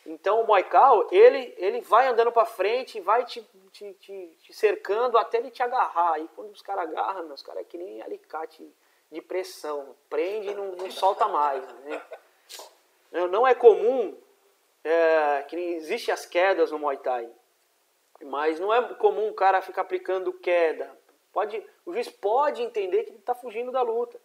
Então 0.06 0.42
o 0.42 0.48
Moicao, 0.48 1.08
ele, 1.12 1.54
ele 1.58 1.82
vai 1.82 2.08
andando 2.08 2.32
pra 2.32 2.46
frente, 2.46 3.00
vai 3.02 3.26
te, 3.26 3.46
te, 3.72 3.94
te, 3.94 4.38
te 4.42 4.54
cercando 4.54 5.18
até 5.18 5.38
ele 5.38 5.52
te 5.52 5.62
agarrar. 5.62 6.20
E 6.20 6.28
quando 6.30 6.52
os 6.52 6.62
caras 6.62 6.90
agarram, 6.90 7.28
meus 7.28 7.44
caras, 7.44 7.62
é 7.62 7.66
que 7.66 7.78
nem 7.78 8.02
alicate 8.02 8.68
de 9.12 9.22
pressão. 9.22 9.96
Prende 10.10 10.50
e 10.50 10.54
não, 10.56 10.72
não 10.72 10.90
solta 10.92 11.28
mais. 11.28 11.64
Né? 11.84 12.02
Não- 13.12 13.46
é 13.48 13.54
comum, 13.56 14.18
é, 14.84 15.44
que 15.48 15.56
nem 15.56 15.74
existe 15.74 16.12
as 16.12 16.26
quedas 16.26 16.72
no 16.72 16.80
Muay 16.80 16.98
Thai. 16.98 17.30
Mas 18.22 18.60
não 18.60 18.74
é 18.74 18.82
comum 18.96 19.30
o 19.30 19.34
cara 19.34 19.62
ficar 19.62 19.82
aplicando 19.82 20.32
queda. 20.34 20.96
Pode, 21.34 21.64
o 21.86 21.94
juiz 21.94 22.10
pode 22.10 22.62
entender 22.62 23.04
que 23.04 23.10
ele 23.12 23.20
está 23.20 23.34
fugindo 23.34 23.72
da 23.72 23.82
luta. 23.82 24.20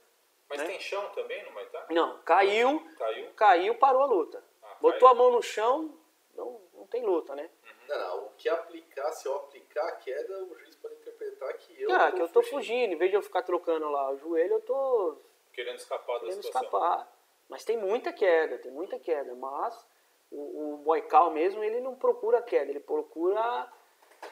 Mas 0.49 0.59
Né? 0.59 0.67
tem 0.67 0.81
chão 0.81 1.03
também 1.15 1.43
no 1.45 1.53
Muay 1.53 1.67
Thai? 1.67 1.85
Não, 1.91 2.19
caiu, 2.19 2.87
Caiu? 2.99 3.31
caiu, 3.35 3.75
parou 3.77 4.03
a 4.03 4.07
luta. 4.07 4.44
Botou 4.93 5.09
a 5.09 5.15
mão 5.15 5.31
no 5.31 5.43
chão, 5.43 5.97
não, 6.35 6.61
não 6.75 6.87
tem 6.87 7.03
luta, 7.05 7.35
né? 7.35 7.49
Não, 7.89 7.99
não. 7.99 8.27
O 8.27 8.31
que 8.37 8.49
aplicar, 8.49 9.11
se 9.13 9.27
eu 9.27 9.35
aplicar 9.37 9.89
a 9.89 9.93
queda, 9.93 10.45
o 10.45 10.55
juiz 10.59 10.77
pode 10.77 10.95
interpretar 10.97 11.57
que 11.57 11.81
eu. 11.83 11.91
Ah, 11.91 12.13
que 12.13 12.21
eu 12.21 12.29
tô 12.29 12.43
fugindo. 12.43 12.93
Em 12.93 12.97
vez 12.97 13.11
de 13.11 13.17
eu 13.17 13.23
ficar 13.23 13.43
trocando 13.43 13.89
lá 13.89 14.11
o 14.11 14.19
joelho, 14.19 14.55
eu 14.55 14.61
tô 14.61 15.17
Querendo 15.53 15.77
escapar 15.77 16.15
da 16.15 16.27
querendo 16.27 16.43
situação. 16.43 16.63
escapar. 16.65 17.13
Mas 17.49 17.65
tem 17.65 17.79
muita 17.79 18.13
queda, 18.13 18.59
tem 18.59 18.71
muita 18.71 18.99
queda. 18.99 19.35
Mas 19.35 19.87
o, 20.31 20.75
o 20.75 20.77
Boical 20.79 21.31
mesmo, 21.31 21.65
ele 21.65 21.81
não 21.81 21.95
procura 21.95 22.43
queda, 22.43 22.71
ele 22.71 22.81
procura 22.81 23.73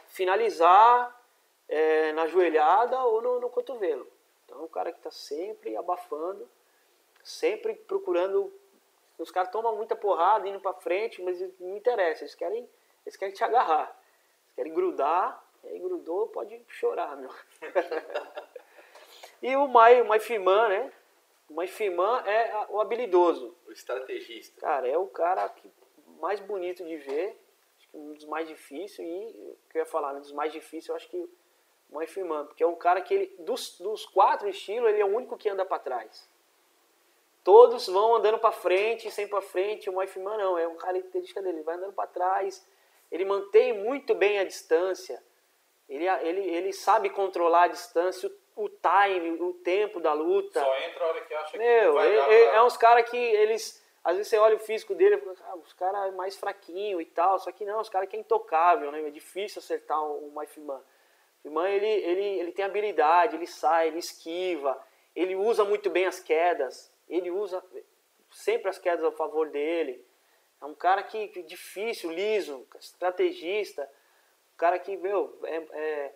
finalizar 0.09 1.19
é, 1.69 2.13
na 2.13 2.27
joelhada 2.27 3.03
ou 3.05 3.23
no, 3.23 3.41
no 3.41 3.49
cotovelo. 3.49 4.07
Então 4.45 4.61
é 4.61 4.65
um 4.65 4.69
cara 4.69 4.93
que 4.93 4.99
está 4.99 5.11
sempre 5.11 5.77
abafando, 5.77 6.47
sempre 7.23 7.75
procurando. 7.75 8.53
Os 9.19 9.31
caras 9.31 9.51
tomam 9.51 9.77
muita 9.77 9.95
porrada 9.95 10.49
indo 10.49 10.61
para 10.61 10.75
frente, 10.75 11.23
mas 11.23 11.41
não 11.61 11.77
interessa, 11.77 12.25
eles 12.25 12.35
querem, 12.35 12.69
eles 13.05 13.17
querem 13.17 13.35
te 13.35 13.45
agarrar, 13.45 13.97
eles 14.45 14.55
querem 14.57 14.75
grudar 14.75 15.43
E 15.65 15.69
aí 15.69 15.79
grudou, 15.79 16.29
pode 16.29 16.61
chorar, 16.69 17.17
meu. 17.17 17.31
e 19.43 19.55
o 19.57 19.69
Mai, 19.69 20.01
o 20.01 20.07
Mai 20.07 20.19
Firman, 20.19 20.69
né? 20.69 20.93
O 21.49 21.55
Mai 21.55 21.67
Firman 21.67 22.23
é 22.27 22.67
o 22.71 22.81
habilidoso. 22.81 23.55
O 23.67 23.73
estrategista. 23.73 24.61
Cara, 24.61 24.89
é 24.89 24.97
o 24.97 25.07
cara 25.07 25.49
que, 25.51 25.71
mais 26.19 26.41
bonito 26.41 26.85
de 26.85 26.97
ver. 26.97 27.39
Acho 27.77 27.89
que 27.91 27.97
um 27.97 28.15
dos 28.15 28.25
mais 28.25 28.49
difíceis. 28.49 29.07
E 29.07 29.57
o 29.67 29.71
que 29.71 29.79
eu 29.79 29.81
ia 29.81 29.87
falar, 29.87 30.15
um 30.15 30.21
dos 30.21 30.33
mais 30.33 30.53
difíceis, 30.53 30.89
eu 30.89 30.97
acho 30.97 31.09
que 31.09 31.19
o 31.19 31.31
Mai 31.91 32.07
Firman. 32.07 32.47
Porque 32.47 32.63
é 32.65 32.67
um 32.67 32.75
cara 32.75 33.03
que, 33.03 33.13
ele, 33.13 33.37
dos, 33.41 33.79
dos 33.79 34.07
quatro 34.07 34.49
estilos, 34.49 34.89
ele 34.89 35.01
é 35.01 35.05
o 35.05 35.15
único 35.15 35.37
que 35.37 35.49
anda 35.49 35.65
para 35.65 35.79
trás. 35.79 36.27
Todos 37.45 37.87
vão 37.89 38.15
andando 38.17 38.39
para 38.39 38.53
frente, 38.53 39.11
sempre 39.11 39.33
para 39.33 39.41
frente. 39.43 39.91
O 39.91 39.93
Mai 39.93 40.07
Firman 40.07 40.37
não, 40.39 40.57
é 40.57 40.67
uma 40.67 40.77
característica 40.79 41.43
dele. 41.43 41.57
Ele 41.59 41.65
vai 41.65 41.75
andando 41.77 41.93
para 41.93 42.07
trás. 42.07 42.65
Ele 43.11 43.25
mantém 43.25 43.73
muito 43.73 44.15
bem 44.15 44.39
a 44.39 44.45
distância. 44.45 45.23
Ele, 45.89 46.07
ele, 46.07 46.41
ele 46.49 46.73
sabe 46.73 47.11
controlar 47.11 47.65
a 47.65 47.69
distância, 47.69 48.31
o, 48.57 48.65
o 48.65 48.69
time, 48.69 49.33
o 49.43 49.55
tempo 49.55 50.01
da 50.01 50.13
luta. 50.13 50.61
Só 50.61 50.79
entra 50.81 51.05
a 51.05 51.09
hora 51.09 51.21
que 51.23 51.35
acha 51.35 51.59
Meu, 51.59 51.91
que 51.93 51.99
vai 51.99 52.07
ele, 52.09 52.17
dar 52.17 52.33
ele- 52.33 52.47
pra- 52.49 52.57
é 52.57 52.63
uns 52.63 52.77
caras 52.77 53.11
que 53.11 53.17
eles. 53.17 53.83
Às 54.05 54.17
vezes 54.17 54.31
você 54.31 54.39
olha 54.39 54.57
o 54.57 54.61
físico 54.61 54.95
dele 54.95 55.17
e 55.17 55.19
fala, 55.19 55.37
ah, 55.53 55.57
os 55.57 55.73
caras 55.75 56.09
é 56.09 56.11
mais 56.13 56.37
fraquinho 56.37 57.01
e 57.01 57.05
tal. 57.07 57.39
Só 57.39 57.51
que 57.53 57.65
não, 57.65 57.81
os 57.81 57.89
caras 57.89 58.09
que 58.09 58.17
é 58.17 58.21
intocável, 58.21 58.91
né? 58.91 59.07
É 59.07 59.11
difícil 59.11 59.59
acertar 59.61 60.03
o, 60.03 60.29
o 60.29 60.33
Maifiman. 60.33 60.83
O 61.45 61.61
ele, 61.63 61.87
ele, 61.89 62.25
ele 62.41 62.53
tem 62.53 62.65
habilidade, 62.65 63.35
ele 63.35 63.47
sai, 63.49 63.89
ele 63.89 63.99
esquiva, 63.99 64.81
ele 65.15 65.35
usa 65.35 65.65
muito 65.65 65.91
bem 65.91 66.07
as 66.07 66.21
quedas, 66.21 66.92
ele 67.15 67.31
usa 67.31 67.63
sempre 68.31 68.69
as 68.69 68.79
quedas 68.79 69.05
a 69.05 69.13
favor 69.13 69.49
dele. 69.51 70.05
É 70.61 70.65
um 70.65 70.75
cara 70.75 71.03
que, 71.03 71.29
que 71.29 71.43
difícil, 71.43 72.11
liso, 72.11 72.67
estrategista, 72.79 73.83
um 74.55 74.57
cara 74.57 74.79
que, 74.79 74.97
meu, 74.97 75.39
é, 75.45 75.57
é- 75.57 76.13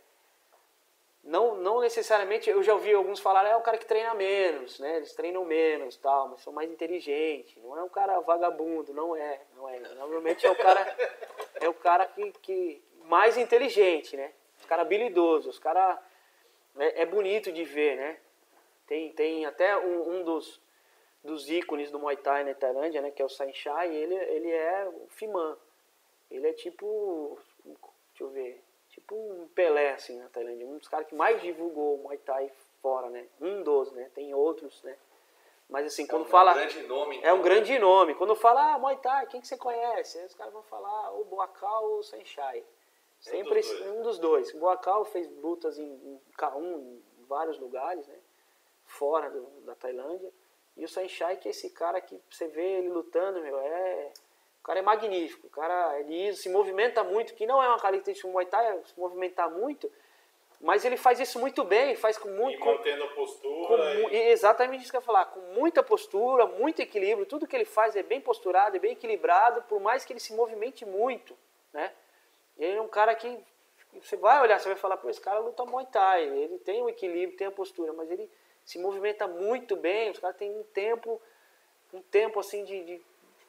não, 1.22 1.56
não 1.56 1.80
necessariamente, 1.80 2.48
eu 2.48 2.62
já 2.62 2.72
ouvi 2.72 2.94
alguns 2.94 3.18
falarem, 3.18 3.50
é 3.50 3.56
o 3.56 3.60
cara 3.60 3.76
que 3.76 3.84
treina 3.84 4.14
menos, 4.14 4.78
né? 4.78 4.98
Eles 4.98 5.12
treinam 5.12 5.44
menos, 5.44 5.96
tal, 5.96 6.28
mas 6.28 6.40
são 6.40 6.52
mais 6.52 6.70
inteligentes. 6.70 7.56
Não 7.56 7.76
é 7.76 7.82
um 7.82 7.88
cara 7.88 8.20
vagabundo, 8.20 8.94
não 8.94 9.16
é, 9.16 9.40
não 9.56 9.68
é. 9.68 9.80
Normalmente 9.80 10.46
é 10.46 10.50
o 10.50 10.56
cara, 10.56 10.96
é 11.60 11.68
o 11.68 11.74
cara 11.74 12.06
que, 12.06 12.30
que 12.40 12.84
mais 13.06 13.36
inteligente, 13.36 14.16
né? 14.16 14.32
Os 14.60 14.64
cara 14.66 14.82
habilidoso, 14.82 15.50
os 15.50 15.58
cara 15.58 16.00
é, 16.78 17.02
é 17.02 17.06
bonito 17.06 17.50
de 17.50 17.64
ver, 17.64 17.96
né? 17.96 18.18
Tem, 18.86 19.12
tem 19.12 19.44
até 19.44 19.76
um, 19.76 20.18
um 20.18 20.22
dos, 20.22 20.60
dos 21.26 21.50
ícones 21.50 21.90
do 21.90 21.98
Muay 21.98 22.16
Thai 22.16 22.44
na 22.44 22.54
Tailândia, 22.54 23.02
né? 23.02 23.10
Que 23.10 23.20
é 23.20 23.24
o 23.24 23.28
Sainchai, 23.28 23.94
ele, 23.94 24.14
ele 24.14 24.50
é 24.50 24.88
o 24.88 25.06
Fiman. 25.08 25.56
Ele 26.30 26.48
é 26.48 26.52
tipo, 26.52 27.38
deixa 27.64 28.24
eu 28.24 28.28
ver, 28.30 28.62
tipo 28.88 29.14
um 29.14 29.46
Pelé, 29.48 29.92
assim, 29.92 30.18
na 30.18 30.28
Tailândia. 30.28 30.66
Um 30.66 30.78
dos 30.78 30.88
caras 30.88 31.06
que 31.06 31.14
mais 31.14 31.40
divulgou 31.42 31.96
o 31.96 32.02
Muay 32.04 32.18
Thai 32.18 32.50
fora, 32.80 33.10
né? 33.10 33.26
Um 33.40 33.62
dos, 33.62 33.92
né? 33.92 34.10
Tem 34.14 34.32
outros, 34.34 34.82
né? 34.82 34.96
Mas 35.68 35.86
assim, 35.86 36.06
quando 36.06 36.22
é 36.22 36.26
um 36.26 36.30
fala... 36.30 36.54
grande 36.54 36.82
nome. 36.84 37.16
É 37.16 37.32
um 37.32 37.36
então. 37.38 37.42
grande 37.42 37.78
nome. 37.78 38.14
Quando 38.14 38.34
fala, 38.36 38.74
ah, 38.74 38.78
Muay 38.78 38.96
Thai, 38.98 39.26
quem 39.26 39.40
que 39.40 39.48
você 39.48 39.56
conhece? 39.56 40.18
Aí 40.18 40.26
os 40.26 40.34
caras 40.34 40.52
vão 40.52 40.62
falar 40.62 41.10
ou 41.10 41.24
Boacal 41.24 41.84
ou. 41.90 42.02
Sempre 43.20 43.60
dos 43.60 43.66
esse- 43.70 43.78
dois. 43.82 43.90
um 43.96 44.02
dos 44.02 44.18
dois. 44.18 44.54
O 44.54 44.58
Boacal 44.58 45.04
fez 45.04 45.28
lutas 45.42 45.78
em, 45.78 45.84
em 45.84 46.20
K1 46.38 46.62
em 46.62 47.02
vários 47.28 47.58
lugares, 47.58 48.06
né? 48.06 48.16
Fora 48.84 49.28
do- 49.30 49.60
da 49.62 49.74
Tailândia. 49.74 50.32
E 50.76 50.84
o 50.84 50.88
Sanchai, 50.88 51.36
que 51.36 51.48
é 51.48 51.50
esse 51.50 51.70
cara 51.70 52.00
que 52.00 52.20
você 52.30 52.46
vê 52.48 52.78
ele 52.78 52.88
lutando, 52.88 53.40
meu, 53.40 53.58
é... 53.58 54.10
O 54.60 54.64
cara 54.66 54.80
é 54.80 54.82
magnífico, 54.82 55.46
o 55.46 55.50
cara 55.50 55.96
liso, 56.00 56.42
se 56.42 56.48
movimenta 56.48 57.04
muito, 57.04 57.34
que 57.34 57.46
não 57.46 57.62
é 57.62 57.68
uma 57.68 57.78
característica 57.78 58.26
do 58.26 58.32
Muay 58.32 58.46
Thai, 58.46 58.66
é 58.66 58.82
se 58.84 58.98
movimentar 58.98 59.48
muito, 59.48 59.88
mas 60.60 60.84
ele 60.84 60.96
faz 60.96 61.20
isso 61.20 61.38
muito 61.38 61.62
bem, 61.62 61.94
faz 61.94 62.18
com 62.18 62.28
E 62.28 62.32
muito... 62.32 62.58
com- 62.58 62.72
mantendo 62.74 63.04
a 63.04 63.08
com 63.08 63.14
postura. 63.14 63.94
e- 63.94 64.16
e 64.16 64.28
exatamente 64.30 64.82
isso 64.82 64.90
que 64.90 64.96
eu 64.96 65.00
ia 65.00 65.06
falar, 65.06 65.26
com 65.26 65.38
muita 65.54 65.84
postura, 65.84 66.46
muito 66.46 66.82
equilíbrio, 66.82 67.24
tudo 67.26 67.46
que 67.46 67.54
ele 67.54 67.64
faz 67.64 67.94
é 67.94 68.02
bem 68.02 68.20
posturado, 68.20 68.74
é 68.74 68.80
bem 68.80 68.92
equilibrado, 68.92 69.62
por 69.68 69.78
mais 69.80 70.04
que 70.04 70.12
ele 70.12 70.18
se 70.18 70.34
movimente 70.34 70.84
muito, 70.84 71.38
né? 71.72 71.92
Ele 72.58 72.76
é 72.78 72.82
um 72.82 72.88
cara 72.88 73.14
que 73.14 73.38
você 74.02 74.16
vai 74.16 74.42
olhar, 74.42 74.58
você 74.58 74.68
vai 74.68 74.76
falar, 74.76 74.96
pô, 74.96 75.08
esse 75.08 75.20
cara 75.20 75.38
luta 75.38 75.64
Muay 75.64 75.86
Thai, 75.86 76.24
ele 76.24 76.58
tem 76.58 76.82
o 76.82 76.88
equilíbrio, 76.88 77.38
tem 77.38 77.46
a 77.46 77.52
postura, 77.52 77.92
mas 77.92 78.10
ele 78.10 78.28
se 78.66 78.78
movimenta 78.78 79.28
muito 79.28 79.76
bem, 79.76 80.10
os 80.10 80.18
caras 80.18 80.36
têm 80.36 80.50
um 80.50 80.64
tempo, 80.64 81.22
um 81.94 82.02
tempo 82.02 82.40
assim 82.40 82.64
de, 82.64 82.84
de 82.84 83.02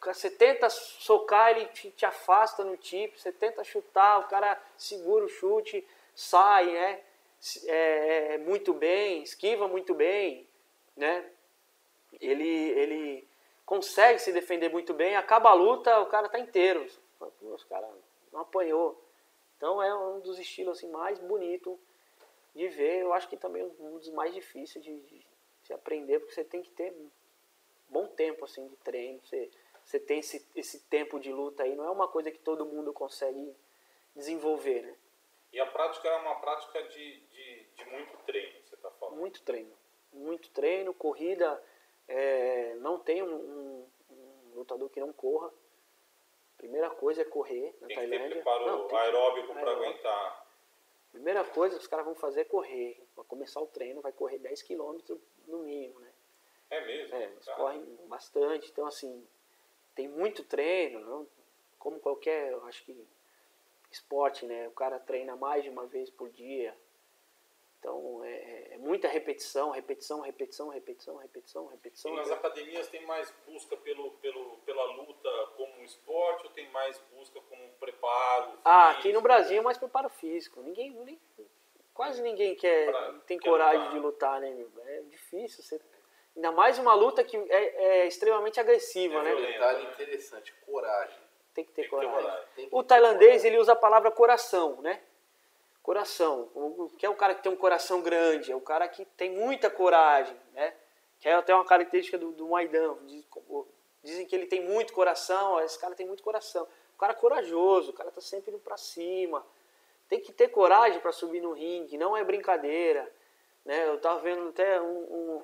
você 0.03 0.30
tenta 0.30 0.70
socar, 0.70 1.49
ele 1.51 1.65
te, 1.68 1.91
te 1.91 2.05
afasta 2.05 2.63
no 2.63 2.78
tipo, 2.78 3.18
você 3.20 3.32
tenta 3.32 3.63
chutar, 3.63 4.20
o 4.20 4.28
cara 4.30 4.61
segura 4.78 5.26
o 5.26 5.30
chute, 5.30 5.86
sai, 6.15 6.68
né? 6.72 7.01
Se- 7.39 7.70
É, 7.70 8.36
é, 8.36 8.38
muito 8.38 8.74
bem, 8.74 9.24
esquiva 9.24 9.68
muito 9.68 9.93
bem, 9.95 10.47
né? 10.95 11.26
Ele, 12.22 12.47
ele 12.47 13.28
consegue 13.65 14.20
se 14.20 14.32
defender 14.32 14.70
muito 14.70 14.93
bem, 14.93 15.15
acaba 15.15 15.49
a 15.49 15.53
luta, 15.53 15.99
o 15.99 16.05
cara 16.07 16.30
tá 16.30 16.39
inteiro. 16.39 16.88
Você 16.89 16.99
fala, 17.20 17.32
"Pô, 17.39 17.47
Os 17.53 17.63
cara 17.65 17.88
não 18.32 18.41
apanhou. 18.41 19.01
Então 19.57 19.82
é 19.82 19.93
um 19.95 20.20
dos 20.20 20.39
estilos 20.39 20.78
assim, 20.78 20.89
mais 20.89 21.20
bonito 21.20 21.80
de 22.58 22.68
ver. 22.68 23.01
Eu 23.01 23.14
acho 23.14 23.30
que 23.30 23.38
também 23.38 23.62
é 23.62 23.66
um 23.66 23.97
dos 23.97 24.10
mais 24.10 24.34
difíceis 24.34 24.84
de, 24.84 24.99
de 25.01 25.26
se 25.64 25.74
aprender, 25.74 26.20
porque 26.20 26.34
você 26.34 26.43
tem 26.43 26.62
que 26.62 26.72
ter 26.72 26.93
bom 27.89 28.08
tempo 28.08 28.43
assim 28.45 28.68
de 28.68 28.76
treino. 28.78 29.20
Você, 29.24 29.49
você 29.84 29.99
tem 29.99 30.20
esse, 30.20 30.45
esse 30.55 30.82
tempo 30.88 31.20
de 31.20 31.32
luta 31.32 31.64
aí, 31.64 31.76
não 31.76 31.86
é 31.86 31.89
uma 31.91 32.08
coisa 32.08 32.32
que 32.32 32.39
todo 32.39 32.66
mundo 32.66 32.91
consegue 32.91 33.55
desenvolver, 34.16 34.82
né? 34.82 34.95
E 35.53 35.60
a 35.60 35.66
prática 35.66 36.08
é 36.10 36.16
uma 36.18 36.36
prática 36.41 36.84
de, 36.84 37.20
de, 37.22 37.64
de 37.76 37.86
muito 37.89 38.18
treino, 38.26 38.60
você 38.66 38.76
está 38.76 38.91
falando. 38.91 39.18
Muito 39.18 39.41
treino. 39.43 39.72
Muito 40.12 40.49
treino, 40.51 40.93
corrida. 40.93 41.64
é, 42.08 42.76
não 42.76 42.99
tem 42.99 43.22
um, 43.24 43.36
um- 43.36 43.88
um 44.10 44.51
lutador 44.55 44.89
que 44.89 44.99
não 44.99 45.12
corra. 45.14 45.51
Primeira 46.58 46.89
coisa 46.89 47.22
é 47.22 47.26
correr 47.26 47.76
na 47.80 47.88
Tem 47.88 47.95
que 47.97 48.01
ter 48.03 48.10
Tailândia. 48.10 48.30
preparo 48.38 48.66
Não, 48.66 48.88
tem 48.88 48.97
aeróbico 48.97 49.53
para 49.53 49.72
aguentar. 49.72 50.47
Primeira 51.12 51.43
coisa 51.43 51.76
que 51.76 51.82
os 51.82 51.88
caras 51.88 52.05
vão 52.05 52.16
fazer 52.16 52.41
é 52.41 52.45
correr. 52.45 53.03
Vai 53.16 53.26
começar 53.26 53.60
o 53.62 53.68
treino, 53.68 54.01
vai 54.01 54.12
correr 54.12 54.39
10 54.39 54.62
km 54.64 54.97
no 55.47 55.60
mínimo, 55.60 55.99
né? 55.99 56.12
É 56.70 56.86
mesmo? 56.86 57.16
É, 57.16 57.24
eles 57.24 57.45
cara? 57.45 57.58
correm 57.58 57.84
bastante, 58.08 58.70
então 58.70 58.86
assim, 58.86 59.26
tem 59.95 60.08
muito 60.08 60.43
treino, 60.43 60.99
não? 60.99 61.28
como 61.88 61.99
qualquer, 61.99 62.51
eu 62.51 62.66
acho 62.66 62.84
que 62.84 63.08
esporte, 63.89 64.45
né? 64.45 64.68
O 64.68 64.72
cara 64.72 64.99
treina 64.99 65.36
mais 65.36 65.64
de 65.64 65.70
uma 65.70 65.86
vez 65.86 66.10
por 66.10 66.30
dia. 66.30 66.76
Então 67.80 68.22
é, 68.24 68.74
é 68.74 68.78
muita 68.80 69.08
repetição, 69.08 69.70
repetição, 69.72 70.22
repetição, 70.22 70.70
repetição, 70.70 71.18
repetição, 71.18 71.68
repetição. 71.68 72.14
E 72.14 72.16
nas 72.16 72.32
academias 72.32 72.88
tem 72.88 73.06
mais 73.06 73.32
busca 73.48 73.78
pelo, 73.78 74.12
pelo, 74.14 74.58
pela 74.66 74.84
luta 74.94 75.30
como 75.56 75.84
esporte 75.84 76.46
ou 76.46 76.50
tem 76.52 76.70
mais 76.72 77.00
busca 77.16 77.40
como 77.42 77.70
preparo? 77.80 78.54
Ah, 78.66 78.88
físico? 78.88 79.00
aqui 79.00 79.14
no 79.14 79.22
Brasil 79.22 79.60
é 79.60 79.62
mais 79.62 79.78
preparo 79.78 80.10
físico. 80.10 80.62
Ninguém, 80.62 80.92
nem- 80.92 81.20
quase 81.94 82.22
ninguém 82.22 82.56
quer, 82.56 82.90
Pra- 82.90 83.14
tem 83.28 83.38
quer 83.38 83.48
coragem 83.50 83.80
lutar. 83.80 83.94
de 83.94 84.00
lutar, 84.00 84.42
né? 84.42 84.50
meu? 84.52 84.72
É 84.86 85.02
difícil. 85.04 85.64
Você, 85.64 85.80
ainda 86.36 86.52
mais 86.52 86.80
uma 86.80 86.96
luta 86.96 87.24
que 87.24 87.38
é, 87.38 88.02
é 88.02 88.08
extremamente 88.08 88.60
agressiva, 88.60 89.20
É 89.20 89.24
né? 89.24 89.36
Detalhe 89.36 89.84
né? 89.86 89.92
interessante, 89.94 90.52
coragem. 90.66 91.28
Tem 91.54 91.64
que 91.64 91.72
ter 91.72 91.84
Tem 91.84 91.90
que 91.90 91.96
ter 91.96 92.06
coragem. 92.08 92.22
coragem. 92.24 92.48
Que 92.56 92.68
O 92.72 92.82
ter 92.84 92.88
tailandês, 92.90 93.30
coragem. 93.30 93.48
ele 93.52 93.60
usa 93.60 93.74
a 93.74 93.76
palavra 93.76 94.12
coração, 94.12 94.82
né? 94.82 95.02
Coração. 95.88 96.50
O 96.54 96.90
que 96.98 97.06
é 97.06 97.10
o 97.10 97.16
cara 97.16 97.34
que 97.34 97.42
tem 97.42 97.50
um 97.50 97.56
coração 97.56 98.02
grande? 98.02 98.52
É 98.52 98.56
o 98.58 98.60
cara 98.60 98.90
que 98.90 99.06
tem 99.06 99.32
muita 99.32 99.70
coragem, 99.70 100.36
né? 100.52 100.74
Que 101.18 101.30
é 101.30 101.34
até 101.34 101.56
uma 101.56 101.64
característica 101.64 102.18
do, 102.18 102.34
do 102.34 102.50
Maidan. 102.50 102.98
Dizem 104.04 104.26
que 104.26 104.36
ele 104.36 104.48
tem 104.48 104.62
muito 104.62 104.92
coração, 104.92 105.62
esse 105.62 105.80
cara 105.80 105.96
tem 105.96 106.06
muito 106.06 106.22
coração. 106.22 106.68
O 106.94 107.00
cara 107.00 107.14
é 107.14 107.16
corajoso, 107.16 107.92
o 107.92 107.94
cara 107.94 108.12
tá 108.12 108.20
sempre 108.20 108.52
indo 108.52 108.60
pra 108.60 108.76
cima. 108.76 109.46
Tem 110.10 110.20
que 110.20 110.34
ter 110.34 110.50
coragem 110.50 111.00
para 111.00 111.14
subir 111.14 111.40
no 111.40 111.54
ringue, 111.54 111.98
não 111.98 112.18
é 112.18 112.22
brincadeira. 112.22 113.10
Né? 113.64 113.88
Eu 113.88 113.98
tava 113.98 114.20
vendo 114.20 114.50
até 114.50 114.82
um- 114.82 114.86
um- 115.38 115.44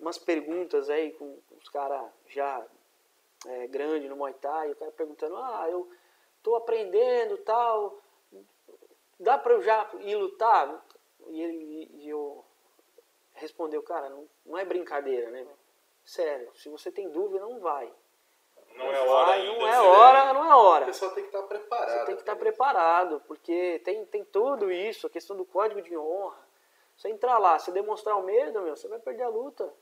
umas 0.00 0.16
perguntas 0.16 0.88
aí 0.88 1.12
com 1.12 1.38
os 1.60 1.68
caras 1.68 2.00
já 2.28 2.64
é, 3.46 3.66
grande 3.66 4.08
no 4.08 4.16
Muay 4.16 4.32
Thai, 4.32 4.70
o 4.70 4.76
cara 4.76 4.90
perguntando, 4.92 5.36
ah, 5.36 5.66
eu 5.68 5.86
tô 6.42 6.56
aprendendo 6.56 7.36
tal, 7.36 7.98
dá 9.24 9.36
pra 9.38 9.54
eu 9.54 9.62
já 9.62 9.90
ir 10.00 10.14
lutar? 10.16 10.84
E, 11.28 11.42
ele, 11.42 11.88
e 11.94 12.08
eu 12.08 12.44
respondeu, 13.32 13.82
cara, 13.82 14.08
não, 14.08 14.28
não 14.44 14.56
é 14.58 14.64
brincadeira, 14.64 15.30
né? 15.30 15.46
Sério, 16.04 16.54
se 16.54 16.68
você 16.68 16.92
tem 16.92 17.08
dúvida, 17.10 17.40
não 17.44 17.58
vai. 17.60 17.92
Não 18.76 18.92
é 18.92 19.00
hora 19.00 19.26
vai, 19.26 19.46
não 19.46 19.66
é 19.68 19.80
hora, 19.80 20.32
não 20.34 20.44
é 20.44 20.50
A 20.50 20.56
hora. 20.56 20.86
pessoa 20.86 21.12
tem 21.12 21.22
que 21.24 21.28
estar 21.30 21.42
preparada. 21.44 21.90
Você 22.00 22.04
tem 22.06 22.14
que 22.16 22.22
estar 22.22 22.34
pra 22.36 22.44
preparado, 22.44 23.20
porque 23.26 23.80
tem, 23.84 24.04
tem 24.06 24.24
tudo 24.24 24.70
isso, 24.70 25.06
a 25.06 25.10
questão 25.10 25.36
do 25.36 25.44
código 25.46 25.80
de 25.80 25.96
honra. 25.96 26.44
Você 26.96 27.08
entrar 27.08 27.38
lá, 27.38 27.58
se 27.58 27.70
demonstrar 27.72 28.16
o 28.16 28.22
medo, 28.22 28.60
meu, 28.60 28.76
você 28.76 28.86
vai 28.88 28.98
perder 28.98 29.22
a 29.24 29.28
luta. 29.28 29.72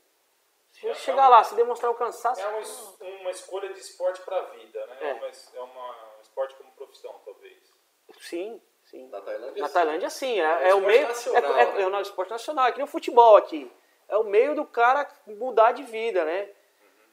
Se 0.71 0.87
É, 0.89 0.95
chegar 0.95 1.27
é 1.27 1.29
lá, 1.29 1.45
se 1.45 1.55
demonstrar 1.55 1.91
o 1.91 1.95
cansaço, 1.95 2.41
É 2.41 2.47
uma, 2.49 3.21
uma 3.21 3.31
escolha 3.31 3.73
de 3.73 3.81
esporte 3.81 4.21
para 4.23 4.39
a 4.39 4.43
vida, 4.43 4.87
né? 4.87 4.99
É. 5.01 5.09
É, 5.11 5.15
uma, 5.15 5.27
é 5.27 5.61
uma- 5.61 6.17
um 6.19 6.21
esporte 6.23 6.55
como 6.55 6.71
profissão, 6.73 7.15
talvez. 7.25 7.59
sim, 8.21 8.61
sim. 8.93 9.09
Na 9.09 9.21
Tailândia, 9.21 9.61
Na 9.63 9.69
sim. 9.69 9.75
Tailândia, 9.75 10.11
sim. 10.11 10.41
É, 10.41 10.45
É 10.65 10.69
é 10.69 10.75
o 10.75 10.81
meio. 10.81 11.09
nacional, 11.09 11.57
é, 11.57 11.63
é, 11.63 11.73
né? 11.73 11.83
é 11.83 11.87
o 11.87 11.91
nosso 11.91 12.11
esporte 12.11 12.31
nacional, 12.31 12.67
é 12.67 12.73
que 12.73 12.79
nem 12.79 12.85
o 12.85 12.91
futebol 12.91 13.37
aqui. 13.37 13.69
É 14.09 14.17
o 14.17 14.25
meio 14.25 14.55
do 14.55 14.65
cara 14.65 15.09
mudar 15.27 15.73
de 15.73 15.83
vida, 15.83 16.25
né? 16.25 16.49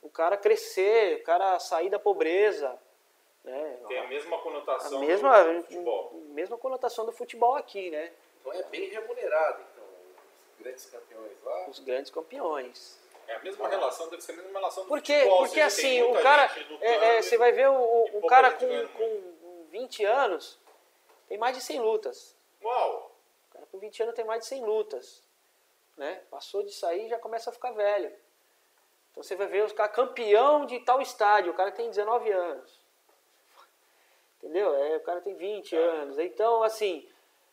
O 0.02 0.10
cara 0.10 0.38
crescer, 0.38 1.22
o 1.22 1.24
cara 1.24 1.58
sair 1.60 1.90
da 1.90 1.98
pobreza. 2.00 2.78
Né? 3.44 3.78
Tem 3.88 3.98
a 4.00 4.08
mesma 4.08 4.36
A 4.36 4.40
conotação 4.42 5.00
mesma, 5.00 5.44
do 5.44 5.62
futebol. 5.64 6.14
mesma 6.30 6.58
conotação 6.58 7.06
do 7.06 7.12
futebol 7.12 7.56
aqui, 7.56 7.90
né? 7.90 8.12
Então 8.42 8.54
é 8.54 8.64
bem 8.64 8.90
remunerado, 8.90 9.62
então. 9.72 9.84
Os 10.58 10.60
grandes 10.62 10.86
campeões 10.86 11.32
lá. 11.44 11.66
Os 11.70 11.80
grandes 11.80 12.12
campeões. 12.12 13.00
É 13.28 13.36
a 13.36 13.40
mesma 13.40 13.68
relação, 13.68 14.10
deve 14.10 14.22
ser 14.24 14.34
a 14.34 14.36
mesma 14.36 14.60
relação 14.60 14.84
do 14.84 14.90
Por 14.90 15.02
quê? 15.02 15.14
futebol. 15.20 15.38
Porque 15.38 15.62
assim, 15.62 16.02
o 16.02 16.14
cara. 16.22 16.50
é, 16.82 17.18
é, 17.18 17.22
você 17.22 17.38
vai 17.38 17.52
ver 17.52 17.70
o, 17.70 18.10
o- 18.14 18.28
cara 18.28 18.52
com, 18.52 18.88
com 18.90 19.22
20 19.70 20.04
anos 20.04 20.58
tem 21.30 21.38
mais 21.38 21.56
de 21.56 21.64
100 21.64 21.80
lutas. 21.80 22.36
Uau! 22.62 23.16
O 23.50 23.54
cara 23.54 23.66
com 23.72 23.80
20 23.80 24.04
anos 24.04 24.16
tem 24.16 24.26
mais 24.26 24.42
de 24.42 24.48
100 24.48 24.66
lutas. 24.66 25.24
Né? 25.96 26.16
Passou 26.30 26.64
de 26.64 26.74
sair 26.74 27.08
já 27.08 27.18
começa 27.20 27.50
a 27.50 27.54
ficar 27.54 27.72
velho. 27.72 28.14
Então 29.12 29.24
você 29.24 29.36
vai 29.36 29.48
ver 29.48 29.64
os 29.64 29.72
caras 29.74 29.96
campeão 29.96 30.66
de 30.66 30.80
tal 30.82 31.02
estádio, 31.02 31.52
o 31.52 31.56
cara 31.56 31.72
tem 31.72 31.90
19 31.90 32.32
anos. 32.32 32.80
Entendeu? 34.38 34.74
É, 34.76 34.98
o 34.98 35.02
cara 35.02 35.22
tem 35.22 35.36
20 35.36 35.76
anos. 35.76 36.18
Então, 36.18 36.64
assim, 36.64 37.08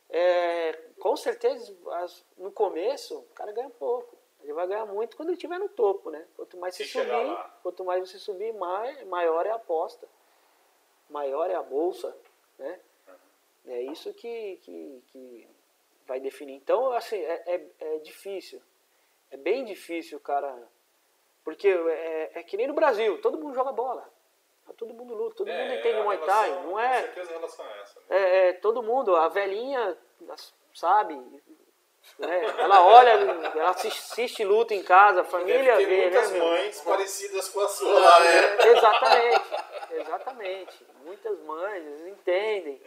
é, 0.09 0.73
com 1.01 1.17
certeza, 1.17 1.77
as- 1.93 2.25
no 2.39 2.53
começo, 2.53 3.19
o 3.19 3.23
cara 3.35 3.51
ganha 3.53 3.71
pouco. 3.71 4.17
Ele 4.43 4.53
vai 4.53 4.67
ganhar 4.69 4.87
muito 4.87 5.17
quando 5.17 5.31
ele 5.31 5.37
estiver 5.37 5.59
no 5.59 5.69
topo, 5.69 6.11
né? 6.11 6.25
Quanto 6.37 6.57
mais 6.57 6.77
você 6.77 6.85
subir, 7.01 7.61
quanto 7.65 7.85
mais 7.85 8.09
você 8.09 8.19
subir, 8.19 8.53
mais, 8.55 9.03
maior 9.09 9.45
é 9.45 9.51
a 9.51 9.57
aposta. 9.57 10.09
Maior 11.11 11.51
é 11.51 11.55
a 11.57 11.63
bolsa, 11.63 12.17
né? 12.59 12.81
É 13.67 13.83
isso 13.83 14.13
que, 14.15 14.57
que, 14.63 15.03
que 15.09 15.49
vai 16.07 16.21
definir. 16.21 16.55
Então, 16.55 16.93
assim, 16.93 17.17
é, 17.21 17.43
é, 17.47 17.67
é 17.81 17.99
difícil. 17.99 18.63
É 19.31 19.37
bem 19.37 19.65
difícil, 19.65 20.21
cara. 20.21 20.57
Porque 21.45 21.69
é, 21.69 22.31
é 22.35 22.43
que 22.43 22.57
nem 22.57 22.67
no 22.67 22.75
Brasil, 22.75 23.21
todo 23.21 23.39
mundo 23.39 23.55
joga 23.55 23.73
bola. 23.73 24.09
Todo 24.77 24.93
mundo 24.93 25.15
luta, 25.15 25.37
todo 25.37 25.49
É, 25.49 25.63
mundo 25.63 25.79
entende 25.79 26.03
Muay 26.03 26.19
Thai. 26.19 26.49
relação- 26.51 26.71
Não 26.71 26.79
é, 26.81 26.89
Com 27.01 27.03
certeza 27.07 27.31
a 27.31 27.35
relação 27.37 27.67
é 27.67 27.81
essa. 27.81 28.01
né? 28.01 28.07
é, 28.11 28.49
é, 28.49 28.53
todo 28.55 28.83
mundo, 28.83 29.15
a 29.17 29.29
velhinha, 29.29 29.97
sabe? 30.75 31.15
né? 32.19 32.45
Ela 32.59 32.85
olha, 32.87 33.11
ela 33.11 33.71
assiste, 33.71 34.45
luta 34.45 34.75
em 34.75 34.83
casa, 34.83 35.21
a 35.23 35.25
família 35.25 35.77
Deve 35.77 35.87
ter 35.87 35.87
vê, 35.87 36.03
muitas 36.03 36.31
né? 36.33 36.39
meu? 36.39 36.49
mães 36.49 36.81
parecidas 36.83 37.49
com 37.49 37.61
a 37.61 37.69
sua 37.69 38.21
né? 38.21 38.27
É, 38.37 38.69
exatamente, 38.77 39.55
exatamente. 39.91 40.87
Muitas 41.05 41.41
mães 41.41 42.07
entendem. 42.07 42.81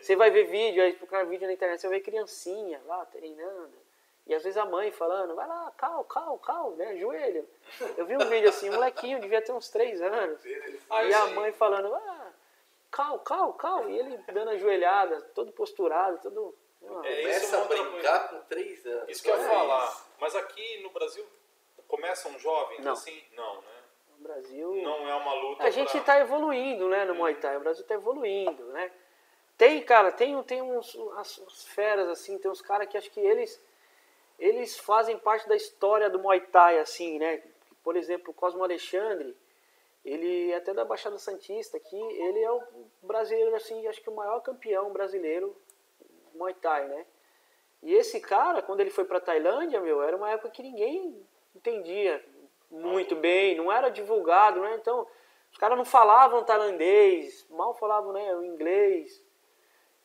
Você 0.00 0.14
vai 0.16 0.30
ver 0.30 0.44
vídeo, 0.44 0.82
aí 0.82 0.92
procurar 0.92 1.24
vídeo 1.24 1.46
na 1.46 1.52
internet, 1.52 1.80
você 1.80 1.88
vai 1.88 1.98
ver 1.98 2.04
criancinha 2.04 2.80
lá 2.86 3.04
treinando. 3.06 3.74
E 4.26 4.34
às 4.34 4.42
vezes 4.42 4.56
a 4.56 4.64
mãe 4.64 4.90
falando, 4.90 5.34
vai 5.36 5.46
lá, 5.46 5.72
cal, 5.76 6.02
cal, 6.04 6.36
cal, 6.38 6.70
né? 6.72 6.96
Joelho. 6.96 7.48
Eu 7.96 8.04
vi 8.06 8.16
um 8.16 8.28
vídeo 8.28 8.48
assim, 8.48 8.68
um 8.70 8.74
molequinho, 8.74 9.20
devia 9.20 9.40
ter 9.40 9.52
uns 9.52 9.68
três 9.70 10.00
anos. 10.02 10.44
E 10.44 11.14
a 11.14 11.26
mãe 11.28 11.52
falando, 11.52 11.94
ah, 11.94 12.32
cal, 12.90 13.18
cal, 13.20 13.52
cal. 13.54 13.88
E 13.88 13.98
ele 13.98 14.18
dando 14.32 14.50
a 14.50 14.56
joelhada, 14.56 15.20
todo 15.34 15.52
posturado, 15.52 16.18
todo. 16.18 16.54
É, 17.04 17.22
isso 17.36 17.50
Começa 17.52 17.56
é 17.56 17.60
a 17.60 17.64
brincar 17.64 18.28
com 18.30 18.40
3 18.42 18.86
anos. 18.86 19.08
Isso 19.08 19.22
que 19.22 19.30
eu 19.30 19.34
ia 19.36 19.40
Olha 19.42 19.48
falar. 19.50 19.84
isso. 19.88 20.06
Mas 20.20 20.36
aqui 20.36 20.82
no 20.82 20.90
Brasil, 20.90 21.26
começam 21.88 22.38
jovens 22.38 22.84
Não. 22.84 22.92
assim? 22.92 23.22
Não, 23.32 23.56
né? 23.60 23.68
No 24.10 24.22
Brasil. 24.22 24.74
Não 24.82 25.08
é 25.08 25.14
uma 25.14 25.34
luta 25.34 25.64
A 25.64 25.70
gente 25.70 25.90
pra- 25.90 26.00
está 26.00 26.18
evoluindo, 26.20 26.88
né, 26.88 27.04
no 27.04 27.14
Muay 27.14 27.34
Thai. 27.36 27.56
O 27.56 27.60
Brasil 27.60 27.82
está 27.82 27.94
evoluindo, 27.94 28.64
né? 28.66 28.90
Tem, 29.56 29.82
cara, 29.82 30.12
tem, 30.12 30.40
tem 30.42 30.60
uns, 30.60 30.94
umas, 30.94 31.64
feras, 31.68 32.08
assim, 32.08 32.38
tem 32.38 32.50
uns 32.50 32.60
caras 32.60 32.88
que 32.88 32.96
acho 32.96 33.10
que 33.10 33.20
eles, 33.20 33.60
eles 34.38 34.78
fazem 34.78 35.18
parte 35.18 35.48
da 35.48 35.56
história 35.56 36.10
do 36.10 36.18
Muay 36.18 36.40
Thai, 36.40 36.78
assim, 36.78 37.18
né? 37.18 37.42
Por 37.82 37.96
exemplo, 37.96 38.30
o 38.30 38.34
Cosmo 38.34 38.62
Alexandre, 38.62 39.34
ele 40.04 40.50
é 40.52 40.56
até 40.56 40.74
da 40.74 40.84
Baixada 40.84 41.18
Santista 41.18 41.78
aqui, 41.78 41.96
ele 41.96 42.40
é 42.40 42.50
o 42.50 42.62
brasileiro, 43.02 43.56
assim, 43.56 43.86
acho 43.86 44.02
que 44.02 44.10
o 44.10 44.14
maior 44.14 44.40
campeão 44.40 44.92
brasileiro 44.92 45.56
Muay 46.34 46.54
Thai, 46.54 46.86
né? 46.88 47.06
E 47.82 47.94
esse 47.94 48.20
cara, 48.20 48.60
quando 48.62 48.80
ele 48.80 48.90
foi 48.90 49.04
pra 49.04 49.20
Tailândia, 49.20 49.80
meu, 49.80 50.02
era 50.02 50.16
uma 50.16 50.30
época 50.30 50.50
que 50.50 50.62
ninguém 50.62 51.24
entendia 51.54 52.22
muito 52.70 53.16
bem, 53.16 53.56
não 53.56 53.72
era 53.72 53.88
divulgado, 53.88 54.60
né? 54.60 54.76
Então, 54.80 55.06
os 55.50 55.58
caras 55.58 55.78
não 55.78 55.84
falavam 55.84 56.44
tailandês, 56.44 57.46
mal 57.48 57.74
falavam 57.74 58.12
né, 58.12 58.34
o 58.34 58.44
inglês. 58.44 59.24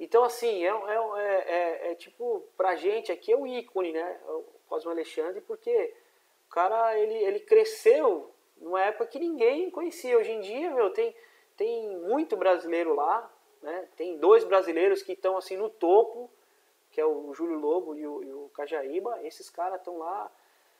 Então, 0.01 0.23
assim, 0.23 0.65
é, 0.65 0.69
é, 0.69 1.21
é, 1.21 1.89
é, 1.89 1.91
é 1.91 1.95
tipo, 1.95 2.43
pra 2.57 2.75
gente 2.75 3.11
aqui 3.11 3.31
é 3.31 3.37
o 3.37 3.45
ícone, 3.45 3.93
né? 3.93 4.19
O 4.29 4.43
Cosmo 4.67 4.89
Alexandre, 4.89 5.41
porque 5.41 5.93
o 6.47 6.49
cara, 6.49 6.97
ele, 6.97 7.13
ele 7.13 7.39
cresceu 7.39 8.31
numa 8.57 8.81
época 8.81 9.05
que 9.05 9.19
ninguém 9.19 9.69
conhecia. 9.69 10.17
Hoje 10.17 10.31
em 10.31 10.41
dia, 10.41 10.71
meu, 10.71 10.89
tem, 10.89 11.15
tem 11.55 11.95
muito 11.99 12.35
brasileiro 12.35 12.95
lá, 12.95 13.31
né? 13.61 13.87
Tem 13.95 14.17
dois 14.17 14.43
brasileiros 14.43 15.03
que 15.03 15.11
estão, 15.11 15.37
assim, 15.37 15.55
no 15.55 15.69
topo, 15.69 16.31
que 16.89 16.99
é 16.99 17.05
o 17.05 17.31
Júlio 17.35 17.59
Lobo 17.59 17.95
e 17.95 18.07
o, 18.07 18.23
e 18.23 18.33
o 18.33 18.49
Cajaíba. 18.55 19.19
Esses 19.21 19.51
caras 19.51 19.77
estão 19.77 19.99
lá, 19.99 20.31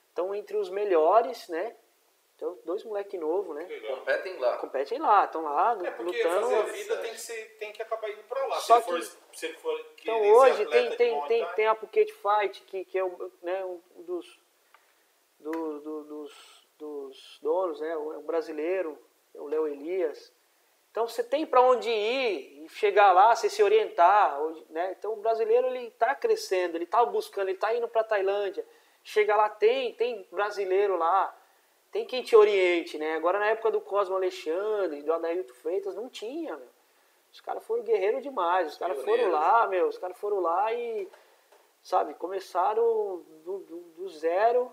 estão 0.09 0.33
entre 0.33 0.57
os 0.57 0.71
melhores, 0.71 1.47
né? 1.47 1.75
Então, 2.41 2.57
dois 2.65 2.83
moleque 2.83 3.19
novo, 3.19 3.53
né? 3.53 3.65
Legal. 3.65 3.97
Competem 3.97 4.39
lá. 4.39 4.57
Competem 4.57 4.97
lá, 4.97 5.25
estão 5.25 5.43
lá 5.43 5.77
É 5.83 5.91
porque 5.91 6.23
lutando. 6.23 6.41
fazer 6.49 6.55
a 6.55 6.63
vida 6.73 6.97
tem 6.97 7.11
que, 7.11 7.21
ser, 7.21 7.55
tem 7.59 7.71
que 7.71 7.83
acabar 7.83 8.09
indo 8.09 8.23
pra 8.23 8.47
lá. 8.47 8.55
Só 8.59 8.81
se, 8.81 8.89
ele 8.89 9.03
for, 9.03 9.17
se 9.31 9.45
ele 9.45 9.57
for 9.59 9.85
Então 10.01 10.21
hoje 10.31 10.65
tem, 10.65 10.95
tem, 10.95 11.21
tem, 11.27 11.45
tem 11.55 11.67
a 11.67 11.75
Phuket 11.75 12.11
Fight, 12.11 12.63
que, 12.63 12.83
que 12.83 12.97
é 12.97 13.03
o, 13.03 13.31
né, 13.43 13.63
um 13.63 13.79
dos, 14.01 14.39
do- 15.39 15.79
do- 15.81 16.03
dos, 16.03 16.65
dos 16.79 17.39
donos, 17.43 17.79
né, 17.79 17.95
o, 17.95 18.13
é 18.13 18.17
o 18.17 18.21
brasileiro, 18.23 18.97
é 19.35 19.39
o 19.39 19.45
Léo 19.45 19.67
Elias. 19.67 20.33
Então 20.89 21.07
você 21.07 21.23
tem 21.23 21.45
para 21.45 21.61
onde 21.61 21.91
ir 21.91 22.65
e 22.65 22.69
chegar 22.69 23.13
lá, 23.13 23.35
você 23.35 23.51
se 23.51 23.61
orientar. 23.61 24.35
Né? 24.71 24.95
Então 24.97 25.13
o 25.13 25.17
brasileiro 25.17 25.67
ele 25.67 25.89
está 25.89 26.15
crescendo, 26.15 26.75
ele 26.75 26.85
está 26.85 27.05
buscando, 27.05 27.49
ele 27.49 27.57
está 27.57 27.71
indo 27.75 27.87
para 27.87 28.03
Tailândia. 28.03 28.65
Chega 29.03 29.35
lá, 29.35 29.47
tem, 29.47 29.93
tem 29.93 30.27
brasileiro 30.31 30.97
lá, 30.97 31.37
tem 31.91 32.05
quem 32.05 32.23
te 32.23 32.35
oriente. 32.35 32.97
Né? 32.97 33.15
Agora 33.15 33.39
na 33.39 33.47
época 33.47 33.71
do 33.71 33.81
Cosmo 33.81 34.15
Alexandre, 34.15 35.03
do 35.03 35.13
Adailto 35.13 35.53
Freitas, 35.55 35.95
não 35.95 36.09
tinha. 36.09 36.55
Meu. 36.55 36.67
Os 37.31 37.39
caras 37.39 37.63
foram 37.63 37.83
guerreiros 37.83 38.21
demais, 38.21 38.73
os 38.73 38.77
caras 38.77 39.01
foram 39.03 39.31
lá, 39.31 39.65
meu, 39.67 39.87
os 39.87 39.97
caras 39.97 40.17
foram 40.17 40.41
lá 40.41 40.73
e, 40.73 41.07
sabe, 41.81 42.13
começaram 42.15 43.23
do, 43.45 43.59
do, 43.59 43.77
do 43.95 44.09
zero 44.09 44.71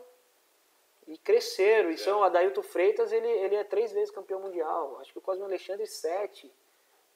e 1.06 1.16
cresceram. 1.16 1.90
Isso 1.90 2.10
é 2.10 2.14
o 2.14 2.24
Adailto 2.24 2.62
Freitas, 2.62 3.12
ele, 3.12 3.28
ele 3.28 3.54
é 3.54 3.62
três 3.62 3.92
vezes 3.92 4.10
campeão 4.10 4.40
mundial. 4.40 4.98
Acho 5.00 5.12
que 5.12 5.18
o 5.18 5.22
Cosme 5.22 5.44
Alexandre 5.44 5.86
sete, 5.86 6.52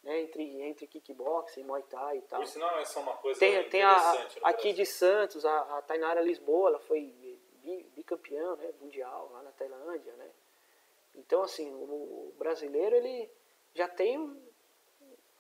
né, 0.05 0.21
entre, 0.21 0.63
entre 0.63 0.87
kickboxing, 0.87 1.65
muay 1.65 1.83
thai 1.83 2.19
e 2.19 2.23
tal. 2.23 2.41
Por 2.41 2.47
sinal, 2.47 2.79
essa 2.79 3.01
é 3.01 3.03
uma 3.03 3.17
coisa 3.17 3.41
Tem, 3.41 3.69
tem 3.69 3.83
a, 3.83 4.27
aqui 4.45 4.73
de 4.73 4.87
Santos, 4.87 5.45
a, 5.45 5.79
a 5.79 5.83
Tainara 5.83 6.21
Lisboa, 6.21 6.71
ela 6.71 6.79
foi 6.79 7.01
bi- 7.63 7.91
bicampeã 7.97 8.57
né, 8.57 8.73
mundial 8.81 9.31
lá 9.33 9.43
na 9.43 9.53
Tailândia, 9.53 10.13
né? 10.15 10.31
Então, 11.15 11.43
assim, 11.43 11.73
o, 11.73 12.35
brasileiro, 12.39 12.97
ele 12.97 13.31
já 13.75 13.87
tem 13.89 14.19
um, 14.19 14.43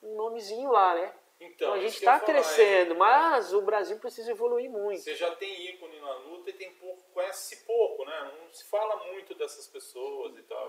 nomezinho 0.02 0.70
lá, 0.70 0.94
né? 0.94 1.14
Então, 1.40 1.72
a 1.72 1.78
isso 1.78 1.86
gente 1.88 1.98
está 1.98 2.20
falar, 2.20 2.22
é, 2.22 2.34
crescendo, 2.34 2.94
mas 2.94 3.52
o 3.52 3.62
Brasil 3.62 3.98
precisa 3.98 4.30
evoluir 4.30 4.70
muito. 4.70 5.00
Você 5.00 5.14
já 5.16 5.34
tem 5.34 5.70
ícone 5.70 5.98
na 6.00 6.14
luta 6.18 6.50
e 6.50 6.52
tem 6.52 6.72
pouco, 6.74 7.02
conhece 7.12 7.64
pouco, 7.64 8.04
né? 8.04 8.32
Não 8.40 8.52
se 8.52 8.64
fala 8.68 8.96
muito 9.06 9.34
dessas 9.34 9.66
pessoas 9.66 10.36
e 10.36 10.42
tal. 10.42 10.66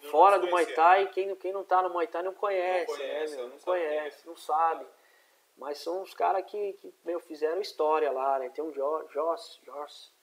Não- 0.00 0.10
Fora 0.10 0.38
do 0.38 0.46
Muay. 0.48 0.66
Thai, 0.66 1.10
quem, 1.10 1.34
quem 1.36 1.52
não 1.52 1.64
tá 1.64 1.82
no 1.82 1.88
Muay 1.90 2.06
Thai 2.06 2.22
não 2.22 2.34
conhece, 2.34 2.90
Não 2.92 2.98
conhece, 2.98 3.32
né, 3.36 3.38
meu? 3.42 3.48
não 3.48 3.58
sabe 3.58 3.64
conhece, 3.64 4.22
é. 4.22 4.26
não 4.28 4.36
sabe. 4.36 4.86
Mas 5.56 5.78
são 5.78 6.02
os 6.02 6.12
caras 6.14 6.44
que, 6.44 6.74
que 6.74 6.94
meu, 7.04 7.18
fizeram 7.20 7.60
história 7.60 8.12
lá, 8.12 8.38
né? 8.38 8.50
Tem 8.50 8.62
um 8.62 8.72
Jos, 8.72 9.10
Jos, 9.12 9.60
Jos, 9.64 10.13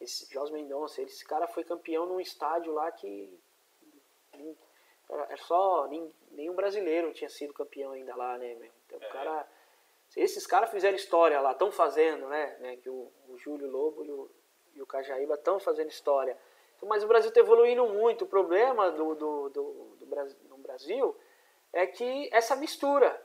esse 0.00 0.32
Jos 0.32 0.50
Mendonça, 0.50 1.02
esse 1.02 1.24
cara 1.24 1.46
foi 1.46 1.64
campeão 1.64 2.06
num 2.06 2.20
estádio 2.20 2.72
lá 2.72 2.90
que 2.92 3.38
é 5.30 5.36
só 5.36 5.88
nenhum 6.32 6.54
brasileiro 6.54 7.12
tinha 7.12 7.30
sido 7.30 7.54
campeão 7.54 7.92
ainda 7.92 8.14
lá, 8.16 8.36
né, 8.38 8.54
meu? 8.54 8.70
Então, 8.86 8.98
É. 9.00 9.08
o 9.08 9.12
cara, 9.12 9.48
esses 10.16 10.46
caras 10.46 10.70
fizeram 10.70 10.96
história 10.96 11.40
lá, 11.40 11.52
estão 11.52 11.70
fazendo, 11.70 12.26
né? 12.28 12.56
né, 12.60 12.76
Que 12.76 12.88
o, 12.88 13.10
o 13.28 13.38
Júlio 13.38 13.70
Lobo 13.70 14.04
e 14.04 14.10
o, 14.10 14.30
e 14.74 14.82
o 14.82 14.86
Cajaíba 14.86 15.34
estão 15.34 15.58
fazendo 15.58 15.88
história. 15.90 16.36
Então, 16.76 16.88
mas 16.88 17.02
o 17.02 17.08
Brasil 17.08 17.28
está 17.28 17.40
evoluindo 17.40 17.86
muito. 17.86 18.24
O 18.24 18.28
problema 18.28 18.90
do, 18.90 19.14
do, 19.14 19.48
do, 19.48 19.96
do 19.98 20.06
Brasil, 20.06 20.36
no 20.48 20.58
Brasil 20.58 21.16
é 21.72 21.86
que 21.86 22.28
essa 22.32 22.54
mistura. 22.56 23.22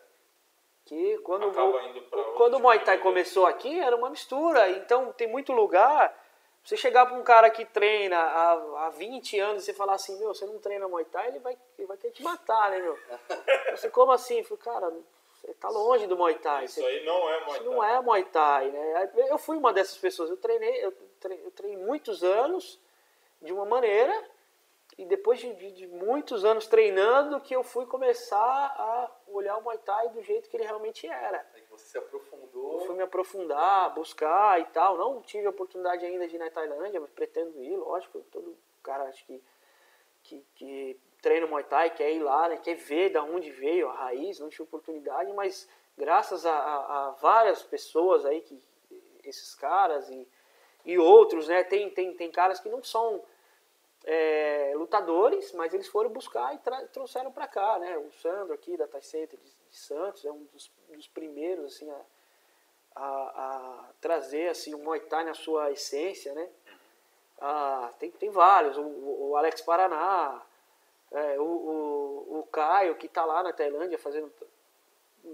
Que 0.85 1.17
quando, 1.19 1.47
o, 1.47 2.33
quando 2.35 2.55
o 2.55 2.59
Muay 2.59 2.83
Thai 2.83 2.97
começou 2.99 3.45
aqui, 3.45 3.79
era 3.79 3.95
uma 3.95 4.09
mistura. 4.09 4.69
Então, 4.71 5.11
tem 5.13 5.27
muito 5.27 5.51
lugar. 5.51 6.17
Você 6.63 6.77
chegar 6.77 7.05
para 7.07 7.17
um 7.17 7.23
cara 7.23 7.49
que 7.49 7.65
treina 7.65 8.17
há, 8.17 8.85
há 8.85 8.89
20 8.91 9.39
anos 9.39 9.63
e 9.63 9.65
você 9.65 9.73
falar 9.73 9.93
assim, 9.95 10.17
meu, 10.19 10.33
você 10.33 10.45
não 10.45 10.59
treina 10.59 10.87
Muay 10.87 11.05
Thai, 11.05 11.29
ele 11.29 11.39
vai, 11.39 11.57
ele 11.77 11.87
vai 11.87 11.97
querer 11.97 12.13
te 12.13 12.21
matar, 12.23 12.69
né, 12.69 12.79
meu? 12.79 12.97
Você, 13.75 13.89
como 13.89 14.11
assim? 14.11 14.37
Eu 14.39 14.43
falei, 14.45 14.63
cara, 14.63 14.93
você 15.33 15.53
tá 15.55 15.69
longe 15.69 16.05
do 16.05 16.15
Muay 16.15 16.35
Thai. 16.35 16.65
Isso 16.65 16.75
Você- 16.79 16.85
aí 16.85 17.03
não 17.05 17.27
é 17.29 17.39
Muay 17.45 17.51
isso 17.59 17.63
Thai. 17.63 17.73
não 17.75 17.83
é 17.83 18.01
Muay 18.01 18.23
Thai, 18.25 18.69
né? 18.69 19.11
Eu 19.29 19.37
fui 19.39 19.57
uma 19.57 19.73
dessas 19.73 19.97
pessoas. 19.97 20.29
Eu 20.29 20.37
treinei, 20.37 20.85
eu 20.85 20.91
treinei, 21.19 21.45
eu 21.47 21.51
treinei 21.51 21.83
muitos 21.83 22.23
anos 22.23 22.79
de 23.41 23.51
uma 23.51 23.65
maneira 23.65 24.13
e 24.99 25.05
depois 25.05 25.39
de, 25.39 25.51
de- 25.55 25.71
de 25.71 25.87
muitos 25.87 26.45
anos 26.45 26.67
treinando 26.67 27.39
que 27.41 27.55
eu 27.55 27.63
fui 27.63 27.87
começar 27.87 28.37
a 28.37 29.09
olhar 29.29 29.57
o 29.57 29.63
Muay 29.63 29.79
Thai 29.79 30.09
do 30.09 30.21
jeito 30.21 30.47
que 30.47 30.55
ele 30.57 30.65
realmente 30.65 31.07
era. 31.07 31.43
Você 31.81 31.89
se 31.91 31.97
aprofundou. 31.97 32.79
Eu 32.79 32.85
fui 32.85 32.95
me 32.95 33.03
aprofundar, 33.03 33.93
buscar 33.93 34.59
e 34.61 34.65
tal. 34.65 34.97
Não 34.97 35.21
tive 35.21 35.47
a 35.47 35.49
oportunidade 35.49 36.05
ainda 36.05 36.27
de 36.27 36.35
ir 36.35 36.39
na 36.39 36.49
Tailândia, 36.49 36.99
mas 37.01 37.09
pretendo 37.11 37.61
ir, 37.63 37.75
lógico. 37.75 38.19
Todo 38.31 38.55
cara 38.83 39.03
acho 39.05 39.25
que, 39.25 39.43
que, 40.23 40.45
que 40.55 40.99
treina 41.21 41.45
Muay 41.47 41.63
Thai 41.63 41.89
quer 41.93 42.11
ir 42.11 42.19
lá, 42.19 42.49
né? 42.49 42.57
quer 42.57 42.75
ver 42.75 43.09
da 43.09 43.23
onde 43.23 43.51
veio 43.51 43.89
a 43.89 43.93
raiz, 43.93 44.39
não 44.39 44.49
tive 44.49 44.63
oportunidade, 44.63 45.31
mas 45.33 45.69
graças 45.97 46.45
a, 46.45 46.53
a- 46.53 47.07
a 47.07 47.11
várias 47.11 47.61
pessoas 47.61 48.25
aí, 48.25 48.41
que 48.41 48.59
esses 49.23 49.53
caras 49.53 50.09
e, 50.09 50.27
e 50.85 50.97
outros, 50.97 51.47
né? 51.47 51.63
Tem, 51.63 51.89
tem, 51.91 52.13
tem 52.15 52.31
caras 52.31 52.59
que 52.59 52.69
não 52.69 52.83
são 52.83 53.23
é, 54.03 54.73
lutadores, 54.75 55.51
mas 55.53 55.73
eles 55.73 55.87
foram 55.87 56.09
buscar 56.09 56.55
e 56.55 56.59
trouxeram 56.87 57.31
para 57.31 57.47
cá, 57.47 57.77
né? 57.79 57.97
O 57.97 58.11
Sandro 58.13 58.53
aqui 58.53 58.75
da 58.77 58.87
Thai 58.87 59.01
Center 59.01 59.39
de, 59.39 59.60
de 59.71 59.77
Santos 59.77 60.25
é 60.25 60.31
um 60.31 60.43
dos, 60.53 60.69
dos 60.89 61.07
primeiros 61.07 61.65
assim 61.65 61.89
a, 61.89 62.01
a, 62.95 63.03
a 63.05 63.89
trazer 64.01 64.49
assim 64.49 64.73
o 64.73 64.77
Muay 64.77 64.99
Thai 64.99 65.23
na 65.23 65.33
sua 65.33 65.71
essência, 65.71 66.33
né? 66.33 66.49
Ah, 67.39 67.91
tem, 67.97 68.11
tem 68.11 68.29
vários, 68.29 68.77
o, 68.77 68.83
o- 68.83 69.35
Alex 69.37 69.61
Paraná, 69.61 70.41
é, 71.11 71.39
o, 71.39 71.43
o, 71.43 72.39
o 72.39 72.47
Caio 72.51 72.95
que 72.95 73.07
está 73.07 73.25
lá 73.25 73.41
na 73.41 73.51
Tailândia 73.51 73.97
fazendo 73.97 74.31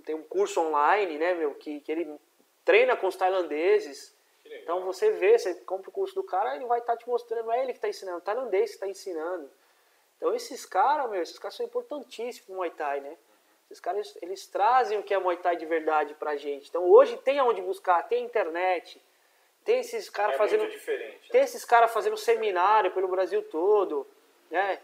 tem 0.05 0.15
um 0.15 0.23
curso 0.23 0.61
online, 0.61 1.17
né, 1.17 1.33
meu, 1.33 1.55
que, 1.55 1.79
que 1.81 1.91
ele 1.91 2.19
treina 2.63 2.95
com 2.95 3.07
os 3.07 3.15
tailandeses. 3.15 4.15
Então 4.63 4.81
você 4.85 5.11
vê, 5.11 5.38
você 5.38 5.55
compra 5.55 5.89
o 5.89 5.93
curso 5.93 6.15
do 6.15 6.23
cara, 6.23 6.55
ele 6.55 6.65
vai 6.65 6.79
estar 6.79 6.95
te 6.97 7.07
mostrando, 7.07 7.45
não 7.45 7.53
é 7.53 7.63
ele 7.63 7.71
que 7.73 7.77
está 7.77 7.89
ensinando, 7.89 8.17
é 8.17 8.19
o 8.19 8.23
tailandês 8.23 8.69
que 8.69 8.75
está 8.75 8.88
ensinando. 8.88 9.49
Então 10.17 10.33
esses 10.33 10.65
caras, 10.65 11.09
meu, 11.09 11.21
esses 11.21 11.38
caras 11.39 11.55
são 11.55 11.65
importantíssimos 11.65 12.45
pro 12.45 12.55
Muay 12.55 12.71
Thai, 12.71 13.01
né? 13.01 13.17
Esses 13.70 13.82
caras, 13.82 14.18
eles 14.22 14.47
trazem 14.47 14.97
o 14.97 15.03
que 15.03 15.13
é 15.13 15.20
Muay 15.20 15.38
Thai 15.38 15.57
de 15.57 15.65
verdade 15.65 16.13
pra 16.13 16.38
gente. 16.38 16.70
Então 16.70 16.89
hoje 16.89 17.18
tem 17.18 17.38
aonde 17.38 17.61
buscar, 17.61 18.03
tem 18.03 18.24
internet, 18.24 19.01
tem 19.65 19.80
esses 19.80 20.09
caras 20.09 20.36
é 20.36 20.38
fazendo... 20.38 20.65
Tem 21.30 21.41
esses 21.41 21.65
caras 21.65 21.91
fazendo 21.91 22.15
seminário 22.15 22.91
pelo 22.91 23.09
Brasil 23.09 23.43
todo, 23.43 24.07
né? 24.49 24.80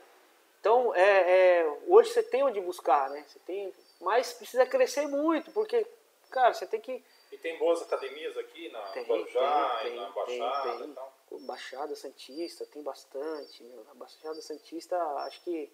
Então, 0.60 0.96
é, 0.96 1.60
é, 1.60 1.78
hoje 1.88 2.10
você 2.10 2.24
tem 2.24 2.44
onde 2.44 2.60
buscar, 2.62 3.10
né? 3.10 3.26
Você 3.28 3.40
tem, 3.40 3.74
mas 4.00 4.32
precisa 4.34 4.66
crescer 4.66 5.08
muito, 5.08 5.52
porque, 5.52 5.86
cara, 6.30 6.54
você 6.54 6.66
tem 6.66 6.80
que... 6.80 7.04
E 7.32 7.38
tem 7.38 7.58
boas 7.58 7.82
academias 7.82 8.38
aqui 8.38 8.70
na 8.70 8.80
Tem, 8.92 9.04
Guarujá, 9.04 9.80
tem, 9.82 9.94
e 9.94 9.96
na 9.96 10.06
tem, 10.06 10.40
Baixada 10.40 10.78
tem. 10.78 10.90
e 10.90 10.94
tal. 10.94 11.14
Pô, 11.30 11.38
Baixada 11.40 11.96
Santista, 11.96 12.66
tem 12.66 12.82
bastante. 12.82 13.64
Meu. 13.64 13.84
Na 13.84 13.94
Baixada 13.94 14.42
Santista, 14.42 14.98
acho 15.26 15.42
que... 15.44 15.70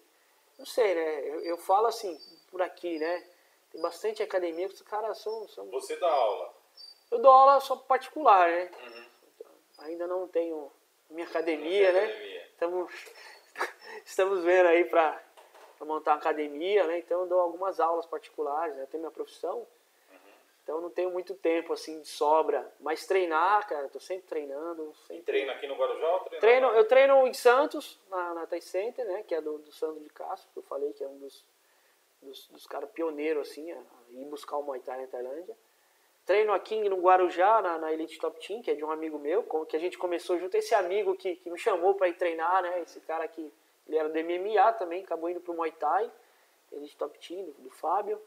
Não 0.60 0.66
sei, 0.66 0.94
né? 0.94 1.20
Eu, 1.26 1.40
eu 1.40 1.56
falo 1.56 1.86
assim, 1.86 2.20
por 2.50 2.60
aqui, 2.60 2.98
né? 2.98 3.26
Tem 3.70 3.80
bastante 3.80 4.22
academia 4.22 4.68
que 4.68 4.74
os 4.74 4.82
caras 4.82 5.16
são, 5.16 5.48
são... 5.48 5.66
Você 5.70 5.96
dá 5.96 6.06
aula. 6.06 6.54
Eu 7.10 7.18
dou 7.18 7.32
aula 7.32 7.58
só 7.60 7.76
particular, 7.76 8.46
né? 8.50 8.70
Uhum. 8.82 9.06
Ainda 9.78 10.06
não 10.06 10.28
tenho 10.28 10.70
minha 11.08 11.26
academia, 11.26 11.90
né? 11.92 12.04
Academia. 12.04 12.46
Estamos, 12.52 12.92
estamos 14.04 14.44
vendo 14.44 14.66
aí 14.66 14.84
para 14.84 15.18
montar 15.80 16.10
uma 16.10 16.18
academia, 16.18 16.86
né? 16.86 16.98
Então 16.98 17.22
eu 17.22 17.26
dou 17.26 17.40
algumas 17.40 17.80
aulas 17.80 18.04
particulares, 18.04 18.76
né? 18.76 18.82
Eu 18.82 18.86
tenho 18.86 19.00
minha 19.00 19.10
profissão. 19.10 19.66
Então 20.70 20.78
eu 20.78 20.82
não 20.82 20.90
tenho 20.90 21.10
muito 21.10 21.34
tempo 21.34 21.72
assim 21.72 22.00
de 22.00 22.06
sobra. 22.06 22.72
Mas 22.78 23.04
treinar, 23.04 23.66
cara, 23.66 23.88
tô 23.88 23.98
sempre 23.98 24.28
treinando. 24.28 24.92
E 24.92 25.06
Sempre... 25.08 25.24
treina 25.24 25.52
aqui 25.52 25.66
no 25.66 25.74
Guarujá 25.74 26.06
ou 26.06 26.20
treina 26.20 26.40
Treino, 26.40 26.68
eu 26.68 26.84
treino 26.86 27.26
em 27.26 27.34
Santos, 27.34 28.00
na, 28.08 28.34
na 28.34 28.60
Center, 28.60 29.04
né? 29.04 29.24
Que 29.24 29.34
é 29.34 29.40
do, 29.40 29.58
do 29.58 29.72
Sandro 29.72 30.00
de 30.00 30.08
Castro, 30.10 30.48
que 30.52 30.60
eu 30.60 30.62
falei 30.62 30.92
que 30.92 31.02
é 31.02 31.08
um 31.08 31.18
dos, 31.18 31.44
dos, 32.22 32.46
dos 32.46 32.66
caras 32.68 32.88
pioneiros, 32.90 33.50
assim, 33.50 33.72
a, 33.72 33.78
a 33.78 34.12
ir 34.12 34.24
buscar 34.26 34.58
o 34.58 34.62
Muay 34.62 34.78
Thai 34.78 35.00
na 35.00 35.08
Tailândia. 35.08 35.58
Treino 36.24 36.52
aqui 36.52 36.88
no 36.88 37.00
Guarujá, 37.00 37.60
na, 37.60 37.76
na 37.76 37.92
Elite 37.92 38.20
Top 38.20 38.38
Team, 38.46 38.62
que 38.62 38.70
é 38.70 38.74
de 38.76 38.84
um 38.84 38.92
amigo 38.92 39.18
meu, 39.18 39.42
que 39.66 39.76
a 39.76 39.80
gente 39.80 39.98
começou 39.98 40.38
junto. 40.38 40.56
Esse 40.56 40.72
amigo 40.76 41.16
que, 41.16 41.34
que 41.34 41.50
me 41.50 41.58
chamou 41.58 41.96
para 41.96 42.06
ir 42.06 42.14
treinar, 42.14 42.62
né? 42.62 42.80
Esse 42.82 43.00
cara 43.00 43.26
que 43.26 43.52
ele 43.88 43.98
era 43.98 44.08
do 44.08 44.14
MMA 44.20 44.72
também, 44.74 45.02
acabou 45.02 45.28
indo 45.28 45.40
pro 45.40 45.52
Muay 45.52 45.72
Thai, 45.72 46.08
Elite 46.70 46.96
Top 46.96 47.18
Team, 47.18 47.46
do, 47.46 47.52
do 47.54 47.70
Fábio, 47.70 48.22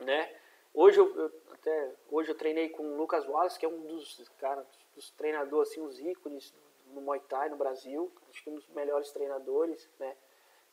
né? 0.00 0.34
Hoje 0.74 0.98
eu, 0.98 1.16
eu- 1.16 1.32
até 1.52 1.92
hoje 2.10 2.30
eu 2.30 2.34
treinei 2.34 2.68
com 2.68 2.82
o 2.82 2.96
Lucas 2.96 3.26
Wallace, 3.28 3.58
que 3.58 3.64
é 3.64 3.68
um 3.68 3.80
dos 3.86 4.28
cara, 4.38 4.66
dos 4.94 5.10
treinadores 5.12 5.70
assim, 5.70 5.80
os 5.80 5.98
ícones 6.00 6.52
no 6.88 7.00
Muay 7.00 7.20
Thai 7.20 7.48
no 7.48 7.56
Brasil, 7.56 8.12
acho 8.28 8.42
que 8.42 8.50
um 8.50 8.54
dos 8.56 8.66
melhores 8.68 9.10
treinadores, 9.12 9.88
né? 9.98 10.16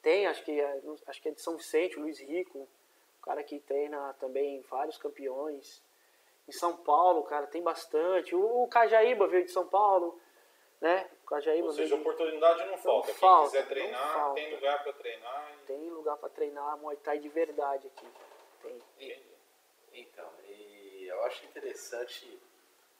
Tem, 0.02 0.26
acho 0.28 0.44
que 0.44 0.60
é, 0.60 0.82
não- 0.84 0.98
acho 1.08 1.22
que 1.22 1.30
é 1.30 1.32
de 1.32 1.42
São 1.42 1.56
Vicente, 1.56 1.98
o 1.98 2.02
Luiz 2.02 2.20
Rico, 2.20 2.60
um 2.60 3.22
cara 3.22 3.44
que 3.44 3.60
treina 3.60 4.14
também 4.20 4.62
vários 4.62 4.98
campeões. 4.98 5.84
Em 6.48 6.52
São 6.52 6.76
Paulo, 6.76 7.24
cara, 7.24 7.46
tem 7.46 7.62
bastante. 7.62 8.36
O, 8.36 8.64
o 8.64 8.68
Cajaíba 8.68 9.28
veio 9.28 9.46
de 9.46 9.52
São 9.52 9.68
Paulo, 9.68 10.20
né? 10.82 11.08
O 11.24 11.28
Cajaíba 11.28 11.68
Ou 11.68 11.74
seja, 11.74 11.90
veio 11.96 12.04
de- 12.04 12.10
oportunidade 12.10 12.66
não 12.66 12.78
falta. 12.80 13.08
Quem 13.08 13.16
falta, 13.16 13.46
quiser 13.52 13.62
não 13.62 13.68
treinar, 13.70 14.14
falta. 14.14 14.34
tem 14.36 14.54
lugar 14.56 14.84
para 14.84 14.94
treinar. 14.94 15.52
e- 15.54 15.66
tem 15.68 15.90
lugar 15.92 16.18
para 16.18 16.30
treinar 16.30 16.78
Muay 16.80 16.98
Thai 16.98 17.20
de 17.20 17.30
verdade 17.30 17.88
aqui. 17.88 18.08
Tem. 18.64 18.80
E- 19.00 19.31
Então, 19.94 20.30
e 20.48 21.06
eu 21.08 21.24
acho 21.24 21.46
interessante 21.46 22.40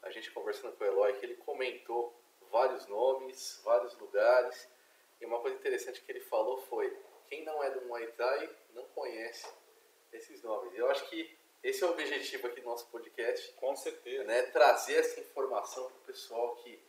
a 0.02 0.10
gente 0.10 0.30
conversando 0.30 0.76
com 0.76 0.84
o 0.84 0.86
Eloy 0.86 1.12
que 1.14 1.26
ele 1.26 1.36
comentou 1.36 2.14
vários 2.50 2.86
nomes, 2.86 3.60
vários 3.64 3.96
lugares. 3.98 4.68
E 5.20 5.26
uma 5.26 5.40
coisa 5.40 5.56
interessante 5.56 6.00
que 6.02 6.12
ele 6.12 6.20
falou 6.20 6.58
foi: 6.62 6.96
quem 7.28 7.44
não 7.44 7.62
é 7.62 7.70
do 7.70 7.82
Muay 7.86 8.06
Thai 8.12 8.50
não 8.74 8.84
conhece 8.88 9.46
esses 10.12 10.42
nomes. 10.42 10.72
E 10.74 10.78
eu 10.78 10.90
acho 10.90 11.08
que 11.08 11.36
esse 11.62 11.82
é 11.82 11.86
o 11.86 11.90
objetivo 11.90 12.48
aqui 12.48 12.60
do 12.60 12.66
nosso 12.66 12.88
podcast, 12.88 13.52
Com 13.52 13.74
certeza. 13.76 14.24
né? 14.24 14.42
Trazer 14.42 14.96
essa 14.96 15.20
informação 15.20 15.84
para 15.86 15.96
o 15.96 16.00
pessoal 16.00 16.56
que, 16.56 16.82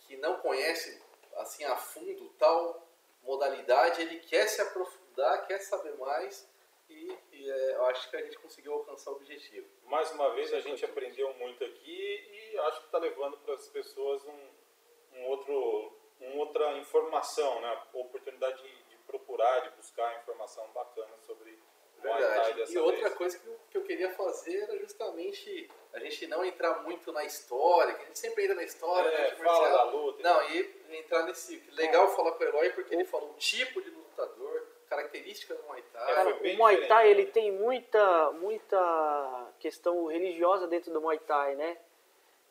que 0.00 0.16
não 0.16 0.38
conhece 0.40 1.02
assim 1.36 1.64
a 1.64 1.76
fundo 1.76 2.28
tal 2.38 2.86
modalidade, 3.22 4.00
ele 4.00 4.20
quer 4.20 4.46
se 4.48 4.60
aprofundar, 4.60 5.46
quer 5.46 5.58
saber 5.60 5.96
mais 5.98 6.48
e, 6.90 7.18
e, 7.32 7.50
é, 7.50 7.74
eu 7.76 7.86
acho 7.86 8.10
que 8.10 8.16
a 8.16 8.22
gente 8.22 8.38
conseguiu 8.38 8.74
alcançar 8.74 9.10
o 9.12 9.14
objetivo. 9.14 9.66
Mais 9.84 10.10
uma 10.12 10.34
vez, 10.34 10.52
a 10.52 10.60
gente 10.60 10.84
aprendeu 10.84 11.32
muito 11.34 11.64
aqui 11.64 12.50
e 12.52 12.58
acho 12.58 12.80
que 12.80 12.86
está 12.86 12.98
levando 12.98 13.38
para 13.38 13.54
as 13.54 13.68
pessoas 13.68 14.24
um, 14.24 15.18
um 15.18 15.26
outro, 15.26 15.92
um 16.20 16.38
outra 16.38 16.76
informação, 16.78 17.60
né? 17.60 17.82
Oportunidade 17.94 18.62
de, 18.62 18.82
de 18.84 18.96
procurar, 19.06 19.60
de 19.60 19.70
buscar 19.76 20.20
informação 20.20 20.66
bacana 20.72 21.16
sobre 21.26 21.58
Verdade. 22.02 22.72
E 22.72 22.78
outra 22.78 23.08
vez. 23.08 23.14
coisa 23.14 23.38
que 23.38 23.46
eu, 23.46 23.60
que 23.70 23.78
eu 23.78 23.82
queria 23.82 24.10
fazer 24.12 24.62
era 24.62 24.78
justamente 24.78 25.70
a 25.92 25.98
gente 25.98 26.26
não 26.26 26.44
entrar 26.44 26.82
muito 26.82 27.12
na 27.12 27.24
história, 27.24 27.94
que 27.94 28.02
a 28.02 28.06
gente 28.06 28.18
sempre 28.18 28.44
entra 28.44 28.56
na 28.56 28.62
história, 28.62 29.10
né, 29.10 29.28
É, 29.28 29.30
de 29.30 29.36
fala 29.36 29.68
da 29.68 29.82
luta. 29.84 30.22
Não, 30.22 30.50
e 30.50 30.98
entrar 30.98 31.24
nesse. 31.24 31.62
Legal 31.72 32.08
falar 32.14 32.32
com 32.32 32.44
o 32.44 32.46
Eloy 32.46 32.70
porque 32.70 32.94
ele 32.94 33.04
falou 33.04 33.30
o 33.30 33.34
tipo 33.34 33.82
de 33.82 33.90
lutador, 33.90 34.66
característica 34.90 35.54
do 35.54 35.62
Muay 35.62 35.82
Thai. 35.92 36.10
É, 36.10 36.14
Cara, 36.14 36.34
o 36.34 36.56
Muay 36.58 36.86
Thai 36.88 37.04
né? 37.04 37.10
ele 37.12 37.26
tem 37.26 37.52
muita, 37.52 38.32
muita 38.32 39.48
questão 39.60 40.06
religiosa 40.06 40.66
dentro 40.66 40.92
do 40.92 41.00
Muay 41.00 41.18
Thai, 41.20 41.54
né? 41.54 41.78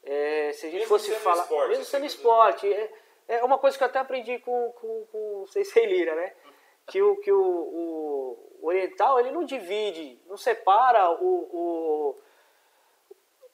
É, 0.04 0.52
se 0.54 0.66
a 0.66 0.70
gente 0.70 0.80
Mesmo 0.80 0.88
fosse 0.90 1.12
sendo 1.12 1.20
falar, 1.20 1.44
esporte, 1.44 1.68
mesmo 1.68 1.82
assim, 1.84 1.92
sendo 1.92 2.06
esporte, 2.06 2.74
é, 2.74 2.90
é 3.28 3.44
uma 3.44 3.60
coisa 3.60 3.78
que 3.78 3.84
eu 3.84 3.88
até 3.88 4.00
aprendi 4.00 4.40
com, 4.40 4.72
com, 4.72 5.06
com 5.12 5.42
o 5.44 5.48
Sensei 5.48 5.86
Lira, 5.86 6.16
né? 6.16 6.34
Que 6.90 7.04
o, 7.04 7.18
que 7.18 7.32
o, 7.32 7.40
o, 7.40 8.60
oriental 8.64 9.20
ele 9.20 9.30
não 9.30 9.44
divide, 9.44 10.20
não 10.26 10.36
separa 10.36 11.08
o, 11.12 12.16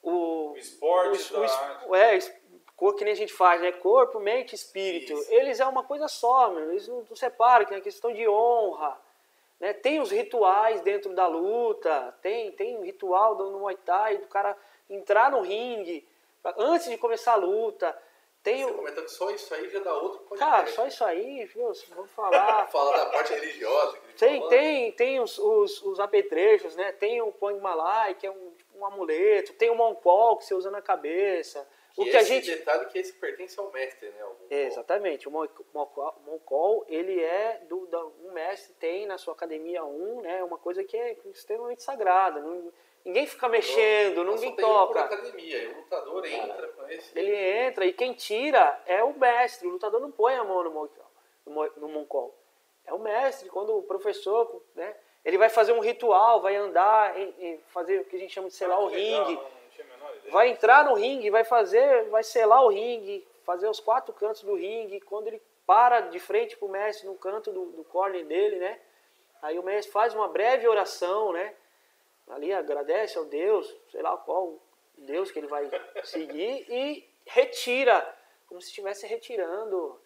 o, 0.02 0.10
o, 0.10 0.52
O 0.52 0.56
esporte 0.56 1.34
o- 1.34 1.36
da 1.36 1.86
o 1.88 1.94
arte. 1.94 2.26
é, 2.26 2.36
es- 2.76 2.80
co- 2.80 2.92
que 2.94 3.04
nem 3.04 3.12
a 3.12 3.16
gente 3.16 3.32
faz, 3.32 3.60
né? 3.60 3.72
Corpo, 3.72 4.20
mente, 4.20 4.54
espírito. 4.54 5.12
Isso. 5.12 5.32
Eles 5.32 5.60
é 5.60 5.66
uma 5.66 5.82
coisa 5.82 6.08
só, 6.08 6.50
meu. 6.50 6.70
eles 6.70 6.86
não, 6.88 7.04
não 7.08 7.16
separam, 7.16 7.64
que 7.66 7.74
é 7.74 7.80
questão 7.80 8.12
de 8.12 8.28
honra. 8.28 8.96
Né? 9.58 9.72
Tem 9.72 10.00
os 10.00 10.10
rituais 10.10 10.80
dentro 10.82 11.14
da 11.14 11.26
luta, 11.26 12.14
tem, 12.22 12.52
tem 12.52 12.76
um 12.76 12.82
ritual 12.82 13.34
do 13.34 13.50
Muay 13.52 13.76
Thai, 13.76 14.18
do 14.18 14.26
cara 14.28 14.54
entrar 14.90 15.30
no 15.30 15.40
ringue 15.40 16.06
pra- 16.42 16.54
antes 16.58 16.88
de 16.90 16.98
começar 16.98 17.32
a 17.32 17.36
luta. 17.36 17.96
Tem 18.42 18.62
Você 18.64 18.70
o. 18.70 18.74
comentou 18.74 19.02
que 19.02 19.10
só 19.10 19.30
isso 19.30 19.52
aí 19.54 19.68
já 19.70 19.80
dá 19.80 19.92
outro 19.94 20.20
podcast. 20.20 20.38
Cara, 20.52 20.66
só 20.68 20.86
isso 20.86 21.04
aí, 21.04 21.44
viu? 21.46 21.72
Vamos 21.94 22.10
falar. 22.12 22.66
Falar 22.70 22.96
da 22.98 23.06
parte 23.06 23.32
religiosa. 23.32 23.98
Tem, 24.16 24.46
tem, 24.48 24.92
tem 24.92 25.20
os, 25.20 25.36
os, 25.38 25.82
os 25.82 25.98
apetrechos, 25.98 26.76
né? 26.76 26.92
Tem 26.92 27.20
o 27.22 27.32
Pong 27.32 27.58
Malai, 27.60 28.14
que 28.14 28.24
é 28.26 28.30
um, 28.30 28.50
tipo, 28.56 28.78
um 28.78 28.86
amuleto. 28.86 29.52
Tem 29.54 29.68
o 29.70 29.74
Moncol, 29.74 30.36
que 30.36 30.44
você 30.44 30.54
usa 30.54 30.70
na 30.70 30.80
cabeça. 30.80 31.66
Que 31.96 32.02
o 32.02 32.04
que 32.04 32.16
a 32.16 32.20
esse 32.20 32.28
gente... 32.34 32.50
detalhe 32.50 32.86
que 32.86 32.98
esse 32.98 33.12
pertence 33.14 33.58
ao 33.58 33.70
mestre, 33.72 34.08
né? 34.10 34.24
É, 34.50 34.66
exatamente. 34.66 35.26
O 35.26 35.30
Mon- 35.30 35.48
Moncol, 36.26 36.84
ele 36.88 37.20
é 37.22 37.62
do, 37.68 37.86
da, 37.86 38.04
um 38.04 38.32
mestre 38.32 38.74
tem 38.74 39.06
na 39.06 39.16
sua 39.18 39.32
academia 39.34 39.84
um, 39.84 40.20
né? 40.20 40.44
Uma 40.44 40.58
coisa 40.58 40.84
que 40.84 40.96
é 40.96 41.16
extremamente 41.32 41.82
sagrada. 41.82 42.40
Não- 42.40 42.72
Ninguém 43.04 43.24
fica 43.24 43.48
mexendo, 43.48 44.24
ninguém 44.24 44.50
só 44.50 44.56
tem 44.56 44.64
um 44.64 44.68
por 44.68 44.86
toca. 44.88 45.00
academia, 45.00 45.70
o 45.70 45.76
lutador 45.76 46.26
entra 46.26 46.68
com 46.68 46.88
esse. 46.88 47.16
Ele 47.16 47.34
entra 47.34 47.86
e 47.86 47.92
quem 47.92 48.12
tira 48.14 48.82
é 48.84 49.02
o 49.04 49.16
mestre. 49.16 49.68
O 49.68 49.70
lutador 49.70 50.00
não 50.00 50.10
põe 50.10 50.34
a 50.34 50.42
mão 50.42 50.62
no 50.64 50.70
moncol. 50.72 51.06
No 51.46 51.52
mo- 51.52 51.70
no 51.76 51.88
moncol. 51.88 52.34
É 52.84 52.92
o 52.92 52.98
mestre. 52.98 53.48
Quando 53.48 53.76
o 53.78 53.82
professor, 53.84 54.60
né? 54.74 54.94
Ele 55.24 55.38
vai 55.38 55.48
fazer 55.48 55.72
um 55.72 55.78
ritual, 55.80 56.40
vai 56.40 56.56
andar, 56.56 57.16
em- 57.18 57.34
em 57.38 57.58
fazer 57.68 58.00
o 58.00 58.04
que 58.04 58.16
a 58.16 58.18
gente 58.18 58.34
chama 58.34 58.48
de 58.48 58.54
selar 58.54 58.80
o 58.82 58.88
Que 58.90 58.96
legal, 58.96 59.50
Vai 60.30 60.48
entrar 60.48 60.84
no 60.84 60.94
ringue, 60.94 61.30
vai 61.30 61.44
fazer, 61.44 62.08
vai 62.08 62.22
selar 62.22 62.64
o 62.64 62.68
ringue, 62.68 63.26
fazer 63.44 63.68
os 63.68 63.80
quatro 63.80 64.12
cantos 64.12 64.42
do 64.42 64.54
ringue. 64.54 65.00
Quando 65.00 65.28
ele 65.28 65.40
para 65.66 66.00
de 66.00 66.18
frente 66.18 66.56
pro 66.56 66.68
mestre 66.68 67.06
no 67.06 67.16
canto 67.16 67.52
do, 67.52 67.66
do 67.72 67.84
corner 67.84 68.24
dele, 68.24 68.56
né? 68.56 68.80
Aí 69.42 69.58
o 69.58 69.62
mestre 69.62 69.92
faz 69.92 70.14
uma 70.14 70.28
breve 70.28 70.66
oração, 70.66 71.32
né? 71.32 71.54
Ali 72.28 72.52
agradece 72.52 73.18
ao 73.18 73.24
Deus, 73.24 73.74
sei 73.90 74.02
lá 74.02 74.16
qual 74.16 74.58
Deus 74.96 75.30
que 75.30 75.38
ele 75.38 75.46
vai 75.46 75.68
seguir 76.04 76.66
e 76.68 77.08
retira, 77.24 78.16
como 78.48 78.60
se 78.60 78.68
estivesse 78.68 79.06
retirando 79.06 80.00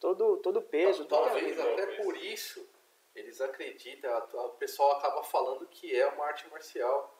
todo 0.00 0.36
todo 0.38 0.58
o 0.58 0.62
peso. 0.62 1.04
é 1.04 1.06
Talvez 1.06 1.58
até 1.58 1.86
por 2.02 2.16
isso 2.16 2.68
eles 3.14 3.40
acreditam, 3.40 4.14
o 4.34 4.50
pessoal 4.50 4.92
acaba 4.92 5.22
falando 5.24 5.66
que 5.66 5.98
é 5.98 6.06
uma 6.06 6.26
arte 6.26 6.46
marcial. 6.50 7.15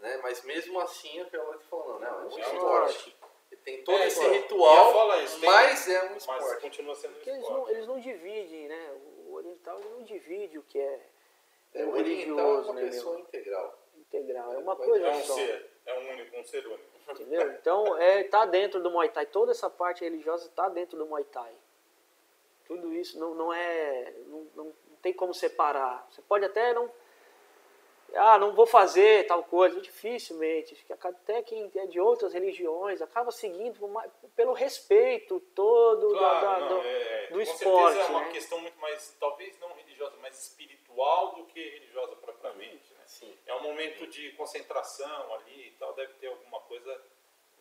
Né? 0.00 0.18
Mas 0.22 0.42
mesmo 0.44 0.78
assim 0.80 1.18
é 1.18 1.22
o 1.22 1.26
que 1.30 1.36
ela 1.36 1.58
falando, 1.70 2.00
não, 2.00 2.08
é 2.08 2.12
um 2.12 2.20
É 2.20 2.24
um 2.24 2.28
esporte. 2.38 3.08
esporte. 3.08 3.16
E 3.50 3.56
tem 3.56 3.82
todo 3.82 3.98
É, 3.98 4.06
esse 4.06 4.20
então, 4.20 4.32
ritual, 4.32 5.20
isso, 5.22 5.40
tem- 5.40 5.48
mas 5.50 5.88
é 5.88 6.02
um 6.04 6.10
Mas 6.10 6.16
esporte. 6.22 6.60
continua 6.60 6.94
sendo 6.94 7.10
um 7.12 7.14
Porque 7.14 7.30
eles 7.30 7.42
esporte. 7.42 7.60
não, 7.60 7.70
eles 7.70 7.86
não 7.86 8.00
dividem, 8.00 8.68
né? 8.68 8.96
O 9.26 9.32
oriental 9.34 9.80
não 9.80 10.02
divide 10.02 10.58
o 10.58 10.62
que 10.62 10.78
é, 10.78 11.06
É, 11.74 11.84
o 11.84 11.88
o 11.88 11.92
oriental 11.92 11.98
é 11.98 12.02
religioso, 12.02 12.64
uma 12.70 12.74
né, 12.74 12.82
meu? 12.82 12.90
pessoa 12.90 13.18
integral. 13.20 13.78
integral. 13.96 14.52
É 14.52 14.58
uma 14.58 14.76
coisa 14.76 15.06
É 15.06 15.10
um 15.10 15.22
só. 15.24 15.34
ser, 15.34 15.70
é 15.86 15.98
um 15.98 16.10
único, 16.12 16.36
um 16.36 16.44
ser 16.44 16.66
único. 16.66 16.98
Entendeu? 17.10 17.50
Então, 17.52 17.96
é, 17.98 18.22
tá 18.24 18.44
dentro 18.46 18.82
do 18.82 18.90
Muay 18.90 19.08
Thai. 19.08 19.26
Toda 19.26 19.50
essa 19.52 19.68
parte 19.70 20.04
religiosa 20.04 20.46
está 20.46 20.68
dentro 20.68 20.96
do 20.98 21.06
Muay 21.06 21.24
Thai. 21.24 21.52
Tudo 22.66 22.92
isso 22.92 23.18
não, 23.18 23.34
não 23.34 23.52
é. 23.52 24.12
Não, 24.26 24.46
não, 24.54 24.64
não 24.64 24.96
tem 25.02 25.12
como 25.12 25.32
separar. 25.32 26.06
Você 26.10 26.20
pode 26.22 26.44
até 26.44 26.74
não. 26.74 26.90
Ah, 28.14 28.38
não 28.38 28.52
vou 28.54 28.66
fazer 28.66 29.26
tal 29.26 29.42
coisa. 29.44 29.80
Dificilmente. 29.80 30.76
Até 31.00 31.42
quem 31.42 31.70
é 31.76 31.86
de 31.86 32.00
outras 32.00 32.32
religiões 32.32 33.02
acaba 33.02 33.30
seguindo 33.30 33.78
pelo 34.34 34.52
respeito 34.52 35.38
todo 35.54 36.12
da- 36.12 36.18
Claro, 36.18 36.40
da- 36.40 36.58
não, 36.60 36.68
do, 36.80 36.86
é, 36.86 37.26
do 37.26 37.34
com 37.34 37.40
esporte. 37.40 37.92
certeza 37.94 38.00
é 38.00 38.16
uma 38.16 38.24
né? 38.24 38.32
questão 38.32 38.58
muito 38.60 38.78
mais, 38.80 39.16
talvez 39.20 39.58
não 39.60 39.72
religiosa, 39.74 40.16
mas 40.22 40.38
espiritual 40.42 41.34
do 41.34 41.44
que 41.46 41.60
religiosa 41.60 42.16
propriamente. 42.16 42.92
Né? 42.94 43.02
Sim. 43.06 43.38
É 43.46 43.54
um 43.54 43.62
momento 43.62 44.06
de 44.06 44.32
concentração 44.32 45.34
ali 45.34 45.68
e 45.68 45.70
tal, 45.78 45.92
deve 45.94 46.14
ter 46.14 46.28
alguma 46.28 46.60
coisa 46.60 47.00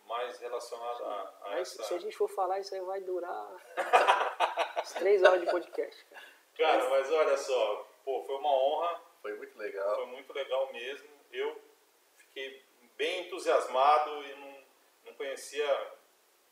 mais 0.07 0.39
relacionada 0.39 1.03
a, 1.05 1.33
a 1.41 1.49
Mas 1.49 1.73
essa... 1.73 1.83
se 1.83 1.93
a 1.93 1.99
gente 1.99 2.15
for 2.15 2.29
falar, 2.29 2.59
isso 2.59 2.73
aí 2.73 2.79
vai 2.81 3.01
durar 3.01 3.49
três 4.99 5.21
horas 5.23 5.41
de 5.41 5.51
podcast. 5.51 6.05
cara. 6.05 6.23
Cara, 6.57 6.89
mas 6.89 7.11
olha 7.11 7.37
só, 7.37 7.87
pô, 8.03 8.23
foi 8.25 8.35
uma 8.35 8.49
honra, 8.51 9.01
Foi 9.27 9.35
muito 9.35 9.57
legal. 9.57 9.95
foi 9.95 10.05
muito 10.05 10.33
legal 10.33 10.71
mesmo. 10.71 11.09
Eu 11.33 11.61
fiquei 12.15 12.63
bem 12.95 13.27
entusiasmado 13.27 14.23
e 14.23 14.35
não, 14.35 14.57
não 15.05 15.13
conhecia 15.15 15.91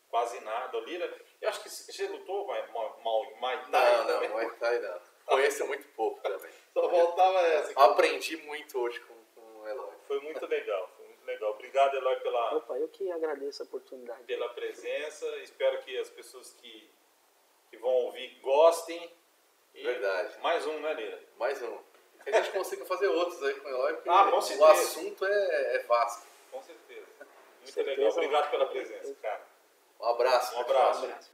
quase 0.10 0.40
nada. 0.42 0.78
O 0.78 0.82
Lira, 0.82 1.14
eu 1.42 1.50
acho 1.50 1.64
que 1.64 1.70
você 1.70 2.08
lutou 2.08 2.46
vai, 2.46 2.68
mal, 2.68 3.32
Mai 3.40 3.66
Tai 3.72 3.92
Não, 3.92 3.98
não, 4.00 4.14
também? 4.14 4.30
Muay 4.30 4.50
Thai 4.58 4.80
não. 4.80 5.00
Conheço 5.26 5.66
muito 5.66 5.88
pouco 5.90 6.22
também. 6.22 6.52
Só 6.74 6.90
faltava 6.90 7.40
essa. 7.48 7.80
Aprendi 7.80 8.38
muito 8.38 8.78
hoje 8.78 9.00
com, 9.00 9.16
com 9.34 9.62
o 9.62 9.68
Eloy. 9.68 9.94
Foi 10.08 10.20
muito 10.20 10.46
legal, 10.46 10.92
foi 10.96 11.06
muito 11.08 11.26
legal. 11.26 11.52
Obrigado, 11.52 11.96
Eloy, 11.96 12.20
pela, 12.20 12.58
Opa, 12.58 12.78
eu 12.78 12.88
que 12.90 13.10
agradeço 13.10 13.64
a 13.64 13.66
oportunidade. 13.66 14.24
pela 14.26 14.50
presença. 14.50 15.26
Espero 15.38 15.82
que 15.82 15.98
as 15.98 16.10
pessoas 16.10 16.52
que, 16.54 16.90
que 17.70 17.78
vão 17.78 17.92
ouvir 17.92 18.38
gostem. 18.42 19.12
E 19.74 19.84
Verdade. 19.84 20.38
Mais 20.42 20.66
um, 20.68 20.80
né, 20.80 20.94
Lira? 20.94 21.24
Mais 21.38 21.62
um. 21.62 21.80
Que 22.26 22.32
a 22.32 22.42
gente 22.42 22.52
consiga 22.52 22.86
fazer 22.86 23.08
outros 23.08 23.42
aí 23.44 23.54
com 23.56 23.68
o 23.68 23.72
Eloy, 23.72 23.94
porque 23.94 24.10
Ah, 24.10 24.26
com 24.30 24.36
o 24.36 24.66
assunto 24.66 25.26
é, 25.26 25.76
é 25.76 25.80
vasto. 25.88 26.26
Com 26.52 26.62
certeza. 26.64 27.06
Muito 27.62 27.72
Certeza. 27.74 27.96
legal. 27.98 28.12
Obrigado 28.12 28.52
pela 28.52 28.66
presença, 28.68 29.16
cara. 29.22 29.42
Um 30.00 30.06
abraço. 30.08 30.56
Um 30.56 30.62
abraço. 30.62 31.06
abraço. 31.06 31.32